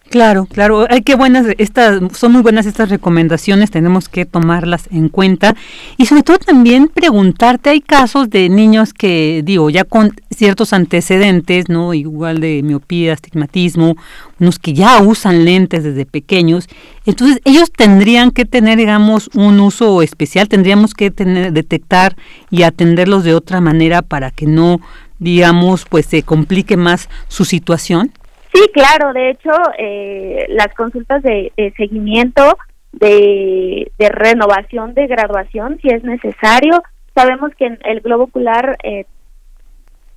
[0.09, 5.09] Claro, claro, hay que buenas estas son muy buenas estas recomendaciones, tenemos que tomarlas en
[5.09, 5.53] cuenta
[5.97, 11.67] y sobre todo también preguntarte, hay casos de niños que digo, ya con ciertos antecedentes,
[11.67, 11.93] ¿no?
[11.93, 13.97] Igual de miopía, astigmatismo,
[14.39, 16.69] unos que ya usan lentes desde pequeños,
[17.05, 22.15] entonces ellos tendrían que tener digamos un uso especial, tendríamos que tener detectar
[22.49, 24.79] y atenderlos de otra manera para que no
[25.19, 28.11] digamos pues se complique más su situación.
[28.57, 32.57] Sí, claro, de hecho, eh, las consultas de, seguimiento,
[32.91, 36.81] de, renovación, de graduación, si es necesario.
[37.13, 39.05] Sabemos que el globo ocular eh,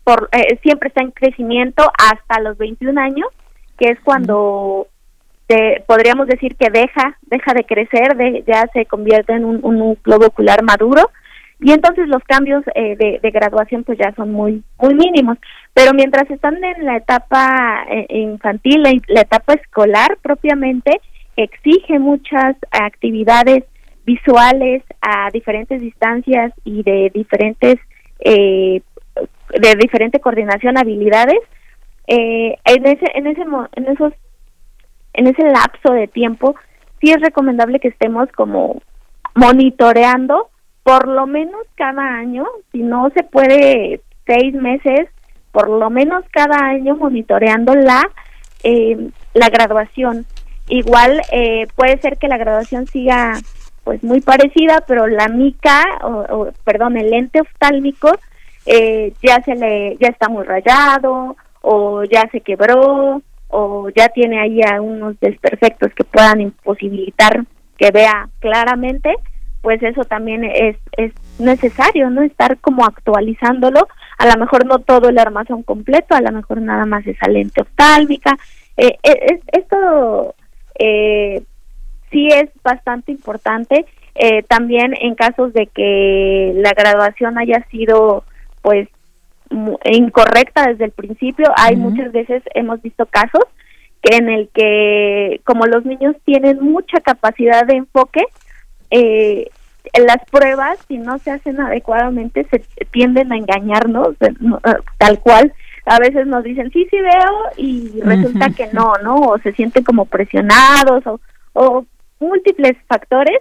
[0.05, 3.29] por, eh, siempre está en crecimiento hasta los 21 años,
[3.79, 4.87] que es cuando
[5.87, 10.27] podríamos decir que deja, deja de crecer, de, ya se convierte en un, un globo
[10.27, 11.11] ocular maduro
[11.63, 15.37] y entonces los cambios eh, de, graduación pues ya son muy muy mínimos.
[15.75, 21.01] Pero mientras están en la etapa eh, infantil la, etapa escolar propiamente
[21.37, 23.65] exige muchas actividades
[24.07, 27.77] visuales a diferentes distancias y de diferentes
[28.21, 28.83] eh,
[29.51, 31.41] de diferente coordinación habilidades.
[32.07, 33.43] En ese en ese
[33.77, 34.13] en esos
[35.13, 36.57] en ese lapso de tiempo
[37.01, 38.81] sí es recomendable que estemos como
[39.35, 40.51] monitoreando
[40.83, 45.09] por lo menos cada año, si no se puede seis meses,
[45.53, 48.09] por lo menos cada año monitoreando la,
[48.63, 50.27] eh, la graduación.
[50.69, 53.33] Igual eh, puede ser que la graduación siga
[53.85, 58.11] pues muy parecida, pero la mica, o, perdón, el lente oftálmico
[58.67, 64.41] eh, ya se le, ya está muy rayado, o ya se quebró, o ya tiene
[64.41, 67.45] ahí unos desperfectos que puedan imposibilitar
[67.77, 69.15] que vea claramente
[69.63, 72.23] pues eso también es, es necesario, ¿no?
[72.23, 73.87] Estar como actualizándolo,
[74.19, 77.61] a lo mejor no todo el armazón completo, a lo mejor nada más esa lente
[77.61, 78.37] oftálmica.
[78.77, 80.35] Eh, eh esto
[80.79, 81.43] eh,
[82.11, 83.85] sí es bastante importante,
[84.15, 88.25] eh, también en casos de que la graduación haya sido,
[88.63, 88.89] pues,
[89.85, 93.45] incorrecta desde el principio, hay muchas veces, hemos visto casos
[94.03, 98.25] que en el que, como los niños tienen mucha capacidad de enfoque,
[98.91, 99.51] eh,
[100.07, 102.59] las pruebas, si no se hacen adecuadamente, se
[102.91, 104.35] tienden a engañarnos, eh,
[104.99, 105.53] tal cual.
[105.87, 109.17] A veces nos dicen, sí, sí veo, y resulta que no, ¿no?
[109.17, 111.21] O se sienten como presionados, o,
[111.55, 111.87] o
[112.21, 113.41] múltiples factores,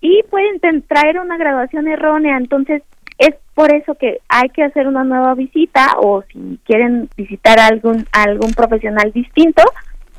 [0.00, 2.36] y pueden traer una graduación errónea.
[2.38, 2.82] Entonces,
[3.18, 7.66] es por eso que hay que hacer una nueva visita, o si quieren visitar a
[7.66, 9.62] algún, algún profesional distinto,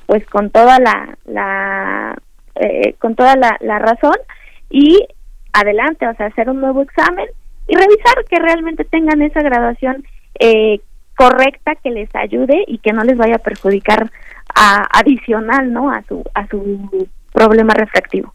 [0.05, 2.15] pues con toda la, la
[2.55, 4.15] eh, con toda la, la razón
[4.69, 5.07] y
[5.53, 7.27] adelante, o sea, hacer un nuevo examen
[7.67, 10.03] y revisar que realmente tengan esa graduación
[10.39, 10.79] eh,
[11.15, 14.11] correcta que les ayude y que no les vaya a perjudicar
[14.53, 15.89] a, adicional, ¿no?
[15.89, 18.34] A su a su problema refractivo.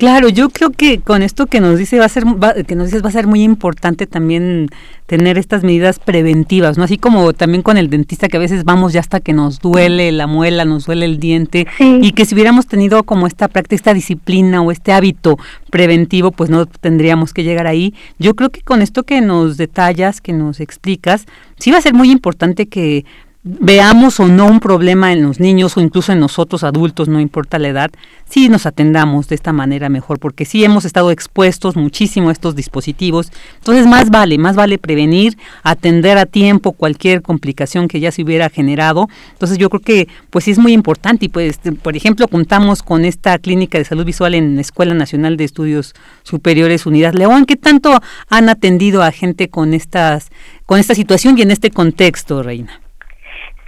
[0.00, 2.24] Claro, yo creo que con esto que nos dice va a ser
[2.66, 4.68] que nos dices va a ser muy importante también
[5.04, 6.84] tener estas medidas preventivas, ¿no?
[6.84, 10.10] Así como también con el dentista que a veces vamos ya hasta que nos duele
[10.10, 13.92] la muela, nos duele el diente y que si hubiéramos tenido como esta práctica, esta
[13.92, 15.36] disciplina o este hábito
[15.68, 17.92] preventivo, pues no tendríamos que llegar ahí.
[18.18, 21.26] Yo creo que con esto que nos detallas, que nos explicas,
[21.58, 23.04] sí va a ser muy importante que
[23.42, 27.58] veamos o no un problema en los niños o incluso en nosotros adultos, no importa
[27.58, 27.90] la edad,
[28.28, 32.54] sí nos atendamos de esta manera mejor, porque sí hemos estado expuestos muchísimo a estos
[32.54, 33.32] dispositivos.
[33.56, 38.50] Entonces, más vale, más vale prevenir, atender a tiempo cualquier complicación que ya se hubiera
[38.50, 39.08] generado.
[39.32, 43.06] Entonces, yo creo que pues sí es muy importante y pues, por ejemplo, contamos con
[43.06, 45.94] esta clínica de salud visual en la Escuela Nacional de Estudios
[46.24, 50.28] Superiores Unidad León, ¿qué tanto han atendido a gente con estas
[50.66, 52.80] con esta situación y en este contexto, Reina.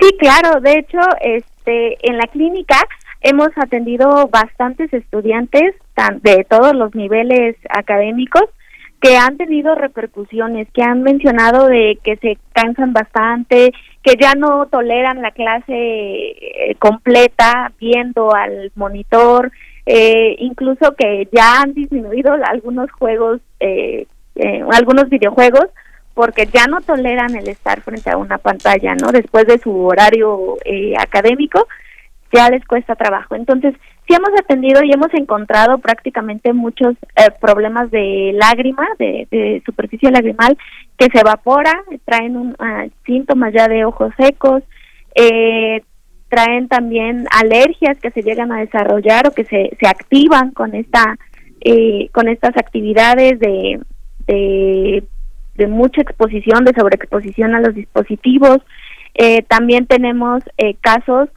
[0.00, 0.60] Sí, claro.
[0.60, 2.76] De hecho, este, en la clínica
[3.20, 5.74] hemos atendido bastantes estudiantes
[6.22, 8.44] de todos los niveles académicos
[9.00, 14.66] que han tenido repercusiones, que han mencionado de que se cansan bastante, que ya no
[14.66, 19.50] toleran la clase eh, completa viendo al monitor,
[19.86, 24.06] eh, incluso que ya han disminuido algunos juegos, eh,
[24.36, 25.66] eh, algunos videojuegos,
[26.14, 29.12] porque ya no toleran el estar frente a una pantalla, ¿no?
[29.12, 31.66] Después de su horario eh, académico,
[32.32, 33.34] ya les cuesta trabajo.
[33.34, 33.74] Entonces,
[34.06, 40.56] sí hemos atendido y hemos encontrado prácticamente muchos eh, problemas de lágrima, de, superficie lagrimal,
[40.96, 41.72] que se evapora,
[42.04, 44.62] traen un, ah, síntomas ya de ojos secos,
[45.14, 45.82] eh,
[46.28, 51.16] traen también alergias que se llegan a desarrollar o que se, se activan con esta
[51.64, 53.78] eh, con estas actividades de,
[54.26, 55.04] de,
[55.54, 58.58] de mucha exposición, de sobreexposición a los dispositivos.
[59.14, 61.28] Eh, también tenemos eh, casos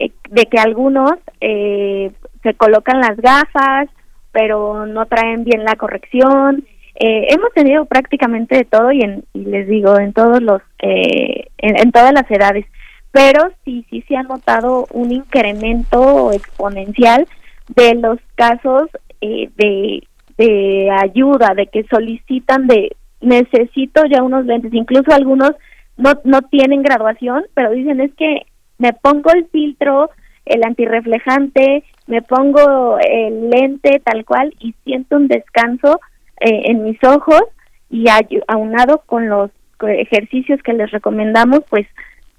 [0.00, 2.12] eh, de que algunos eh,
[2.42, 3.88] se colocan las gafas,
[4.30, 6.64] pero no traen bien la corrección.
[6.94, 11.46] Eh, hemos tenido prácticamente de todo y, en, y les digo, en todos los, en,
[11.58, 12.64] en, todas las edades.
[13.10, 17.26] Pero sí, sí se ha notado un incremento exponencial
[17.74, 18.88] de los casos
[19.20, 20.04] de,
[20.36, 25.52] de ayuda, de que solicitan de necesito ya unos lentes, incluso algunos
[25.96, 28.46] no, no tienen graduación, pero dicen es que
[28.78, 30.10] me pongo el filtro,
[30.46, 36.00] el antirreflejante, me pongo el lente tal cual y siento un descanso
[36.40, 37.42] eh, en mis ojos
[37.90, 38.06] y
[38.46, 39.50] aunado con los
[39.80, 41.86] ejercicios que les recomendamos, pues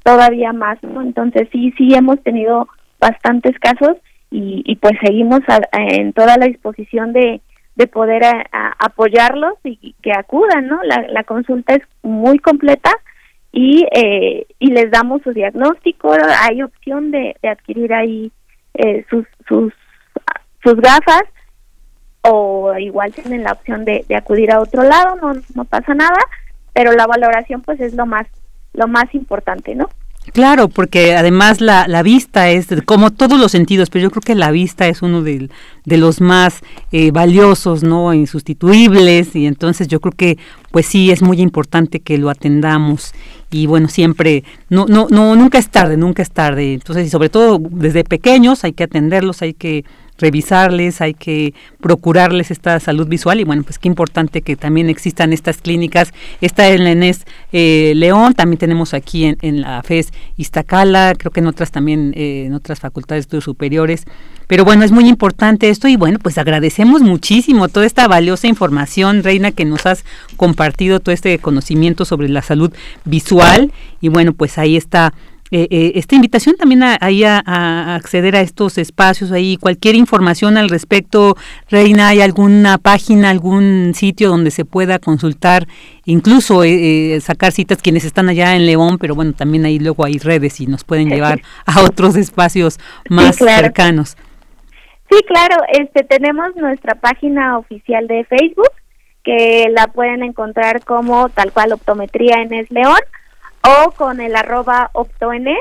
[0.04, 1.02] todavía más, ¿no?
[1.02, 2.68] Entonces sí, sí hemos tenido
[3.00, 3.98] bastantes casos
[4.32, 5.42] y, y pues seguimos
[5.72, 7.42] en toda la disposición de,
[7.76, 8.24] de poder
[8.80, 10.84] apoyarlos y que acudan, ¿no?
[10.84, 12.92] La, la consulta es muy completa
[13.52, 16.14] y, eh, y les damos su diagnóstico.
[16.42, 18.32] Hay opción de, de adquirir ahí
[18.74, 19.74] eh, sus, sus,
[20.64, 21.24] sus gafas
[22.22, 26.18] o igual tienen la opción de, de acudir a otro lado, no, no pasa nada,
[26.74, 28.28] pero la valoración pues es lo más,
[28.74, 29.90] lo más importante, ¿no?
[30.34, 34.36] Claro, porque además la, la vista es como todos los sentidos, pero yo creo que
[34.36, 35.50] la vista es uno de,
[35.86, 36.60] de los más
[36.92, 38.14] eh, valiosos, ¿no?
[38.14, 40.38] Insustituibles y entonces yo creo que
[40.72, 43.14] pues sí es muy importante que lo atendamos
[43.50, 46.74] y bueno siempre no no no nunca es tarde, nunca es tarde.
[46.74, 49.84] Entonces y sobre todo desde pequeños hay que atenderlos, hay que
[50.20, 55.34] revisarles, hay que procurarles esta salud visual y bueno, pues qué importante que también existan
[55.34, 56.14] estas clínicas.
[56.42, 61.32] Está en la ENES eh, León, también tenemos aquí en, en, la FES Iztacala, creo
[61.32, 64.06] que en otras también, eh, en otras facultades de estudios superiores.
[64.48, 69.24] Pero bueno, es muy importante esto y bueno, pues agradecemos muchísimo toda esta valiosa información,
[69.24, 70.04] Reina, que nos has
[70.38, 72.74] compartido, todo este conocimiento sobre la salud
[73.06, 73.72] visual
[74.02, 75.14] y bueno, pues ahí está
[75.52, 80.70] eh, eh, esta invitación también a, a, acceder a estos espacios, ahí cualquier información al
[80.70, 81.36] respecto,
[81.70, 85.68] Reina, ¿hay alguna página, algún sitio donde se pueda consultar,
[86.06, 90.06] incluso eh, eh sacar citas quienes están allá en León, pero bueno, también ahí luego
[90.06, 93.64] hay redes y nos pueden llevar a otros espacios más sí, claro.
[93.64, 94.18] cercanos?
[95.10, 98.70] Sí, claro, este tenemos nuestra página oficial de Facebook
[99.24, 103.00] que la pueden encontrar como tal cual optometría en Es León
[103.64, 105.60] o con el arroba optoenes.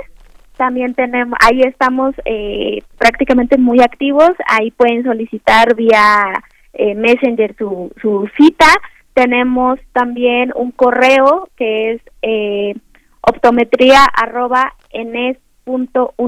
[0.57, 6.43] También tenemos, ahí estamos eh, prácticamente muy activos, ahí pueden solicitar vía
[6.73, 8.66] eh, Messenger su, su cita.
[9.15, 12.75] Tenemos también un correo que es eh,
[13.20, 16.19] optometría arroba enes.unam.mx,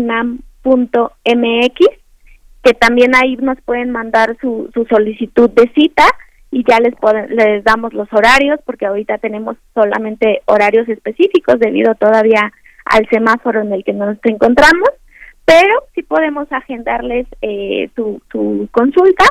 [2.63, 6.05] que también ahí nos pueden mandar su, su solicitud de cita
[6.51, 6.95] y ya les,
[7.29, 12.53] les damos los horarios porque ahorita tenemos solamente horarios específicos debido todavía
[12.85, 14.89] al semáforo en el que nos encontramos,
[15.45, 19.25] pero sí podemos agendarles eh, su, su consulta.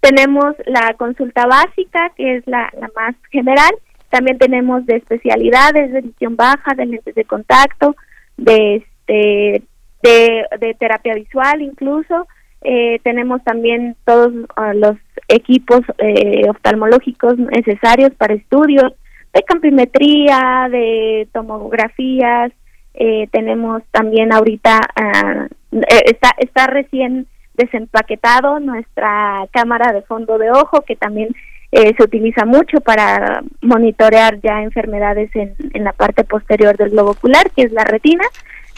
[0.00, 3.72] Tenemos la consulta básica, que es la, la más general.
[4.10, 7.96] También tenemos de especialidades, de visión baja, de lentes de contacto,
[8.36, 9.64] de, este,
[10.02, 12.26] de terapia visual incluso.
[12.64, 14.96] Eh, tenemos también todos uh, los
[15.28, 18.92] equipos eh, oftalmológicos necesarios para estudios
[19.34, 22.52] de campimetría, de tomografías.
[22.94, 30.82] Eh, tenemos también ahorita, uh, está, está recién desempaquetado nuestra cámara de fondo de ojo,
[30.82, 31.28] que también
[31.70, 37.10] eh, se utiliza mucho para monitorear ya enfermedades en, en la parte posterior del globo
[37.10, 38.24] ocular, que es la retina.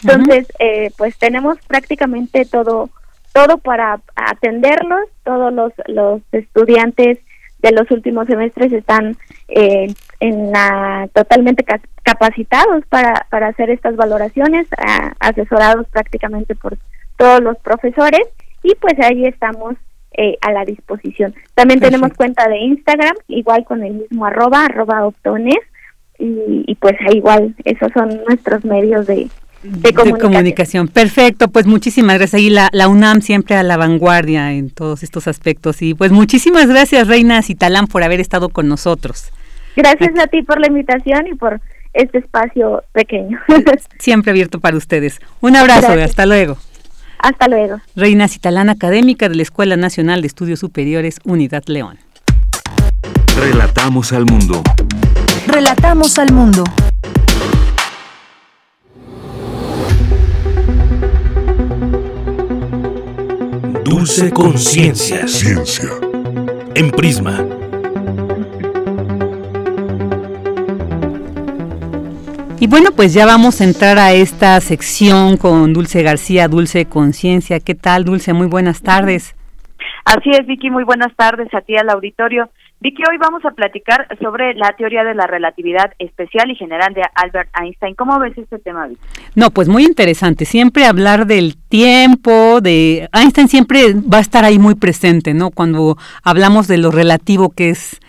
[0.03, 0.65] Entonces, uh -huh.
[0.67, 2.89] eh, pues tenemos prácticamente todo
[3.37, 7.19] todo para atenderlos, todos los, los estudiantes
[7.59, 9.15] de los últimos semestres están
[9.47, 11.63] eh, en la, totalmente
[12.01, 14.67] capacitados para, para hacer estas valoraciones,
[15.19, 16.77] asesorados prácticamente por
[17.15, 18.21] todos los profesores
[18.63, 19.75] y pues ahí estamos
[20.13, 21.35] eh, a la disposición.
[21.53, 25.59] También tenemos cuenta de Instagram, igual con el mismo arroba, arroba optones,
[26.17, 29.27] y, y pues igual esos son nuestros medios de,
[29.69, 30.87] de comunicación.
[30.87, 32.41] Perfecto, pues muchísimas gracias.
[32.41, 35.81] Y la, la, UNAM siempre a la vanguardia en todos estos aspectos.
[35.81, 39.31] Y pues muchísimas gracias, Reina Citalán, por haber estado con nosotros.
[39.75, 41.61] Gracias a ti por la invitación y por
[41.93, 43.39] este espacio pequeño.
[43.99, 45.19] siempre abierto para ustedes.
[45.41, 46.57] Un abrazo, hasta luego.
[47.19, 47.79] Hasta luego.
[47.95, 51.97] Reina Citalán, académica de la Escuela Nacional de Estudios Superiores, Unidad León.
[53.39, 54.61] Relatamos al mundo.
[55.47, 56.63] Relatamos al mundo.
[63.97, 65.27] Dulce Conciencia.
[65.27, 65.89] Ciencia.
[66.75, 67.43] En Prisma.
[72.59, 77.59] Y bueno, pues ya vamos a entrar a esta sección con Dulce García, Dulce Conciencia.
[77.59, 78.33] ¿Qué tal, Dulce?
[78.33, 79.35] Muy buenas tardes.
[80.05, 82.51] Así es, Vicky, muy buenas tardes a ti al auditorio.
[82.79, 87.01] Vicky, hoy vamos a platicar sobre la teoría de la relatividad especial y general de
[87.15, 87.95] Albert Einstein.
[87.95, 89.01] ¿Cómo ves este tema, Vicky?
[89.33, 90.45] No, pues muy interesante.
[90.45, 95.49] Siempre hablar del tiempo, de Einstein siempre va a estar ahí muy presente, ¿no?
[95.49, 97.99] Cuando hablamos de lo relativo que es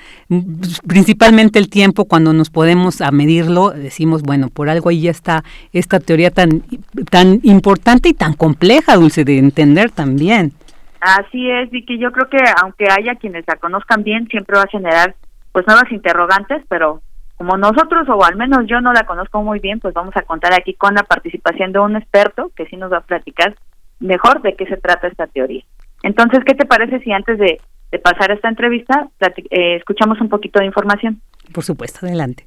[0.87, 5.45] principalmente el tiempo, cuando nos podemos a medirlo, decimos, bueno, por algo ahí ya está
[5.73, 6.63] esta teoría tan,
[7.11, 10.53] tan importante y tan compleja, Dulce, de entender también.
[11.01, 11.99] Así es, Vicky.
[11.99, 15.15] Yo creo que aunque haya quienes la conozcan bien, siempre va a generar
[15.53, 17.03] pues nuevas interrogantes, pero
[17.37, 20.53] como nosotros, o al menos yo no la conozco muy bien, pues vamos a contar
[20.53, 23.55] aquí con la participación de un experto que sí nos va a platicar
[24.01, 25.63] mejor de qué se trata esta teoría.
[26.03, 27.61] Entonces, ¿qué te parece si antes de,
[28.03, 29.09] pasar esta entrevista
[29.51, 31.21] eh, escuchamos un poquito de información?
[31.53, 32.45] Por supuesto, adelante.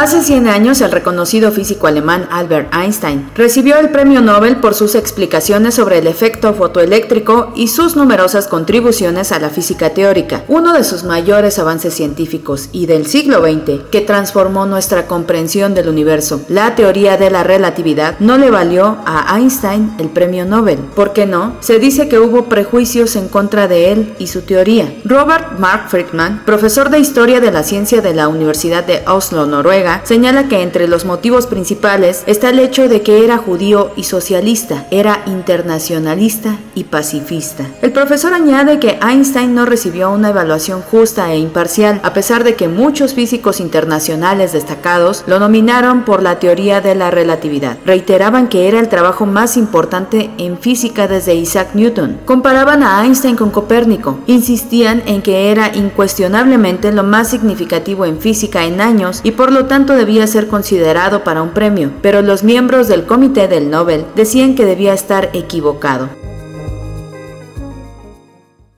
[0.00, 4.94] Hace 100 años, el reconocido físico alemán Albert Einstein recibió el premio Nobel por sus
[4.94, 10.84] explicaciones sobre el efecto fotoeléctrico y sus numerosas contribuciones a la física teórica, uno de
[10.84, 16.40] sus mayores avances científicos y del siglo XX que transformó nuestra comprensión del universo.
[16.48, 20.78] La teoría de la relatividad no le valió a Einstein el premio Nobel.
[20.78, 21.56] ¿Por qué no?
[21.60, 24.94] Se dice que hubo prejuicios en contra de él y su teoría.
[25.04, 29.89] Robert Mark Friedman, profesor de Historia de la Ciencia de la Universidad de Oslo, Noruega,
[30.04, 34.86] señala que entre los motivos principales está el hecho de que era judío y socialista,
[34.90, 37.66] era internacionalista y pacifista.
[37.82, 42.54] El profesor añade que Einstein no recibió una evaluación justa e imparcial, a pesar de
[42.54, 47.78] que muchos físicos internacionales destacados lo nominaron por la teoría de la relatividad.
[47.84, 52.20] Reiteraban que era el trabajo más importante en física desde Isaac Newton.
[52.24, 58.64] Comparaban a Einstein con Copérnico, insistían en que era incuestionablemente lo más significativo en física
[58.64, 62.88] en años y por lo tanto debía ser considerado para un premio, pero los miembros
[62.88, 66.08] del comité del Nobel decían que debía estar equivocado.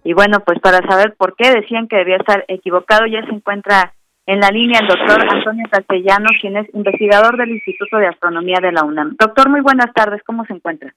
[0.05, 3.95] Y bueno, pues para saber por qué decían que debía estar equivocado, ya se encuentra
[4.27, 8.73] en la línea el doctor Antonio Castellanos, quien es investigador del Instituto de Astronomía de
[8.73, 9.17] la UNAM.
[9.19, 10.95] Doctor, muy buenas tardes, ¿cómo se encuentra?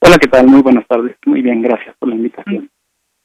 [0.00, 0.46] Hola, ¿qué tal?
[0.46, 1.16] Muy buenas tardes.
[1.26, 2.70] Muy bien, gracias por la invitación.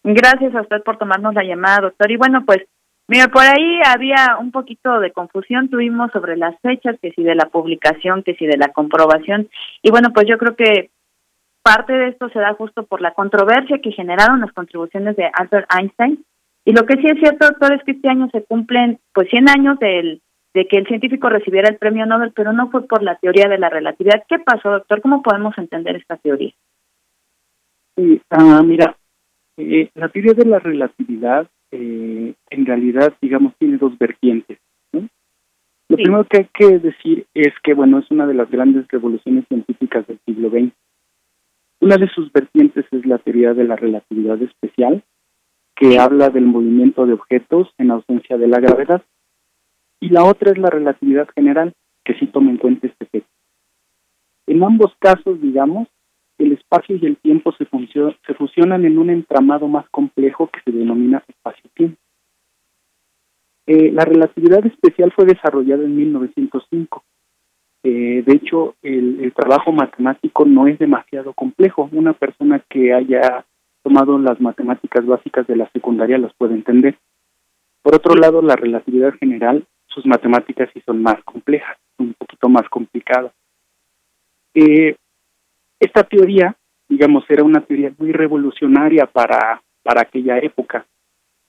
[0.04, 2.12] Gracias a usted por tomarnos la llamada, doctor.
[2.12, 2.60] Y bueno, pues
[3.08, 7.36] Mira, por ahí había un poquito de confusión, tuvimos sobre las fechas, que si de
[7.36, 9.50] la publicación, que si de la comprobación.
[9.82, 10.90] Y bueno, pues yo creo que
[11.62, 15.70] parte de esto se da justo por la controversia que generaron las contribuciones de Albert
[15.74, 16.24] Einstein.
[16.66, 19.50] Y lo que sí es cierto, doctor, es que este año se cumplen pues 100
[19.50, 20.22] años del,
[20.54, 23.58] de que el científico recibiera el premio Nobel, pero no fue por la teoría de
[23.58, 24.24] la relatividad.
[24.28, 25.02] ¿Qué pasó, doctor?
[25.02, 26.52] ¿Cómo podemos entender esta teoría?
[27.96, 28.98] Sí, ah, mira,
[29.58, 34.60] eh, la teoría de la relatividad eh, en realidad, digamos, tiene dos vertientes.
[35.90, 39.46] Lo primero que hay que decir es que, bueno, es una de las grandes revoluciones
[39.48, 40.74] científicas del siglo XX.
[41.80, 45.04] Una de sus vertientes es la teoría de la relatividad especial,
[45.78, 49.02] que habla del movimiento de objetos en ausencia de la gravedad.
[50.02, 51.74] Y la otra es la relatividad general,
[52.04, 53.32] que sí toma en cuenta este efecto.
[54.48, 55.88] En ambos casos, digamos,
[56.38, 60.78] el espacio y el tiempo se, se fusionan en un entramado más complejo que se
[60.78, 62.00] denomina espacio-tiempo.
[63.66, 67.04] Eh, la relatividad especial fue desarrollada en 1905.
[67.84, 71.90] Eh, de hecho, el, el, trabajo matemático no es demasiado complejo.
[71.92, 73.46] Una persona que haya
[73.84, 76.98] tomado las matemáticas básicas de la secundaria las puede entender.
[77.82, 82.68] Por otro lado, la relatividad general, sus matemáticas sí son más complejas, un poquito más
[82.70, 83.34] complicadas.
[84.54, 84.96] Eh,
[85.80, 86.56] esta teoría,
[86.90, 90.86] digamos, era una teoría muy revolucionaria para para aquella época.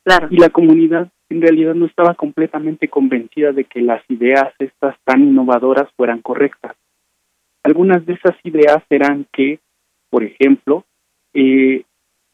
[0.04, 0.28] Claro.
[0.30, 5.24] Y la comunidad en realidad no estaba completamente convencida de que las ideas estas tan
[5.24, 6.76] innovadoras fueran correctas.
[7.64, 9.58] Algunas de esas ideas eran que,
[10.08, 10.84] por ejemplo,
[11.34, 11.82] eh,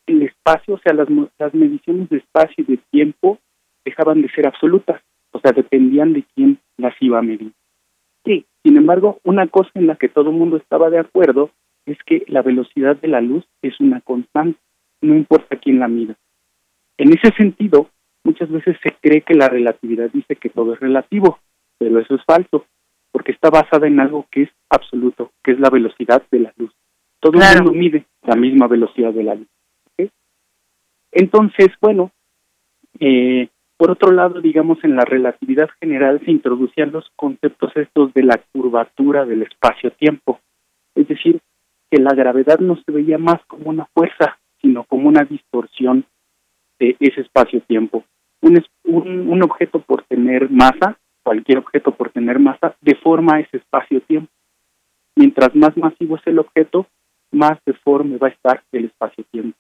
[0.07, 1.09] el espacio, o sea, las,
[1.39, 3.39] las mediciones de espacio y de tiempo
[3.83, 5.01] dejaban de ser absolutas,
[5.33, 7.53] o sea, dependían de quién las iba a medir.
[8.27, 11.51] Sí, sin embargo, una cosa en la que todo el mundo estaba de acuerdo
[11.86, 14.59] es que la velocidad de la luz es una constante,
[15.02, 16.16] no importa quién la mida.
[16.97, 17.90] En ese sentido,
[18.24, 21.39] muchas veces se cree que la relatividad dice que todo es relativo,
[21.78, 22.66] pero eso es falso,
[23.12, 26.73] porque está basada en algo que es absoluto, que es la velocidad de la luz.
[27.20, 29.48] Todo el mundo mide la misma velocidad de la luz.
[31.12, 32.11] Entonces, bueno,
[32.98, 38.24] eh, por otro lado, digamos, en la relatividad general se introducían los conceptos estos de
[38.24, 40.40] la curvatura del espacio-tiempo.
[40.94, 41.40] Es decir,
[41.95, 46.05] que la gravedad no se veía más como una fuerza, sino como una distorsión
[46.81, 48.05] de ese espacio-tiempo.
[48.41, 54.29] Un, un, objeto por tener masa, cualquier objeto por tener masa, deforma ese espacio-tiempo.
[55.15, 56.89] Mientras más masivo es el objeto,
[57.31, 59.57] más deforme va a estar el espacio-tiempo.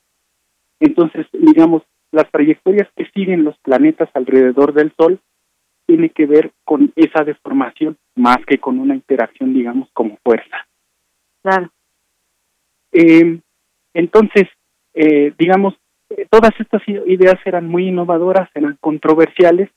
[0.80, 5.20] Entonces, digamos, las trayectorias que siguen los planetas alrededor del Sol
[5.86, 10.66] tiene que ver con esa deformación más que con una interacción, digamos, como fuerza.
[11.42, 11.70] Claro.
[12.94, 13.40] Eh,
[13.92, 14.44] entonces,
[14.94, 15.74] eh, digamos,
[16.10, 19.68] eh, todas estas ideas eran muy innovadoras, eran controversiales,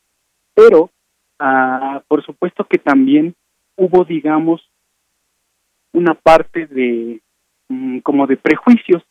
[0.53, 0.91] pero
[1.39, 3.34] ah, por supuesto que también
[3.76, 4.61] hubo, digamos,
[5.94, 7.22] una parte de
[7.69, 9.03] mm, como de prejuicios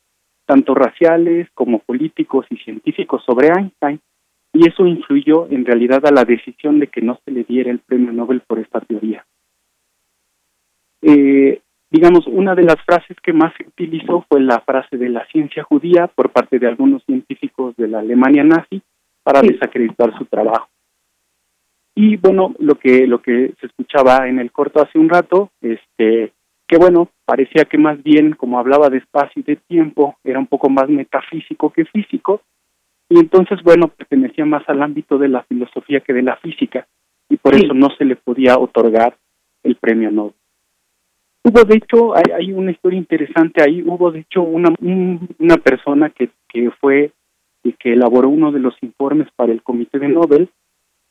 [0.47, 4.01] tanto raciales como políticos y científicos sobre Einstein,
[4.53, 7.81] y eso influyó en realidad a la decisión de que no se le diera el
[7.81, 9.27] premio Nobel por esta teoría.
[11.03, 11.61] Eh,
[11.91, 15.63] digamos, una de las frases que más se utilizó fue la frase de la ciencia
[15.63, 18.83] judía por parte de algunos científicos de la Alemania nazi
[19.23, 20.69] para desacreditar su trabajo.
[21.95, 26.33] Y bueno, lo que lo que se escuchaba en el corto hace un rato, este
[26.69, 30.47] que bueno, parecía que más bien, como hablaba de espacio y de tiempo, era un
[30.47, 32.43] poco más metafísico que físico,
[33.09, 36.87] y entonces, bueno, pertenecía más al ámbito de la filosofía que de la física,
[37.29, 39.17] y por eso no se le podía otorgar
[39.63, 40.35] el premio Nobel.
[41.49, 46.11] Hubo, de hecho, hay, hay una historia interesante ahí, hubo, de hecho, una, una persona
[46.11, 47.13] que, que fue
[47.63, 50.51] y que elaboró uno de los informes para el Comité de Nobel,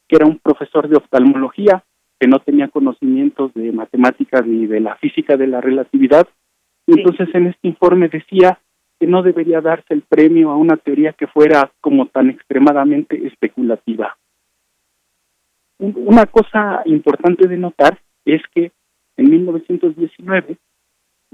[0.10, 1.86] que era un profesor de oftalmología,
[2.20, 6.28] que no tenía conocimientos de matemáticas ni de la física de la relatividad.
[6.86, 8.60] Y entonces en este informe decía
[9.00, 14.18] que no debería darse el premio a una teoría que fuera como tan extremadamente especulativa.
[15.80, 18.74] Una cosa importante de notar es que
[19.18, 20.58] en 1919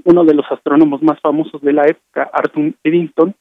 [0.04, 3.34] uno de los astrónomos más famosos de la época, Arthur Eddington,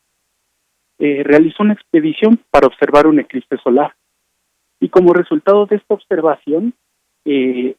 [1.00, 3.96] eh, realizó una expedición para observar un eclipse solar.
[4.80, 6.74] Y como resultado de esta observación,
[7.26, 7.76] eh,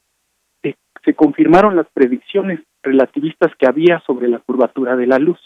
[1.04, 5.38] se, confirmaron las predicciones relativistas que había sobre la curvatura de la luz.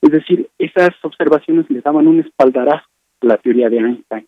[0.00, 2.86] Es decir, esas observaciones le daban un espaldarazo
[3.22, 4.26] a la teoría de Einstein.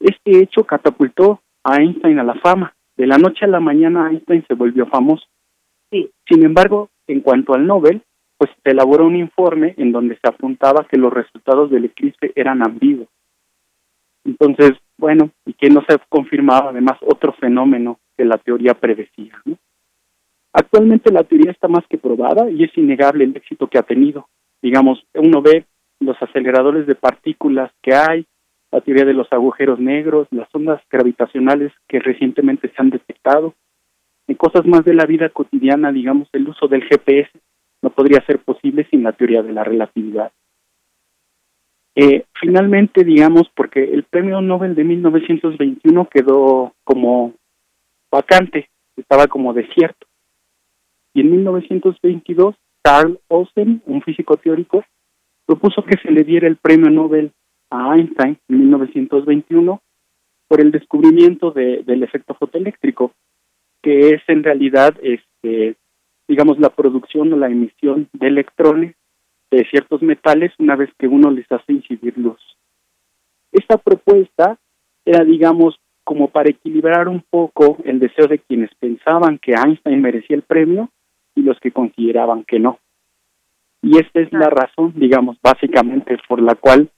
[0.00, 2.74] Este hecho catapultó a Einstein a la fama.
[2.96, 5.26] De la noche a la mañana Einstein se volvió famoso.
[5.92, 6.10] Sí.
[6.26, 8.02] Sin embargo, en cuanto al Nobel,
[8.38, 12.62] pues se elaboró un informe en donde se apuntaba que los resultados del eclipse eran
[12.66, 13.08] ambiguos.
[14.24, 19.40] Entonces, bueno, y que no se confirmaba además otro fenómeno que la teoría predecía.
[20.52, 24.28] Actualmente la teoría está más que probada y es innegable el éxito que ha tenido.
[24.62, 25.66] Digamos, uno ve
[26.00, 28.26] los aceleradores de partículas que hay,
[28.70, 33.54] la teoría de los agujeros negros, las ondas gravitacionales que recientemente se han detectado.
[34.32, 37.28] En cosas más de la vida cotidiana, digamos, el uso del GPS
[37.82, 40.32] no podría ser posible sin la teoría de la relatividad.
[41.94, 47.34] Eh, finalmente, digamos, porque el premio Nobel de 1921 quedó como
[48.10, 50.06] vacante, estaba como desierto.
[51.12, 54.82] Y en 1922, Carl Olsen, un físico teórico,
[55.44, 57.32] propuso que se le diera el premio Nobel
[57.68, 59.82] a Einstein en 1921
[60.48, 63.12] por el descubrimiento de, del efecto fotoeléctrico,
[63.82, 65.76] que es en realidad, este,
[66.28, 68.94] digamos, la producción o la emisión de electrones
[69.50, 72.40] de ciertos metales una vez que uno les hace incidir luz.
[73.50, 74.58] Esta propuesta
[75.04, 80.36] era, digamos, como para equilibrar un poco el deseo de quienes pensaban que Einstein merecía
[80.36, 80.88] el premio
[81.34, 82.78] y los que consideraban que no.
[83.82, 86.90] Y esta es la razón, digamos, básicamente por la cual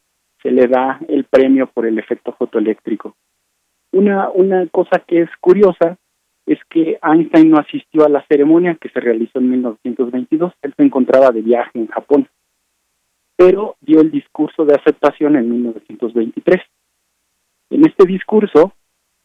[0.43, 3.17] se le da el premio por el efecto fotoeléctrico.
[3.93, 5.97] Una, una cosa que es curiosa
[6.47, 10.83] es que Einstein no asistió a la ceremonia que se realizó en 1922, él se
[10.83, 12.29] encontraba de viaje en Japón
[13.37, 16.63] pero dio el discurso de aceptación en 1923.
[17.71, 18.73] En este discurso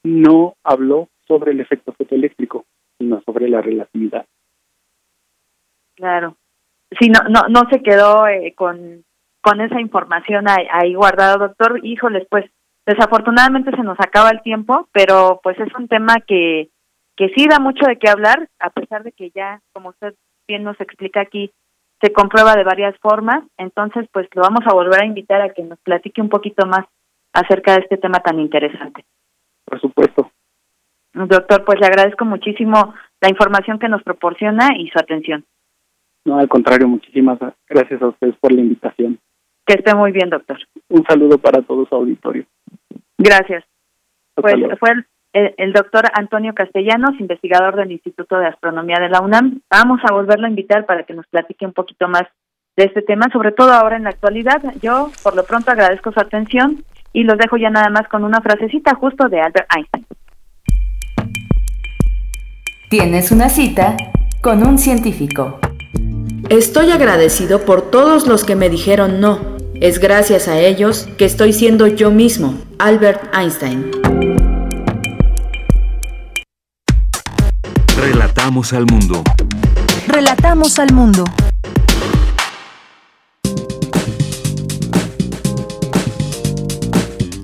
[0.04, 2.66] no habló sobre el efecto fotoeléctrico,
[2.98, 4.26] sino sobre la relatividad.
[5.96, 6.36] Claro.
[7.00, 9.04] Sí, no, no, no se quedó eh, con,
[9.42, 11.80] con esa información ahí, ahí guardada, doctor.
[11.84, 12.46] Híjoles, pues
[12.86, 16.70] desafortunadamente se nos acaba el tiempo, pero pues es un tema que,
[17.20, 20.16] que sí da mucho de qué hablar, a pesar de que ya, como usted
[20.48, 21.52] bien nos explica aquí,
[22.00, 23.44] se comprueba de varias formas.
[23.58, 26.86] Entonces, pues lo vamos a volver a invitar a que nos platique un poquito más
[27.34, 29.04] acerca de este tema tan interesante.
[29.66, 30.32] Por supuesto.
[31.14, 35.44] Doctor, pues le agradezco muchísimo la información que nos proporciona y su atención.
[36.24, 37.38] No, al contrario, muchísimas
[37.68, 39.20] gracias a ustedes por la invitación.
[39.66, 40.58] Que esté muy bien, doctor.
[40.88, 42.46] Un saludo para todos su auditorio.
[43.18, 43.66] Gracias.
[44.36, 45.04] pues fue
[45.34, 49.62] el, el, doctor Antonio Castellanos, investigador del Instituto de Astronomía de la UNAM.
[49.70, 52.24] Vamos a volverlo a invitar para que nos platique un poquito más
[52.78, 54.62] de este tema, sobre todo ahora en la actualidad.
[54.82, 56.84] Yo, por lo pronto, agradezco su atención
[57.14, 60.06] y los dejo ya nada más con una frasecita justo de Albert Einstein.
[62.90, 63.98] Tienes una cita
[64.42, 65.60] con un científico.
[66.50, 69.58] Estoy agradecido por todos los que me dijeron no.
[69.82, 73.92] Es gracias a ellos que estoy siendo yo mismo, Albert Einstein.
[78.50, 79.24] Relatamos al mundo.
[80.08, 81.24] Relatamos al mundo.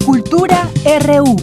[0.04, 0.68] Cultura
[1.06, 1.36] RU.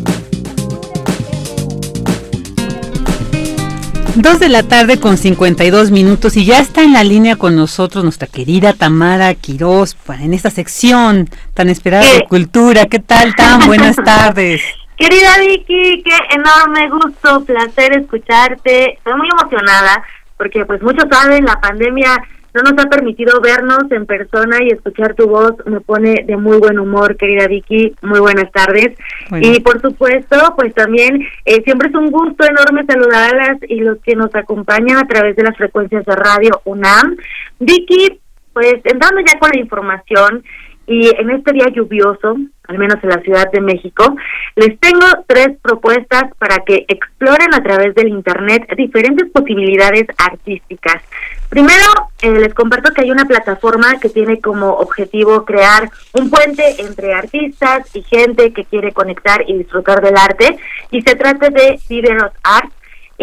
[4.16, 8.02] Dos de la tarde con 52 minutos y ya está en la línea con nosotros
[8.02, 12.86] nuestra querida Tamara Quirós en esta sección tan esperada de cultura.
[12.86, 13.64] ¿Qué tal, Tam?
[13.66, 14.60] Buenas tardes.
[15.02, 18.92] Querida Vicky, qué enorme gusto, placer escucharte.
[18.92, 20.04] Estoy muy emocionada
[20.36, 22.22] porque pues muchos saben, la pandemia
[22.54, 26.58] no nos ha permitido vernos en persona y escuchar tu voz me pone de muy
[26.58, 27.96] buen humor, querida Vicky.
[28.02, 28.96] Muy buenas tardes.
[29.40, 34.14] Y por supuesto, pues también eh, siempre es un gusto enorme saludarlas y los que
[34.14, 37.16] nos acompañan a través de las frecuencias de radio UNAM.
[37.58, 38.20] Vicky,
[38.52, 40.44] pues entrando ya con la información
[40.86, 42.36] y en este día lluvioso,
[42.68, 44.16] al menos en la Ciudad de México,
[44.56, 51.02] les tengo tres propuestas para que exploren a través del Internet diferentes posibilidades artísticas.
[51.48, 51.84] Primero,
[52.22, 57.12] eh, les comparto que hay una plataforma que tiene como objetivo crear un puente entre
[57.12, 60.56] artistas y gente que quiere conectar y disfrutar del arte,
[60.90, 62.72] y se trata de Diderot Art,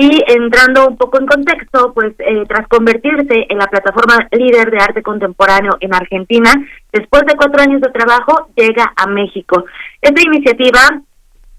[0.02, 4.78] y entrando un poco en contexto, pues eh, tras convertirse en la plataforma líder de
[4.78, 6.54] arte contemporáneo en Argentina,
[6.94, 9.66] después de cuatro años de trabajo, llega a México.
[10.02, 11.02] Esta iniciativa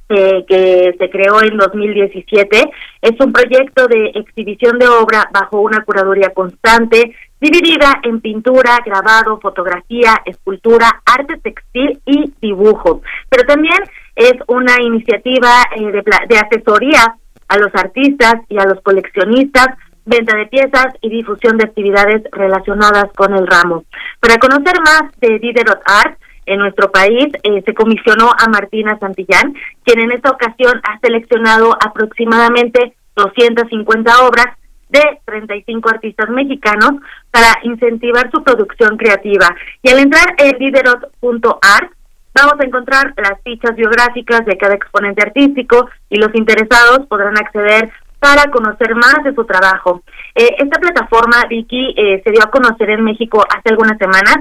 [0.09, 2.71] eh, que se creó en 2017.
[3.03, 9.39] Es un proyecto de exhibición de obra bajo una curaduría constante, dividida en pintura, grabado,
[9.39, 13.03] fotografía, escultura, arte textil y dibujo.
[13.29, 13.79] Pero también
[14.17, 17.20] es una iniciativa eh, de, de asesoría
[17.51, 19.69] a los artistas y a los coleccionistas
[20.07, 23.85] venta de piezas y difusión de actividades relacionadas con el ramo.
[24.19, 29.55] Para conocer más de Diderot Art, en nuestro país, eh, se comisionó a Martina Santillán,
[29.85, 34.47] quien en esta ocasión ha seleccionado aproximadamente 250 obras
[34.89, 36.93] de 35 artistas mexicanos
[37.31, 39.47] para incentivar su producción creativa.
[39.83, 41.93] Y al entrar en liderot.art,
[42.35, 47.91] vamos a encontrar las fichas biográficas de cada exponente artístico y los interesados podrán acceder
[48.19, 50.03] para conocer más de su trabajo.
[50.35, 54.37] Eh, esta plataforma, Vicky, eh, se dio a conocer en México hace algunas semanas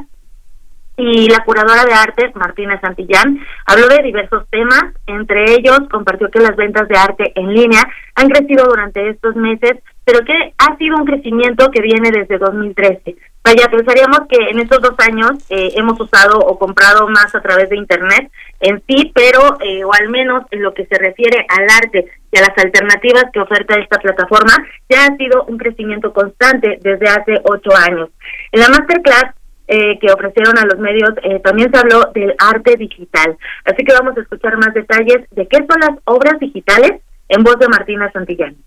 [0.99, 6.41] y la curadora de arte, Martina Santillán, habló de diversos temas, entre ellos compartió que
[6.41, 7.81] las ventas de arte en línea
[8.15, 13.15] han crecido durante estos meses, pero que ha sido un crecimiento que viene desde 2013.
[13.43, 17.69] Vaya, pensaríamos que en estos dos años eh, hemos usado o comprado más a través
[17.69, 18.29] de Internet
[18.59, 22.37] en sí, pero eh, o al menos en lo que se refiere al arte y
[22.37, 24.53] a las alternativas que oferta esta plataforma,
[24.89, 28.09] ya ha sido un crecimiento constante desde hace ocho años.
[28.51, 29.33] En la masterclass
[29.71, 33.37] eh, que ofrecieron a los medios, eh, también se habló del arte digital.
[33.65, 36.93] Así que vamos a escuchar más detalles de qué son las obras digitales
[37.29, 38.57] en voz de Martina Santillán.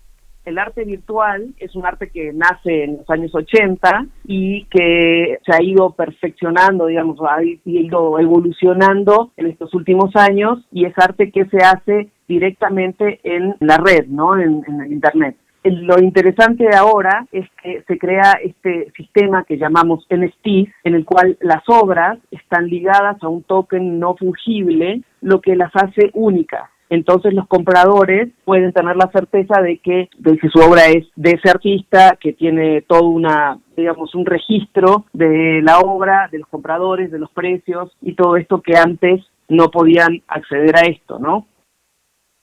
[0.45, 5.55] El arte virtual es un arte que nace en los años 80 y que se
[5.55, 11.45] ha ido perfeccionando, digamos, ha ido evolucionando en estos últimos años y es arte que
[11.45, 14.37] se hace directamente en la red, ¿no?
[14.37, 20.45] En, Internet lo interesante de ahora es que se crea este sistema que llamamos NFT,
[20.83, 25.71] en el cual las obras están ligadas a un token no fungible, lo que las
[25.73, 26.69] hace únicas.
[26.93, 31.31] Entonces los compradores pueden tener la certeza de que, de que su obra es de
[31.31, 37.11] ese artista, que tiene todo una digamos, un registro de la obra, de los compradores,
[37.11, 41.47] de los precios y todo esto que antes no podían acceder a esto, ¿no?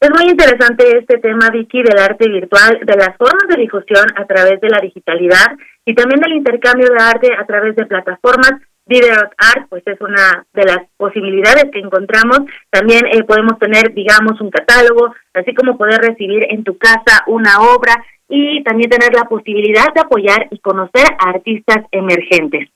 [0.01, 4.24] Es muy interesante este tema, Vicky, del arte virtual, de las formas de difusión a
[4.24, 5.47] través de la digitalidad
[5.85, 8.52] y también del intercambio de arte a través de plataformas.
[8.90, 12.40] Video Art, pues es una de las posibilidades que encontramos.
[12.70, 17.60] También eh, podemos tener, digamos, un catálogo, así como poder recibir en tu casa una
[17.60, 17.94] obra
[18.28, 22.68] y también tener la posibilidad de apoyar y conocer a artistas emergentes.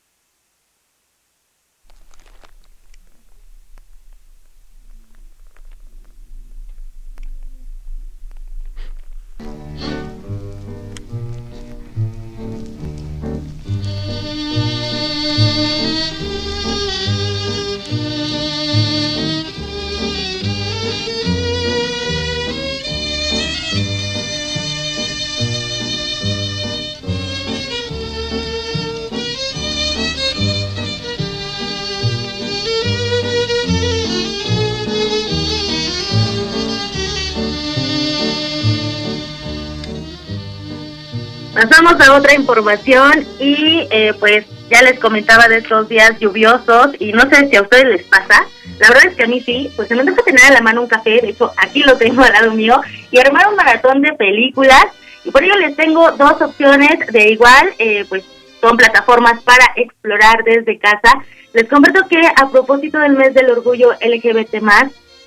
[41.66, 47.10] Pasamos a otra información y eh, pues ya les comentaba de estos días lluviosos y
[47.12, 48.44] no sé si a ustedes les pasa.
[48.78, 50.82] La verdad es que a mí sí, pues se me deja tener a la mano
[50.82, 54.12] un café, de hecho aquí lo tengo al lado mío, y armar un maratón de
[54.12, 54.84] películas.
[55.24, 58.24] Y por ello les tengo dos opciones de igual, eh, pues
[58.60, 61.24] son plataformas para explorar desde casa.
[61.54, 64.60] Les comparto que a propósito del mes del orgullo LGBT+,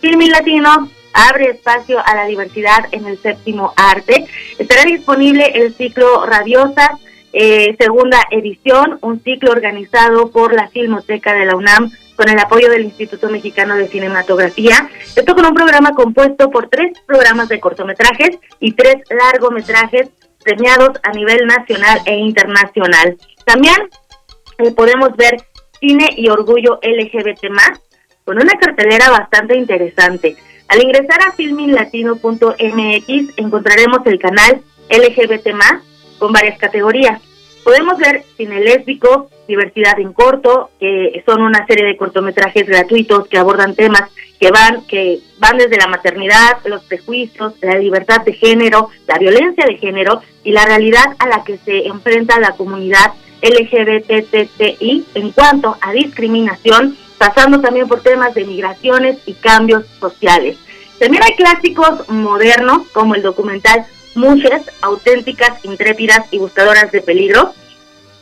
[0.01, 0.87] Filmin Latino
[1.17, 4.25] abre espacio a la diversidad en el séptimo arte.
[4.59, 6.91] Estará disponible el ciclo Radiosas,
[7.33, 12.69] eh, segunda edición, un ciclo organizado por la Filmoteca de la UNAM con el apoyo
[12.69, 14.89] del Instituto Mexicano de Cinematografía.
[15.15, 20.09] Esto con un programa compuesto por tres programas de cortometrajes y tres largometrajes
[20.43, 23.17] premiados a nivel nacional e internacional.
[23.43, 23.75] También
[24.59, 25.37] eh, podemos ver
[25.79, 27.47] cine y orgullo LGBT
[28.23, 30.35] con una cartelera bastante interesante.
[30.67, 35.47] Al ingresar a filminlatino.mx encontraremos el canal LGBT
[36.17, 37.21] con varias categorías.
[37.63, 43.37] Podemos ver cine lésbico, diversidad en corto, que son una serie de cortometrajes gratuitos que
[43.37, 48.89] abordan temas que van que van desde la maternidad, los prejuicios, la libertad de género,
[49.07, 55.05] la violencia de género y la realidad a la que se enfrenta la comunidad LGBTTI
[55.15, 60.57] en cuanto a discriminación pasando también por temas de migraciones y cambios sociales.
[60.99, 63.85] También hay clásicos modernos como el documental
[64.15, 67.53] Mujeres auténticas, intrépidas y buscadoras de peligro.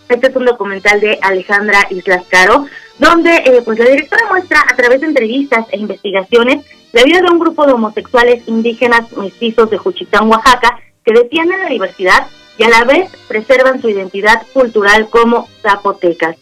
[0.10, 2.66] Este es un documental de Alejandra Islas Caro,
[3.00, 7.30] donde eh, pues la directora muestra a través de entrevistas e investigaciones la vida de
[7.30, 12.28] un grupo de homosexuales indígenas mestizos de Juchitán, Oaxaca, que defienden la diversidad
[12.58, 16.36] y a la vez preservan su identidad cultural como zapotecas.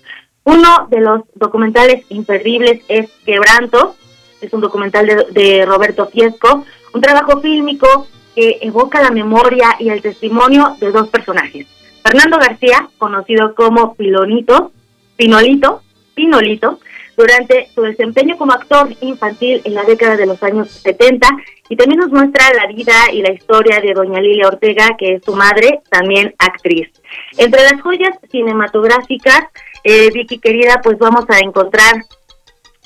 [0.45, 3.95] Uno de los documentales imperdibles es Quebranto,
[4.41, 10.01] es un documental de, Roberto Fiesco, un trabajo fílmico que evoca la memoria y el
[10.01, 11.67] testimonio de dos personajes.
[12.03, 14.71] Fernando García, conocido como Pilonito,
[15.15, 15.81] Pinolito,
[16.13, 16.79] Pinolito,
[17.15, 21.27] durante su desempeño como actor infantil en la década de los años 70
[21.69, 25.23] y también nos muestra la vida y la historia de doña Lilia Ortega, que es
[25.23, 26.89] su madre, también actriz.
[27.37, 29.43] Entre las joyas cinematográficas
[29.83, 32.03] eh, Vicky querida, pues vamos a encontrar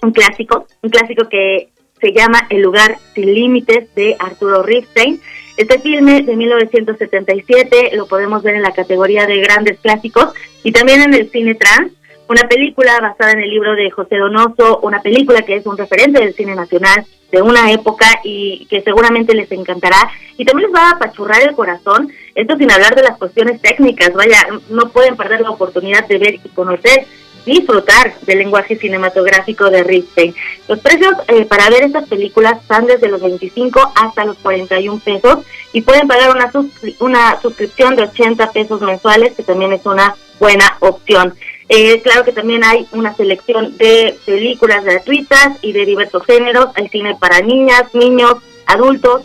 [0.02, 1.70] un clásico, un clásico que
[2.00, 5.20] se llama El lugar sin límites de Arturo Ripstein.
[5.58, 10.34] Este filme de 1977 lo podemos ver en la categoría de grandes clásicos
[10.64, 11.94] y también en el cine trans,
[12.30, 16.20] una película basada en el libro de José Donoso, una película que es un referente
[16.20, 20.88] del cine nacional de una época y que seguramente les encantará y también les va
[20.88, 25.42] a apachurrar el corazón, esto sin hablar de las cuestiones técnicas, vaya, no pueden perder
[25.42, 27.06] la oportunidad de ver y conocer
[27.48, 30.36] disfrutar del lenguaje cinematográfico de Ripstein.
[30.68, 35.46] Los precios eh, para ver estas películas están desde los 25 hasta los 41 pesos
[35.72, 36.52] y pueden pagar una,
[37.00, 41.34] una suscripción de 80 pesos mensuales, que también es una buena opción.
[41.70, 46.70] Eh, claro que también hay una selección de películas gratuitas y de diversos géneros.
[46.76, 48.36] Hay cine para niñas, niños,
[48.66, 49.24] adultos,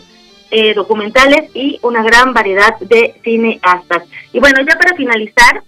[0.51, 4.03] eh, documentales y una gran variedad de cineastas.
[4.33, 5.63] Y bueno, ya para finalizar,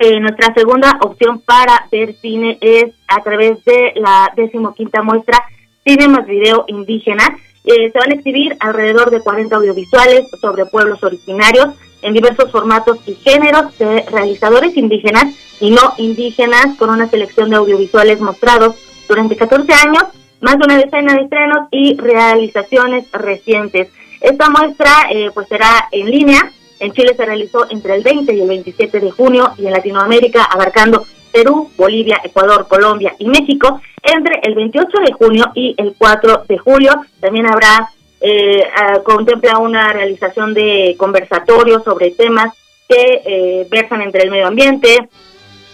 [0.00, 5.42] eh, nuestra segunda opción para ver cine es a través de la decimoquinta muestra
[5.86, 7.38] Cine más Video Indígena.
[7.62, 11.68] se van a exhibir alrededor de 40 audiovisuales sobre pueblos originarios
[12.04, 17.56] en diversos formatos y géneros de realizadores indígenas y no indígenas con una selección de
[17.56, 18.76] audiovisuales mostrados
[19.08, 20.04] durante 14 años
[20.40, 23.88] más de una decena de estrenos y realizaciones recientes.
[24.20, 26.52] Esta muestra eh, pues será en línea.
[26.80, 30.44] En Chile se realizó entre el 20 y el 27 de junio y en Latinoamérica
[30.44, 36.44] abarcando Perú, Bolivia, Ecuador, Colombia y México entre el 28 de junio y el 4
[36.46, 36.92] de julio.
[37.20, 37.88] También habrá,
[38.20, 38.62] eh,
[39.04, 42.54] contempla una realización de conversatorios sobre temas
[42.88, 45.08] que eh, versan entre el medio ambiente,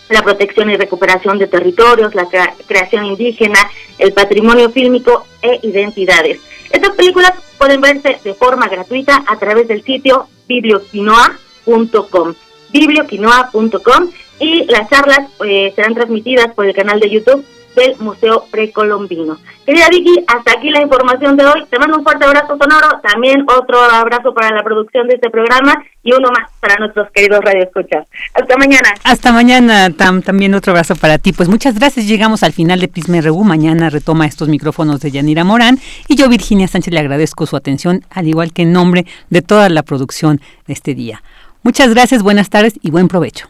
[0.09, 2.29] la protección y recuperación de territorios, la
[2.67, 3.59] creación indígena,
[3.99, 6.41] el patrimonio fílmico e identidades.
[6.71, 12.35] Estas películas pueden verse de forma gratuita a través del sitio biblioquinoa.com
[12.73, 17.45] biblioquinoa.com y las charlas eh, serán transmitidas por el canal de YouTube
[17.75, 19.39] del Museo Precolombino.
[19.65, 21.65] Querida Vicky, hasta aquí la información de hoy.
[21.71, 25.83] Te mando un fuerte abrazo sonoro, también otro abrazo para la producción de este programa
[26.03, 28.09] y uno más para nuestros queridos radioescuchas.
[28.35, 28.89] Hasta mañana.
[29.05, 31.33] Hasta mañana, Tam, también otro abrazo para ti.
[31.33, 32.07] Pues muchas gracias.
[32.07, 33.45] Llegamos al final de Prisma RU.
[33.45, 35.79] Mañana retoma estos micrófonos de Yanira Morán
[36.09, 39.69] y yo, Virginia Sánchez, le agradezco su atención, al igual que en nombre de toda
[39.69, 41.23] la producción de este día.
[41.63, 43.50] Muchas gracias, buenas tardes y buen provecho.